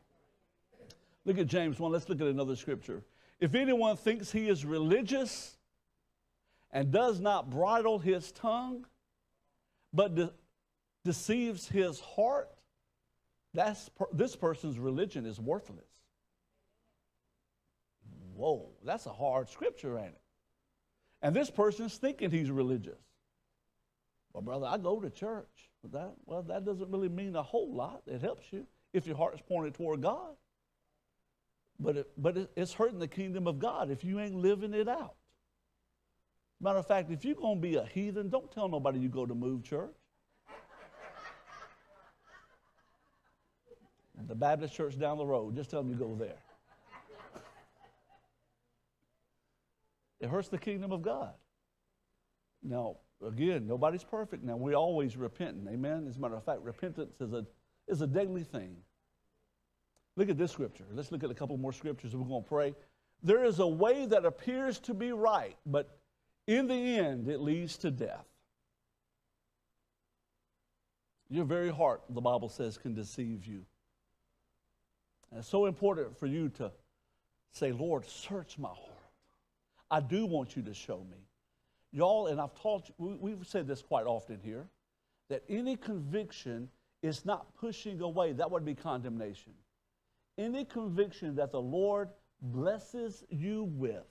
Look 1.25 1.37
at 1.37 1.47
James 1.47 1.79
1. 1.79 1.91
Let's 1.91 2.09
look 2.09 2.21
at 2.21 2.27
another 2.27 2.55
scripture. 2.55 3.03
If 3.39 3.55
anyone 3.55 3.97
thinks 3.97 4.31
he 4.31 4.47
is 4.47 4.65
religious 4.65 5.57
and 6.71 6.91
does 6.91 7.19
not 7.19 7.49
bridle 7.49 7.99
his 7.99 8.31
tongue, 8.31 8.85
but 9.93 10.15
de- 10.15 10.33
deceives 11.03 11.67
his 11.67 11.99
heart, 11.99 12.49
that's 13.53 13.89
per- 13.89 14.07
this 14.13 14.35
person's 14.35 14.79
religion 14.79 15.25
is 15.25 15.39
worthless. 15.39 15.85
Whoa, 18.35 18.69
that's 18.83 19.05
a 19.05 19.13
hard 19.13 19.49
scripture, 19.49 19.97
ain't 19.97 20.07
it? 20.07 20.21
And 21.21 21.35
this 21.35 21.51
person's 21.51 21.97
thinking 21.97 22.31
he's 22.31 22.49
religious. 22.49 22.99
Well, 24.33 24.41
brother, 24.41 24.65
I 24.67 24.77
go 24.77 24.99
to 24.99 25.09
church. 25.09 25.69
That, 25.91 26.13
well, 26.25 26.41
that 26.43 26.65
doesn't 26.65 26.89
really 26.89 27.09
mean 27.09 27.35
a 27.35 27.43
whole 27.43 27.73
lot. 27.73 28.01
It 28.07 28.21
helps 28.21 28.51
you 28.51 28.65
if 28.93 29.05
your 29.05 29.17
heart's 29.17 29.41
pointed 29.41 29.73
toward 29.73 30.01
God. 30.01 30.35
But, 31.81 31.97
it, 31.97 32.11
but 32.15 32.37
it, 32.37 32.51
it's 32.55 32.73
hurting 32.73 32.99
the 32.99 33.07
kingdom 33.07 33.47
of 33.47 33.57
God 33.57 33.89
if 33.89 34.03
you 34.03 34.19
ain't 34.19 34.35
living 34.35 34.73
it 34.73 34.87
out. 34.87 35.15
Matter 36.61 36.77
of 36.77 36.85
fact, 36.85 37.11
if 37.11 37.25
you're 37.25 37.35
going 37.35 37.57
to 37.57 37.61
be 37.61 37.75
a 37.75 37.85
heathen, 37.85 38.29
don't 38.29 38.51
tell 38.51 38.69
nobody 38.69 38.99
you 38.99 39.09
go 39.09 39.25
to 39.25 39.33
move 39.33 39.63
church. 39.63 39.95
the 44.27 44.35
Baptist 44.35 44.75
church 44.75 44.97
down 44.99 45.17
the 45.17 45.25
road, 45.25 45.55
just 45.55 45.71
tell 45.71 45.81
them 45.81 45.89
you 45.89 45.97
go 45.97 46.15
there. 46.15 46.37
it 50.19 50.29
hurts 50.29 50.49
the 50.49 50.59
kingdom 50.59 50.91
of 50.91 51.01
God. 51.01 51.33
Now, 52.61 52.97
again, 53.25 53.65
nobody's 53.67 54.03
perfect. 54.03 54.43
Now, 54.43 54.55
we 54.55 54.75
always 54.75 55.17
repenting. 55.17 55.67
Amen. 55.67 56.05
As 56.07 56.17
a 56.17 56.19
matter 56.19 56.35
of 56.35 56.45
fact, 56.45 56.61
repentance 56.61 57.19
is 57.19 57.33
a, 57.33 57.43
is 57.87 58.01
a 58.01 58.07
daily 58.07 58.43
thing. 58.43 58.77
Look 60.15 60.29
at 60.29 60.37
this 60.37 60.51
scripture. 60.51 60.85
Let's 60.93 61.11
look 61.11 61.23
at 61.23 61.31
a 61.31 61.33
couple 61.33 61.57
more 61.57 61.73
scriptures 61.73 62.15
we're 62.15 62.27
going 62.27 62.43
to 62.43 62.49
pray. 62.49 62.75
There 63.23 63.45
is 63.45 63.59
a 63.59 63.67
way 63.67 64.05
that 64.07 64.25
appears 64.25 64.79
to 64.79 64.93
be 64.93 65.11
right, 65.11 65.55
but 65.65 65.97
in 66.47 66.67
the 66.67 66.97
end, 66.97 67.27
it 67.27 67.39
leads 67.39 67.77
to 67.77 67.91
death. 67.91 68.25
Your 71.29 71.45
very 71.45 71.69
heart, 71.69 72.01
the 72.09 72.19
Bible 72.19 72.49
says, 72.49 72.77
can 72.77 72.93
deceive 72.93 73.45
you. 73.45 73.63
And 75.31 75.39
it's 75.39 75.47
so 75.47 75.65
important 75.65 76.17
for 76.19 76.25
you 76.25 76.49
to 76.57 76.71
say, 77.53 77.71
Lord, 77.71 78.05
search 78.05 78.57
my 78.57 78.67
heart. 78.67 78.89
I 79.89 80.01
do 80.01 80.25
want 80.25 80.55
you 80.55 80.61
to 80.63 80.73
show 80.73 81.05
me. 81.09 81.17
Y'all, 81.93 82.27
and 82.27 82.39
I've 82.39 82.53
taught 82.55 82.89
you, 82.89 82.95
we, 82.97 83.33
we've 83.33 83.47
said 83.47 83.67
this 83.67 83.81
quite 83.81 84.05
often 84.05 84.39
here, 84.43 84.67
that 85.29 85.43
any 85.47 85.77
conviction 85.77 86.69
is 87.01 87.25
not 87.25 87.55
pushing 87.55 88.01
away, 88.01 88.33
that 88.33 88.51
would 88.51 88.65
be 88.65 88.75
condemnation. 88.75 89.53
Any 90.37 90.65
conviction 90.65 91.35
that 91.35 91.51
the 91.51 91.61
Lord 91.61 92.09
blesses 92.41 93.23
you 93.29 93.63
with, 93.63 94.05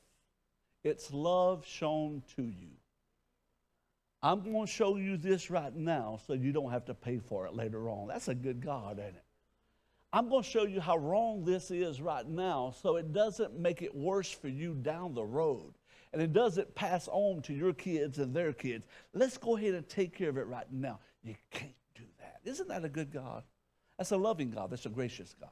it's 0.84 1.12
love 1.12 1.66
shown 1.66 2.22
to 2.36 2.42
you. 2.42 2.70
I'm 4.22 4.42
going 4.42 4.66
to 4.66 4.72
show 4.72 4.96
you 4.96 5.16
this 5.16 5.50
right 5.50 5.74
now 5.74 6.18
so 6.26 6.34
you 6.34 6.52
don't 6.52 6.70
have 6.70 6.84
to 6.86 6.94
pay 6.94 7.18
for 7.18 7.46
it 7.46 7.54
later 7.54 7.88
on. 7.88 8.08
That's 8.08 8.28
a 8.28 8.34
good 8.34 8.60
God, 8.60 8.98
ain't 8.98 9.16
it? 9.16 9.24
I'm 10.12 10.28
going 10.28 10.42
to 10.42 10.48
show 10.48 10.64
you 10.64 10.80
how 10.80 10.98
wrong 10.98 11.44
this 11.44 11.70
is 11.70 12.00
right 12.00 12.26
now 12.26 12.74
so 12.82 12.96
it 12.96 13.12
doesn't 13.12 13.58
make 13.58 13.80
it 13.80 13.94
worse 13.94 14.30
for 14.30 14.48
you 14.48 14.74
down 14.74 15.14
the 15.14 15.24
road. 15.24 15.72
And 16.12 16.20
it 16.20 16.32
doesn't 16.32 16.74
pass 16.74 17.08
on 17.10 17.42
to 17.42 17.54
your 17.54 17.72
kids 17.72 18.18
and 18.18 18.34
their 18.34 18.52
kids. 18.52 18.86
Let's 19.14 19.38
go 19.38 19.56
ahead 19.56 19.74
and 19.74 19.88
take 19.88 20.16
care 20.16 20.28
of 20.28 20.36
it 20.36 20.46
right 20.46 20.70
now. 20.72 20.98
You 21.22 21.36
can't 21.50 21.72
do 21.94 22.02
that. 22.18 22.40
Isn't 22.44 22.68
that 22.68 22.84
a 22.84 22.88
good 22.88 23.12
God? 23.12 23.44
That's 23.96 24.10
a 24.10 24.16
loving 24.16 24.50
God. 24.50 24.70
That's 24.70 24.86
a 24.86 24.90
gracious 24.90 25.34
God. 25.40 25.50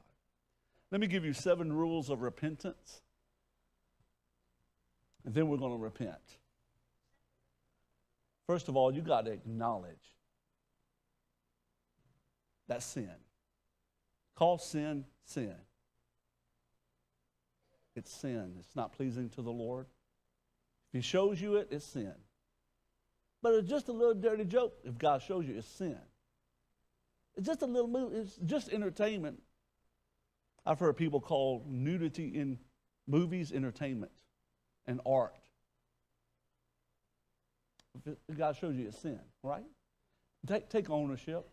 Let 0.91 1.01
me 1.01 1.07
give 1.07 1.23
you 1.23 1.33
seven 1.33 1.71
rules 1.71 2.09
of 2.09 2.21
repentance. 2.21 3.01
And 5.25 5.33
then 5.33 5.47
we're 5.47 5.57
going 5.57 5.71
to 5.71 5.83
repent. 5.83 6.15
First 8.47 8.67
of 8.67 8.75
all, 8.75 8.91
you 8.91 9.01
got 9.01 9.25
to 9.25 9.31
acknowledge 9.31 10.15
that 12.67 12.81
sin. 12.81 13.11
Call 14.35 14.57
sin 14.57 15.05
sin. 15.25 15.55
It's 17.95 18.11
sin. 18.11 18.55
It's 18.59 18.75
not 18.75 18.93
pleasing 18.93 19.29
to 19.31 19.41
the 19.41 19.51
Lord. 19.51 19.85
If 20.91 20.97
He 20.97 21.01
shows 21.01 21.39
you 21.39 21.57
it, 21.57 21.67
it's 21.71 21.85
sin. 21.85 22.13
But 23.41 23.53
it's 23.53 23.69
just 23.69 23.87
a 23.87 23.91
little 23.91 24.13
dirty 24.13 24.45
joke 24.45 24.73
if 24.83 24.97
God 24.97 25.21
shows 25.21 25.45
you 25.45 25.57
it's 25.57 25.67
sin. 25.67 25.97
It's 27.35 27.45
just 27.45 27.61
a 27.61 27.65
little 27.65 27.87
movie, 27.87 28.17
it's 28.17 28.35
just 28.45 28.69
entertainment. 28.69 29.41
I've 30.65 30.79
heard 30.79 30.97
people 30.97 31.19
call 31.19 31.65
nudity 31.67 32.27
in 32.27 32.59
movies 33.07 33.51
entertainment 33.51 34.11
and 34.87 35.01
art. 35.05 35.35
God 38.37 38.55
shows 38.55 38.75
you 38.75 38.87
it's 38.87 38.99
sin, 38.99 39.19
right? 39.43 39.63
Take, 40.47 40.69
take 40.69 40.89
ownership. 40.89 41.47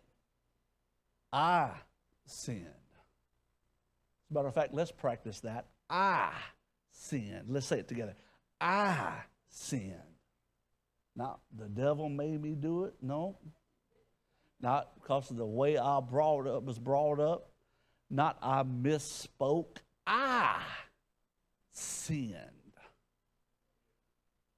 I 1.33 1.71
sinned. 2.25 2.65
As 2.65 4.31
a 4.31 4.33
matter 4.33 4.47
of 4.47 4.53
fact, 4.53 4.73
let's 4.73 4.91
practice 4.91 5.41
that. 5.41 5.65
I 5.89 6.31
sinned. 6.91 7.45
Let's 7.49 7.65
say 7.65 7.79
it 7.79 7.87
together. 7.87 8.15
I 8.61 9.21
sinned. 9.49 9.93
Not 11.15 11.39
the 11.57 11.67
devil 11.67 12.09
made 12.09 12.41
me 12.41 12.55
do 12.55 12.85
it. 12.85 12.95
No. 13.01 13.37
Not 14.61 14.89
because 14.95 15.29
of 15.31 15.37
the 15.37 15.45
way 15.45 15.77
I 15.77 15.99
brought 15.99 16.47
up 16.47 16.63
was 16.63 16.79
brought 16.79 17.19
up. 17.19 17.49
Not 18.09 18.37
I 18.41 18.63
misspoke. 18.63 19.77
I 20.05 20.61
sinned. 21.71 22.35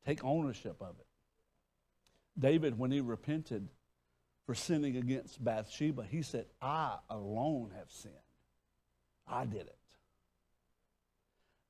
Take 0.06 0.24
ownership 0.24 0.78
of 0.82 0.95
it. 1.00 1.06
David, 2.38 2.78
when 2.78 2.91
he 2.91 3.02
repented 3.02 3.68
for 4.45 4.56
sinning 4.56 4.97
against 4.97 5.43
Bathsheba, 5.43 6.04
he 6.10 6.22
said, 6.22 6.45
I 6.62 6.97
alone 7.10 7.72
have 7.78 7.91
sinned. 7.91 8.14
I 9.28 9.45
did 9.45 9.62
it. 9.62 9.76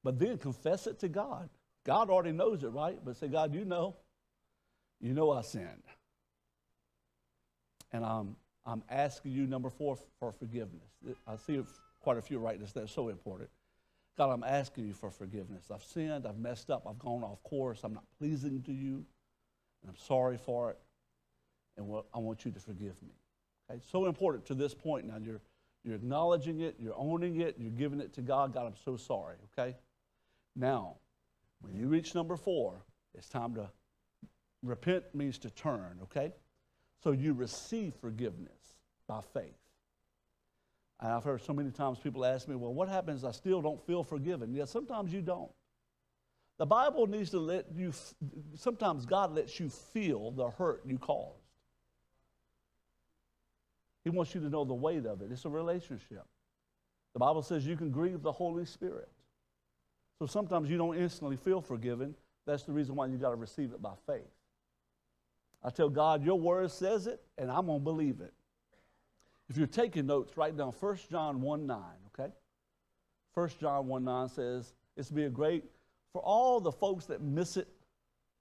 But 0.03 0.19
then 0.19 0.37
confess 0.37 0.87
it 0.87 0.99
to 0.99 1.09
God. 1.09 1.49
God 1.85 2.09
already 2.09 2.31
knows 2.31 2.63
it, 2.63 2.69
right? 2.69 2.97
But 3.03 3.17
say, 3.17 3.27
God, 3.27 3.53
you 3.53 3.65
know. 3.65 3.95
You 5.01 5.13
know 5.13 5.31
I 5.31 5.41
sinned. 5.41 5.83
And 7.91 8.05
I'm, 8.05 8.35
I'm 8.69 8.83
asking 8.89 9.31
you, 9.31 9.47
number 9.47 9.69
four, 9.69 9.97
for 10.19 10.31
forgiveness. 10.31 10.91
I 11.27 11.35
see 11.37 11.59
quite 12.01 12.17
a 12.17 12.21
few 12.21 12.37
writing 12.37 12.61
this. 12.61 12.71
That's 12.71 12.91
so 12.91 13.09
important. 13.09 13.49
God, 14.15 14.31
I'm 14.31 14.43
asking 14.43 14.85
you 14.85 14.93
for 14.93 15.09
forgiveness. 15.09 15.71
I've 15.73 15.83
sinned. 15.83 16.27
I've 16.27 16.37
messed 16.37 16.69
up. 16.69 16.85
I've 16.87 16.99
gone 16.99 17.23
off 17.23 17.41
course. 17.43 17.79
I'm 17.83 17.93
not 17.93 18.03
pleasing 18.19 18.61
to 18.63 18.71
you. 18.71 19.03
And 19.81 19.89
I'm 19.89 19.97
sorry 19.97 20.37
for 20.37 20.69
it. 20.69 20.77
And 21.77 21.87
I 22.13 22.19
want 22.19 22.45
you 22.45 22.51
to 22.51 22.59
forgive 22.59 23.01
me. 23.01 23.15
Okay? 23.71 23.81
So 23.91 24.05
important 24.05 24.45
to 24.47 24.53
this 24.53 24.75
point 24.75 25.07
now. 25.07 25.17
You're, 25.19 25.41
you're 25.83 25.95
acknowledging 25.95 26.59
it. 26.59 26.75
You're 26.77 26.97
owning 26.97 27.41
it. 27.41 27.55
You're 27.57 27.71
giving 27.71 27.99
it 27.99 28.13
to 28.13 28.21
God. 28.21 28.53
God, 28.53 28.67
I'm 28.67 28.75
so 28.85 28.97
sorry. 28.97 29.37
Okay? 29.57 29.75
Now, 30.55 30.97
when 31.61 31.75
you 31.75 31.87
reach 31.87 32.13
number 32.13 32.35
four, 32.35 32.83
it's 33.17 33.29
time 33.29 33.55
to 33.55 33.69
repent 34.61 35.03
means 35.13 35.39
to 35.39 35.49
turn, 35.49 35.97
okay? 36.03 36.33
So 37.01 37.11
you 37.11 37.33
receive 37.33 37.93
forgiveness 37.95 38.58
by 39.09 39.19
faith. 39.33 39.57
And 41.01 41.11
I've 41.11 41.23
heard 41.23 41.41
so 41.41 41.51
many 41.51 41.71
times 41.71 41.97
people 41.97 42.23
ask 42.23 42.47
me, 42.47 42.55
well, 42.55 42.73
what 42.73 42.87
happens? 42.87 43.23
I 43.23 43.31
still 43.31 43.61
don't 43.61 43.81
feel 43.85 44.03
forgiven. 44.03 44.53
Yeah, 44.53 44.65
sometimes 44.65 45.11
you 45.11 45.21
don't. 45.21 45.51
The 46.59 46.65
Bible 46.65 47.07
needs 47.07 47.31
to 47.31 47.39
let 47.39 47.65
you, 47.75 47.91
sometimes 48.55 49.05
God 49.05 49.33
lets 49.33 49.59
you 49.59 49.69
feel 49.69 50.31
the 50.31 50.49
hurt 50.51 50.83
you 50.85 50.97
caused. 50.97 51.39
He 54.03 54.09
wants 54.09 54.35
you 54.35 54.41
to 54.41 54.49
know 54.49 54.65
the 54.65 54.73
weight 54.73 55.05
of 55.05 55.21
it. 55.21 55.31
It's 55.31 55.45
a 55.45 55.49
relationship. 55.49 56.25
The 57.13 57.19
Bible 57.19 57.41
says 57.41 57.65
you 57.65 57.77
can 57.77 57.91
grieve 57.91 58.21
the 58.21 58.31
Holy 58.31 58.65
Spirit. 58.65 59.09
So 60.19 60.25
sometimes 60.25 60.69
you 60.69 60.77
don't 60.77 60.97
instantly 60.97 61.37
feel 61.37 61.61
forgiven. 61.61 62.13
That's 62.45 62.63
the 62.63 62.73
reason 62.73 62.95
why 62.95 63.07
you 63.07 63.17
got 63.17 63.29
to 63.29 63.35
receive 63.35 63.71
it 63.71 63.81
by 63.81 63.93
faith. 64.05 64.29
I 65.63 65.69
tell 65.69 65.89
God, 65.89 66.23
your 66.23 66.39
word 66.39 66.71
says 66.71 67.07
it, 67.07 67.21
and 67.37 67.49
I'm 67.49 67.65
going 67.65 67.79
to 67.79 67.83
believe 67.83 68.19
it. 68.21 68.33
If 69.49 69.57
you're 69.57 69.67
taking 69.67 70.05
notes, 70.05 70.37
write 70.37 70.55
down 70.57 70.73
1 70.79 70.97
John 71.09 71.41
1 71.41 71.65
9, 71.65 71.79
okay? 72.07 72.31
1 73.33 73.49
John 73.59 73.87
1 73.87 74.03
9 74.03 74.29
says, 74.29 74.73
it's 74.95 75.09
be 75.09 75.25
a 75.25 75.29
great, 75.29 75.63
for 76.13 76.21
all 76.21 76.59
the 76.59 76.71
folks 76.71 77.05
that 77.05 77.21
miss 77.21 77.57
it 77.57 77.67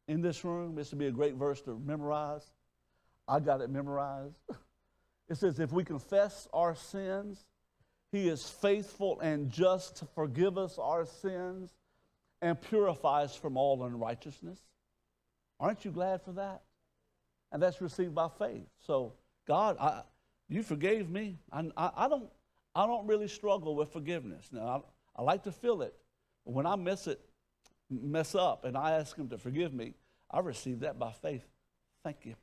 in 0.07 0.21
this 0.21 0.45
room, 0.45 0.79
it's 0.79 0.91
to 0.91 0.97
be 0.97 1.07
a 1.07 1.11
great 1.11 1.35
verse 1.35 1.61
to 1.63 1.81
memorize. 1.85 2.51
I 3.27 3.41
got 3.41 3.61
it 3.61 3.71
memorized. 3.71 4.39
It 5.31 5.37
says, 5.37 5.61
if 5.61 5.73
we 5.73 5.85
confess 5.85 6.49
our 6.55 6.75
sins, 6.75 7.45
he 8.11 8.29
is 8.29 8.49
faithful 8.49 9.21
and 9.21 9.51
just 9.51 9.97
to 9.97 10.07
forgive 10.07 10.57
us 10.57 10.79
our 10.79 11.05
sins 11.05 11.71
and 12.41 12.59
purify 12.59 13.25
us 13.25 13.37
from 13.37 13.59
all 13.59 13.85
unrighteousness. 13.85 14.59
Aren't 15.61 15.85
you 15.85 15.91
glad 15.91 16.23
for 16.23 16.33
that? 16.33 16.63
And 17.53 17.63
that's 17.63 17.83
received 17.83 18.15
by 18.15 18.29
faith. 18.39 18.67
So, 18.87 19.13
God, 19.47 19.77
I, 19.79 20.01
you 20.49 20.63
forgave 20.63 21.11
me. 21.11 21.39
I, 21.53 21.71
I, 21.77 21.91
I, 21.97 22.09
don't, 22.09 22.29
I 22.75 22.87
don't 22.87 23.07
really 23.07 23.29
struggle 23.29 23.75
with 23.75 23.93
forgiveness. 23.93 24.49
Now, 24.53 24.85
I, 25.17 25.21
I 25.21 25.23
like 25.23 25.43
to 25.45 25.53
feel 25.53 25.83
it, 25.83 25.95
but 26.45 26.55
when 26.55 26.67
I 26.67 26.77
miss 26.77 27.07
it, 27.07 27.21
mess 27.91 28.35
up 28.35 28.65
and 28.65 28.77
I 28.77 28.93
ask 28.93 29.17
Him 29.17 29.29
to 29.29 29.39
forgive 29.39 29.73
me, 29.73 29.95
I 30.31 30.41
receive 30.41 30.81
that 30.81 30.99
by 30.99 31.13
faith. 31.13 31.45
Thank 32.05 32.25
you. 32.25 32.35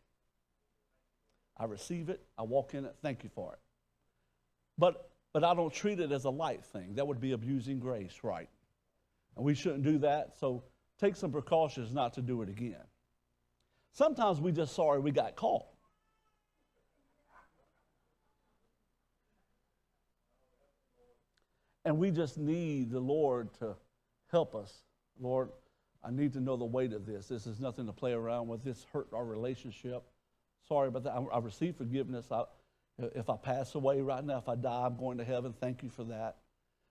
I 1.58 1.66
receive 1.66 2.10
it, 2.10 2.22
I 2.38 2.44
walk 2.44 2.74
in 2.74 2.86
it, 2.86 2.96
thank 3.02 3.24
you 3.24 3.30
for 3.34 3.54
it. 3.54 3.60
But, 4.78 5.10
but 5.32 5.44
I 5.44 5.54
don't 5.54 5.74
treat 5.74 6.00
it 6.00 6.12
as 6.12 6.26
a 6.26 6.30
light 6.30 6.66
thing. 6.66 6.96
That 6.96 7.08
would 7.08 7.22
be 7.22 7.32
abusing 7.32 7.80
grace, 7.80 8.20
right? 8.24 8.50
And 9.38 9.46
we 9.46 9.56
shouldn't 9.56 9.84
do 9.84 9.98
that, 10.00 10.38
so 10.38 10.64
take 11.00 11.16
some 11.16 11.32
precautions 11.32 11.94
not 11.94 12.14
to 12.14 12.22
do 12.22 12.42
it 12.42 12.50
again. 12.50 12.84
Sometimes 13.94 14.42
we 14.42 14.52
just 14.52 14.76
sorry 14.76 15.00
we 15.00 15.12
got 15.12 15.38
caught. 15.38 15.66
And 21.86 21.98
we 22.00 22.12
just 22.12 22.38
need 22.38 22.90
the 22.92 23.00
Lord 23.00 23.54
to 23.60 23.76
help 24.32 24.56
us. 24.56 24.82
Lord, 25.20 25.50
I 26.04 26.12
need 26.12 26.34
to 26.34 26.42
know 26.42 26.58
the 26.58 26.66
weight 26.66 26.94
of 26.94 27.06
this. 27.06 27.28
This 27.28 27.48
is 27.48 27.60
nothing 27.60 27.86
to 27.86 27.94
play 27.94 28.12
around 28.12 28.48
with. 28.48 28.64
This 28.64 28.86
hurt 28.92 29.08
our 29.14 29.24
relationship. 29.24 30.04
Sorry 30.68 30.88
about 30.88 31.04
that. 31.04 31.14
I, 31.14 31.22
I 31.36 31.40
received 31.40 31.78
forgiveness. 31.78 32.32
I, 32.32 32.44
if 32.98 33.30
I 33.30 33.38
pass 33.38 33.76
away 33.76 34.02
right 34.02 34.24
now, 34.24 34.38
if 34.38 34.50
I 34.50 34.56
die, 34.56 34.86
I'm 34.86 34.98
going 34.98 35.20
to 35.20 35.24
heaven. 35.24 35.54
Thank 35.60 35.84
you 35.84 35.90
for 35.90 36.04
that. 36.06 36.38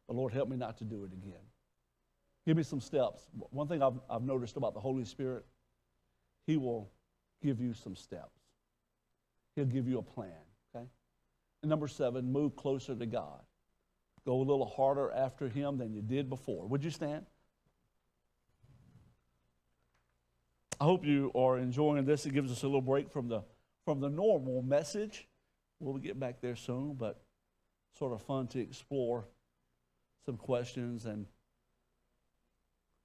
But 0.06 0.16
Lord, 0.16 0.32
help 0.32 0.48
me 0.48 0.56
not 0.56 0.78
to 0.78 0.84
do 0.84 1.04
it 1.04 1.12
again. 1.12 1.40
Give 2.46 2.56
me 2.56 2.62
some 2.62 2.80
steps. 2.80 3.22
One 3.50 3.68
thing 3.68 3.82
I've, 3.82 3.98
I've 4.08 4.22
noticed 4.22 4.56
about 4.56 4.74
the 4.74 4.80
Holy 4.80 5.04
Spirit, 5.04 5.44
He 6.46 6.56
will 6.56 6.90
give 7.42 7.60
you 7.60 7.72
some 7.72 7.96
steps. 7.96 8.38
He'll 9.56 9.64
give 9.64 9.88
you 9.88 9.98
a 9.98 10.02
plan, 10.02 10.30
okay? 10.74 10.86
And 11.62 11.70
number 11.70 11.88
seven, 11.88 12.32
move 12.32 12.54
closer 12.56 12.94
to 12.94 13.06
God. 13.06 13.40
Go 14.26 14.36
a 14.36 14.38
little 14.38 14.66
harder 14.66 15.12
after 15.12 15.48
Him 15.48 15.78
than 15.78 15.92
you 15.92 16.02
did 16.02 16.28
before. 16.28 16.66
Would 16.66 16.84
you 16.84 16.90
stand? 16.90 17.26
I 20.80 20.84
hope 20.84 21.04
you 21.04 21.30
are 21.34 21.58
enjoying 21.58 22.04
this. 22.04 22.26
It 22.26 22.32
gives 22.32 22.50
us 22.50 22.62
a 22.62 22.66
little 22.66 22.80
break 22.80 23.10
from 23.10 23.28
the 23.28 23.42
from 23.84 24.00
the 24.00 24.08
normal 24.08 24.62
message. 24.62 25.28
We'll 25.78 25.98
get 25.98 26.18
back 26.18 26.40
there 26.40 26.56
soon, 26.56 26.94
but 26.94 27.22
sort 27.98 28.12
of 28.12 28.22
fun 28.22 28.48
to 28.48 28.60
explore 28.60 29.26
some 30.24 30.36
questions 30.36 31.04
and 31.04 31.26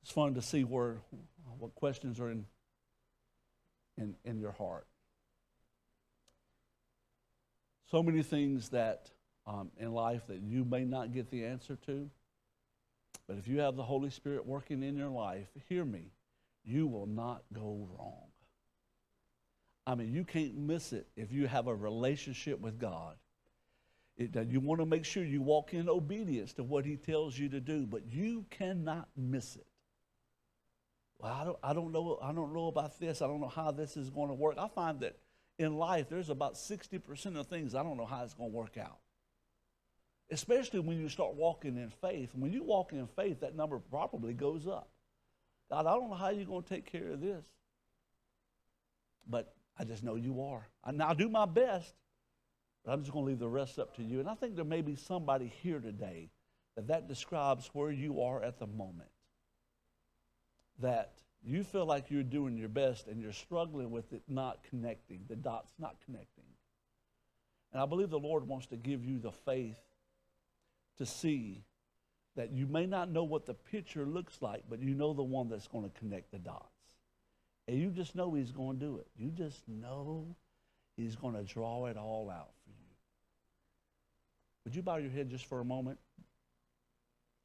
it's 0.02 0.12
fun 0.12 0.34
to 0.36 0.42
see 0.42 0.64
where 0.64 0.98
what 1.58 1.76
questions 1.76 2.20
are 2.20 2.32
in 2.32 2.46
in, 3.98 4.16
in 4.24 4.40
your 4.40 4.54
heart. 4.54 4.88
So 7.92 8.02
many 8.02 8.24
things 8.24 8.70
that 8.70 9.10
um, 9.50 9.72
in 9.80 9.92
life 9.92 10.22
that 10.28 10.42
you 10.42 10.64
may 10.64 10.86
not 10.86 11.12
get 11.12 11.32
the 11.32 11.44
answer 11.44 11.76
to. 11.88 12.10
But 13.28 13.38
if 13.38 13.48
you 13.48 13.60
have 13.60 13.76
the 13.76 13.84
Holy 13.84 14.12
Spirit 14.12 14.46
working 14.46 14.84
in 14.84 14.96
your 14.96 15.10
life, 15.10 15.48
hear 15.68 15.84
me, 15.84 16.12
you 16.64 16.88
will 16.88 17.08
not 17.08 17.42
go 17.52 17.88
wrong. 17.98 18.28
I 19.88 19.96
mean, 19.96 20.14
you 20.14 20.24
can't 20.24 20.56
miss 20.56 20.94
it 20.94 21.08
if 21.16 21.32
you 21.32 21.48
have 21.48 21.68
a 21.68 21.74
relationship 21.74 22.60
with 22.60 22.80
God. 22.80 23.16
It, 24.18 24.36
you 24.50 24.60
want 24.60 24.82
to 24.82 24.86
make 24.86 25.06
sure 25.06 25.24
you 25.24 25.42
walk 25.42 25.74
in 25.74 25.90
obedience 25.90 26.54
to 26.54 26.64
what 26.64 26.86
He 26.86 26.96
tells 26.96 27.38
you 27.38 27.50
to 27.50 27.60
do, 27.60 27.88
but 27.88 28.04
you 28.08 28.46
cannot 28.52 29.08
miss 29.18 29.56
it. 29.56 29.66
Well, 31.18 31.34
I 31.34 31.44
don't, 31.44 31.58
I 31.64 31.74
don't 31.74 31.92
know. 31.92 32.20
I 32.22 32.34
don't 32.34 32.54
know 32.54 32.68
about 32.68 33.00
this. 33.00 33.22
I 33.22 33.28
don't 33.28 33.42
know 33.42 33.48
how 33.48 33.72
this 33.72 33.98
is 33.98 34.10
going 34.10 34.28
to 34.28 34.36
work. 34.36 34.58
I 34.60 34.68
find 34.68 35.00
that 35.00 35.18
in 35.58 35.76
life, 35.78 36.08
there's 36.10 36.30
about 36.30 36.54
60% 36.54 37.38
of 37.38 37.48
things 37.48 37.74
I 37.74 37.82
don't 37.82 37.98
know 37.98 38.06
how 38.06 38.24
it's 38.24 38.34
going 38.34 38.52
to 38.52 38.56
work 38.56 38.78
out 38.78 39.00
especially 40.32 40.80
when 40.80 41.00
you 41.00 41.10
start 41.10 41.36
walking 41.36 41.78
in 41.78 41.90
faith. 41.90 42.34
And 42.34 42.42
When 42.42 42.54
you 42.54 42.64
walk 42.64 42.94
in 42.94 43.08
faith, 43.08 43.40
that 43.42 43.56
number 43.56 43.80
probably 43.80 44.34
goes 44.34 44.68
up. 44.68 44.90
God, 45.70 45.86
I 45.86 45.94
don't 45.94 46.10
know 46.10 46.16
how 46.16 46.30
you're 46.30 46.46
going 46.46 46.64
to 46.64 46.70
take 46.70 46.92
care 46.92 47.12
of 47.12 47.22
this, 47.22 47.46
but 49.28 49.54
I 49.78 49.84
just 49.84 50.04
know 50.04 50.16
you 50.16 50.42
are. 50.42 50.68
And 50.84 51.02
I'll 51.02 51.16
do 51.16 51.30
my 51.30 51.46
best, 51.46 51.94
but 52.84 52.92
I'm 52.92 53.02
just 53.02 53.12
going 53.12 53.26
to 53.26 53.30
leave 53.30 53.40
the 53.40 53.48
rest 53.48 53.80
up 53.80 53.96
to 53.98 54.04
you. 54.04 54.20
And 54.20 54.28
I 54.28 54.34
think 54.34 54.56
there 54.56 54.66
may 54.66 54.82
be 54.82 54.96
somebody 54.96 55.52
here 55.62 55.80
today 55.80 56.30
that 56.76 56.88
that 56.88 57.08
describes 57.08 57.70
where 57.74 57.92
you 57.92 58.22
are 58.22 58.44
at 58.44 58.60
the 58.60 58.68
moment. 58.68 59.10
That 60.80 61.14
you 61.44 61.64
feel 61.64 61.86
like 61.86 62.10
you're 62.10 62.24
doing 62.24 62.58
your 62.58 62.70
best 62.70 63.08
and 63.08 63.22
you're 63.22 63.32
struggling 63.32 63.92
with 63.92 64.12
it 64.14 64.24
not 64.28 64.64
connecting, 64.70 65.22
the 65.28 65.36
dots 65.36 65.74
not 65.80 65.96
connecting. 66.06 66.44
And 67.72 67.82
I 67.82 67.86
believe 67.86 68.10
the 68.10 68.20
Lord 68.20 68.48
wants 68.48 68.68
to 68.68 68.78
give 68.78 69.06
you 69.06 69.20
the 69.20 69.32
faith 69.32 69.78
to 71.00 71.06
see 71.06 71.64
that 72.36 72.52
you 72.52 72.68
may 72.68 72.86
not 72.86 73.10
know 73.10 73.24
what 73.24 73.46
the 73.46 73.54
picture 73.54 74.06
looks 74.06 74.42
like, 74.42 74.64
but 74.70 74.82
you 74.82 74.94
know 74.94 75.14
the 75.14 75.24
one 75.24 75.50
that's 75.50 75.68
going 75.68 75.84
to 75.84 76.00
connect 76.00 76.32
the 76.32 76.40
dots. 76.40 76.66
And 77.68 77.78
you 77.78 77.90
just 77.90 78.16
know 78.16 78.34
he's 78.34 78.52
going 78.52 78.80
to 78.80 78.86
do 78.86 78.98
it. 78.98 79.08
You 79.18 79.30
just 79.30 79.68
know 79.68 80.36
he's 80.96 81.16
going 81.16 81.36
to 81.36 81.44
draw 81.44 81.86
it 81.88 81.98
all 81.98 82.30
out 82.30 82.52
for 82.64 82.70
you. 82.70 82.76
Would 84.66 84.76
you 84.76 84.82
bow 84.82 84.98
your 84.98 85.12
head 85.12 85.30
just 85.30 85.46
for 85.46 85.60
a 85.60 85.66
moment? 85.66 86.00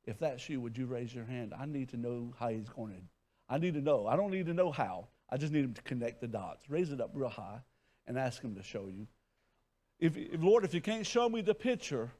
If 0.05 0.19
that's 0.19 0.49
you, 0.49 0.61
would 0.61 0.77
you 0.77 0.87
raise 0.87 1.15
your 1.15 1.25
hand? 1.25 1.55
I 1.59 1.67
need 1.67 1.89
to 1.91 1.97
know 1.97 2.35
how 2.39 2.49
he's 2.49 2.69
going 2.69 2.93
to. 2.93 3.01
I 3.49 3.59
need 3.59 3.75
to 3.75 3.81
know. 3.81 4.07
I 4.07 4.17
don't 4.17 4.31
need 4.31 4.47
to 4.47 4.55
know 4.55 4.71
how. 4.71 5.09
I 5.31 5.37
just 5.37 5.53
need 5.53 5.65
him 5.65 5.75
to 5.75 5.83
connect 5.83 6.21
the 6.21 6.29
dots. 6.29 6.69
Raise 6.69 6.93
it 6.93 7.01
up 7.01 7.11
real 7.15 7.29
high 7.29 7.61
and 8.07 8.19
ask 8.19 8.43
him 8.43 8.55
to 8.57 8.63
show 8.63 8.87
you. 8.87 9.07
If, 9.99 10.17
if 10.17 10.43
Lord, 10.43 10.65
if 10.65 10.75
you 10.75 10.81
can't 10.81 11.07
show 11.07 11.29
me 11.29 11.41
the 11.41 11.55
picture, 11.55 12.11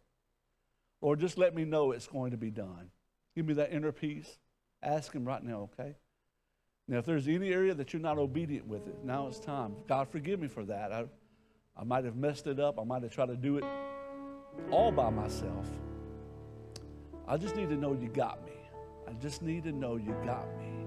or 1.05 1.17
just 1.17 1.37
let 1.37 1.55
me 1.55 1.67
know 1.67 1.93
it's 1.93 2.07
going 2.07 2.31
to 2.31 2.39
be 2.39 2.51
done. 2.51 2.89
Give 3.37 3.45
me 3.45 3.53
that 3.55 3.71
inner 3.71 3.93
peace. 3.93 4.39
Ask 4.83 5.13
Him 5.13 5.27
right 5.27 5.45
now, 5.45 5.69
okay? 5.79 5.97
Now, 6.89 6.97
if 6.97 7.05
there's 7.05 7.29
any 7.29 7.53
area 7.53 7.75
that 7.75 7.93
you're 7.93 8.01
not 8.01 8.17
obedient 8.17 8.67
with 8.67 8.87
it, 8.87 9.05
now 9.05 9.27
it's 9.27 9.39
time. 9.39 9.75
God, 9.87 10.09
forgive 10.09 10.41
me 10.41 10.49
for 10.49 10.65
that. 10.65 10.93
I, 10.93 11.05
I 11.77 11.85
might 11.85 12.07
have 12.07 12.17
messed 12.17 12.47
it 12.47 12.59
up. 12.59 12.81
I 12.81 12.85
might 12.85 13.03
have 13.03 13.13
tried 13.13 13.27
to 13.27 13.37
do 13.37 13.59
it 13.59 13.65
all 14.71 14.91
by 14.91 15.11
myself. 15.11 15.69
I 17.29 17.37
just 17.37 17.55
need 17.55 17.69
to 17.69 17.77
know 17.77 17.93
you 17.93 18.09
got 18.09 18.43
me. 18.47 18.53
I 19.07 19.13
just 19.13 19.43
need 19.43 19.65
to 19.65 19.73
know 19.73 19.97
you 19.97 20.17
got 20.25 20.47
me. 20.59 20.87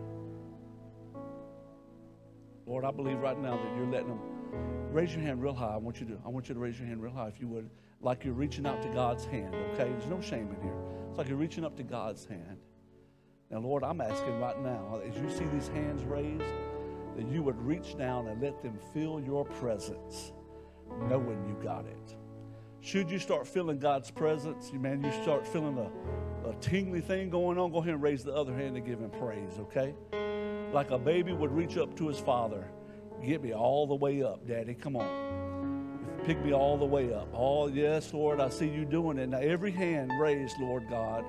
Lord, 2.66 2.86
I 2.86 2.90
believe 2.90 3.20
right 3.20 3.40
now 3.40 3.56
that 3.56 3.76
you're 3.76 3.86
letting 3.86 4.08
them 4.08 4.20
raise 4.92 5.14
your 5.14 5.22
hand 5.22 5.44
real 5.44 5.54
high. 5.54 5.76
I 5.76 5.78
want 5.78 6.00
you 6.00 6.08
to 6.08 6.18
I 6.26 6.30
want 6.30 6.50
you 6.50 6.56
to 6.56 6.60
raise 6.60 6.80
your 6.80 6.88
hand 6.88 7.04
real 7.04 7.14
high 7.14 7.28
if 7.28 7.40
you 7.40 7.48
would 7.50 7.70
like 8.02 8.24
you're 8.24 8.34
reaching 8.34 8.66
out 8.66 8.82
to 8.84 8.90
God's 8.90 9.26
hand, 9.26 9.54
okay? 9.74 9.90
There's 9.90 10.08
no 10.08 10.22
shame 10.22 10.50
in 10.56 10.62
here. 10.62 10.78
It's 11.10 11.18
like 11.18 11.28
you're 11.28 11.38
reaching 11.38 11.66
up 11.66 11.76
to 11.78 11.84
God's 11.84 12.26
hand. 12.26 12.58
Now, 13.50 13.60
Lord, 13.60 13.84
I'm 13.84 14.02
asking 14.02 14.40
right 14.40 14.62
now, 14.62 15.02
as 15.08 15.16
you 15.18 15.30
see 15.30 15.46
these 15.46 15.70
hands 15.70 16.04
raised, 16.04 16.44
that 17.16 17.28
you 17.28 17.42
would 17.42 17.60
reach 17.62 17.98
down 17.98 18.28
and 18.28 18.42
let 18.42 18.62
them 18.62 18.78
feel 18.94 19.20
your 19.20 19.46
presence, 19.46 20.34
knowing 21.10 21.44
you 21.48 21.58
got 21.64 21.86
it. 21.86 22.16
Should 22.82 23.10
you 23.10 23.20
start 23.20 23.48
feeling 23.48 23.80
God's 23.80 24.12
presence, 24.12 24.72
man, 24.74 25.04
you 25.04 25.12
start 25.24 25.48
feeling 25.48 25.78
a, 25.78 26.50
a 26.50 26.54
tingly 26.56 27.02
thing 27.02 27.30
going 27.30 27.58
on, 27.58 27.72
go 27.72 27.80
ahead 27.80 27.94
and 27.94 28.04
raise 28.04 28.24
the 28.24 28.34
other 28.34 28.54
hand 28.54 28.78
and 28.78 28.86
give 28.86 29.00
him 29.00 29.10
praise, 29.10 29.54
okay? 29.60 29.96
Like 30.72 30.92
a 30.92 31.00
baby 31.00 31.34
would 31.34 31.52
reach 31.52 31.78
up 31.78 31.96
to 31.98 32.08
his 32.08 32.20
father. 32.20 32.70
Get 33.26 33.42
me 33.42 33.54
all 33.54 33.88
the 33.88 33.96
way 33.96 34.22
up, 34.22 34.46
Daddy. 34.46 34.76
Come 34.76 34.98
on 34.98 35.37
pick 36.28 36.44
me 36.44 36.52
all 36.52 36.78
the 36.78 36.86
way 36.86 37.14
up. 37.14 37.30
Oh, 37.34 37.70
yes, 37.70 38.14
Lord, 38.14 38.42
I 38.42 38.50
see 38.50 38.68
you 38.68 38.84
doing 38.84 39.18
it. 39.18 39.30
Now, 39.30 39.38
every 39.38 39.72
hand 39.72 40.12
raised, 40.20 40.60
Lord 40.60 40.90
God, 40.90 41.24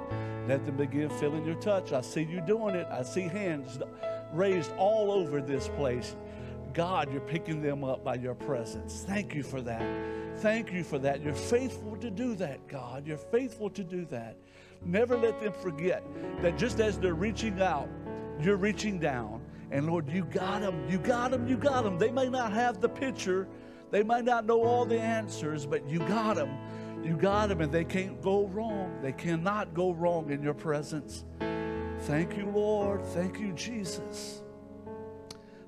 let 0.49 0.66
them 0.66 0.76
begin 0.76 1.09
feeling 1.09 1.46
your 1.46 1.55
touch. 1.55 1.92
I 1.92 2.01
see 2.01 2.24
you 2.24 2.40
doing 2.40 2.74
it. 2.74 2.84
I 2.90 3.05
see 3.05 3.28
hands 3.28 3.78
raised 4.32 4.72
all 4.76 5.12
over 5.12 5.40
this 5.40 5.68
place. 5.68 6.16
God, 6.74 7.12
you're 7.12 7.20
picking 7.20 7.62
them 7.62 7.84
up 7.84 8.03
by 8.03 8.16
your 8.16 8.34
presence. 8.34 9.05
Thank 9.07 9.36
you 9.36 9.44
for 9.44 9.61
that. 9.62 9.86
Thank 10.38 10.72
you 10.72 10.82
for 10.82 10.99
that. 10.99 11.22
You're 11.22 11.32
faithful 11.32 11.96
to 11.99 12.11
do 12.11 12.34
that, 12.34 12.66
God. 12.66 13.07
You're 13.07 13.18
faithful 13.18 13.70
to 13.70 13.84
do 13.84 14.05
that. 14.07 14.36
Never 14.84 15.16
let 15.16 15.40
them 15.40 15.53
forget 15.53 16.03
that 16.42 16.59
just 16.59 16.80
as 16.80 16.99
they're 16.99 17.14
reaching 17.14 17.62
out, 17.62 17.88
you're 18.40 18.57
reaching 18.57 18.99
down. 18.99 19.42
And 19.70 19.86
Lord, 19.86 20.09
you 20.09 20.24
got 20.24 20.62
them. 20.62 20.90
You 20.90 20.99
got 20.99 21.30
them. 21.30 21.46
You 21.46 21.57
got 21.57 21.84
them. 21.84 21.99
They 21.99 22.11
may 22.11 22.28
not 22.28 22.53
have 22.53 22.80
the 22.80 22.88
picture 22.88 23.46
they 23.91 24.03
might 24.03 24.24
not 24.24 24.45
know 24.45 24.62
all 24.62 24.84
the 24.84 25.01
answers, 25.01 25.66
but 25.66 25.89
you 25.89 25.99
got 26.01 26.36
them. 26.36 26.51
You 27.03 27.16
got 27.16 27.49
them, 27.49 27.61
and 27.61 27.72
they 27.72 27.84
can't 27.84 28.20
go 28.20 28.47
wrong. 28.49 28.99
They 29.03 29.12
cannot 29.12 29.72
go 29.72 29.93
wrong 29.93 30.30
in 30.30 30.43
your 30.43 30.55
presence. 30.55 31.24
Thank 32.01 32.36
you, 32.36 32.47
Lord. 32.47 33.05
Thank 33.07 33.39
you, 33.41 33.53
Jesus. 33.53 34.43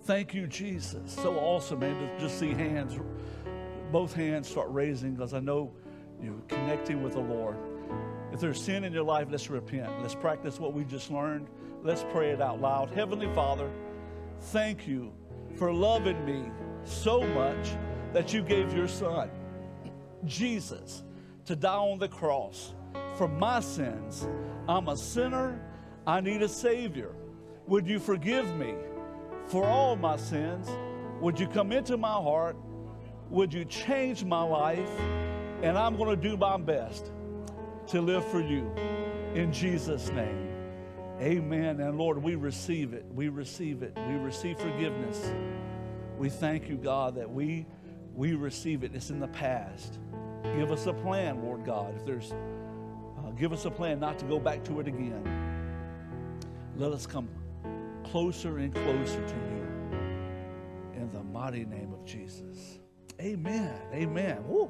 Thank 0.02 0.34
you, 0.34 0.46
Jesus. 0.46 1.12
So 1.12 1.38
awesome, 1.38 1.80
man, 1.80 1.98
to 1.98 2.20
just 2.20 2.38
see 2.38 2.50
hands, 2.50 2.98
both 3.92 4.12
hands 4.12 4.48
start 4.48 4.68
raising 4.70 5.14
because 5.14 5.34
I 5.34 5.40
know 5.40 5.72
you're 6.22 6.34
connecting 6.48 7.02
with 7.02 7.12
the 7.14 7.20
Lord. 7.20 7.56
If 8.32 8.40
there's 8.40 8.60
sin 8.60 8.84
in 8.84 8.92
your 8.92 9.02
life, 9.02 9.28
let's 9.30 9.50
repent. 9.50 9.90
Let's 10.00 10.14
practice 10.14 10.58
what 10.58 10.72
we 10.72 10.84
just 10.84 11.10
learned. 11.10 11.48
Let's 11.82 12.04
pray 12.10 12.30
it 12.30 12.40
out 12.40 12.60
loud. 12.60 12.90
Heavenly 12.90 13.32
Father, 13.34 13.70
thank 14.40 14.86
you 14.86 15.12
for 15.56 15.72
loving 15.72 16.24
me 16.24 16.50
so 16.84 17.22
much 17.22 17.70
that 18.12 18.32
you 18.32 18.42
gave 18.42 18.72
your 18.74 18.88
son, 18.88 19.30
Jesus, 20.24 21.02
to 21.44 21.56
die 21.56 21.74
on 21.74 21.98
the 21.98 22.08
cross 22.08 22.74
for 23.16 23.28
my 23.28 23.60
sins. 23.60 24.26
I'm 24.68 24.88
a 24.88 24.96
sinner. 24.96 25.60
I 26.06 26.20
need 26.20 26.42
a 26.42 26.48
Savior. 26.48 27.12
Would 27.66 27.86
you 27.86 27.98
forgive 27.98 28.56
me 28.56 28.74
for 29.46 29.64
all 29.64 29.96
my 29.96 30.16
sins? 30.16 30.68
Would 31.20 31.38
you 31.38 31.46
come 31.46 31.72
into 31.72 31.96
my 31.96 32.12
heart? 32.12 32.56
Would 33.30 33.52
you 33.52 33.64
change 33.64 34.24
my 34.24 34.42
life? 34.42 34.88
And 35.62 35.76
I'm 35.76 35.96
going 35.96 36.08
to 36.08 36.28
do 36.28 36.36
my 36.36 36.56
best 36.56 37.12
to 37.88 38.00
live 38.00 38.24
for 38.26 38.40
you. 38.40 38.72
In 39.34 39.52
Jesus' 39.52 40.08
name. 40.10 40.48
Amen. 41.20 41.80
And 41.80 41.98
Lord, 41.98 42.22
we 42.22 42.34
receive 42.34 42.94
it. 42.94 43.04
We 43.14 43.28
receive 43.28 43.82
it. 43.82 43.96
We 44.08 44.14
receive 44.14 44.58
forgiveness. 44.58 45.32
We 46.18 46.30
thank 46.30 46.68
you, 46.68 46.76
God, 46.76 47.14
that 47.16 47.30
we 47.30 47.66
we 48.14 48.34
receive 48.34 48.84
it. 48.84 48.94
It's 48.94 49.10
in 49.10 49.20
the 49.20 49.28
past. 49.28 49.98
Give 50.56 50.70
us 50.72 50.86
a 50.86 50.92
plan, 50.92 51.42
Lord 51.42 51.64
God. 51.64 51.94
If 51.96 52.04
there's 52.04 52.32
uh, 52.32 53.30
give 53.30 53.52
us 53.52 53.64
a 53.64 53.70
plan 53.70 54.00
not 54.00 54.18
to 54.18 54.24
go 54.24 54.38
back 54.38 54.64
to 54.64 54.80
it 54.80 54.88
again. 54.88 55.24
Let 56.76 56.92
us 56.92 57.06
come 57.06 57.28
closer 58.04 58.58
and 58.58 58.74
closer 58.74 59.26
to 59.26 59.34
you. 59.34 59.66
In 60.96 61.10
the 61.12 61.22
mighty 61.22 61.64
name 61.64 61.92
of 61.92 62.04
Jesus. 62.04 62.78
Amen. 63.20 63.74
Amen. 63.92 64.42
Woo. 64.46 64.68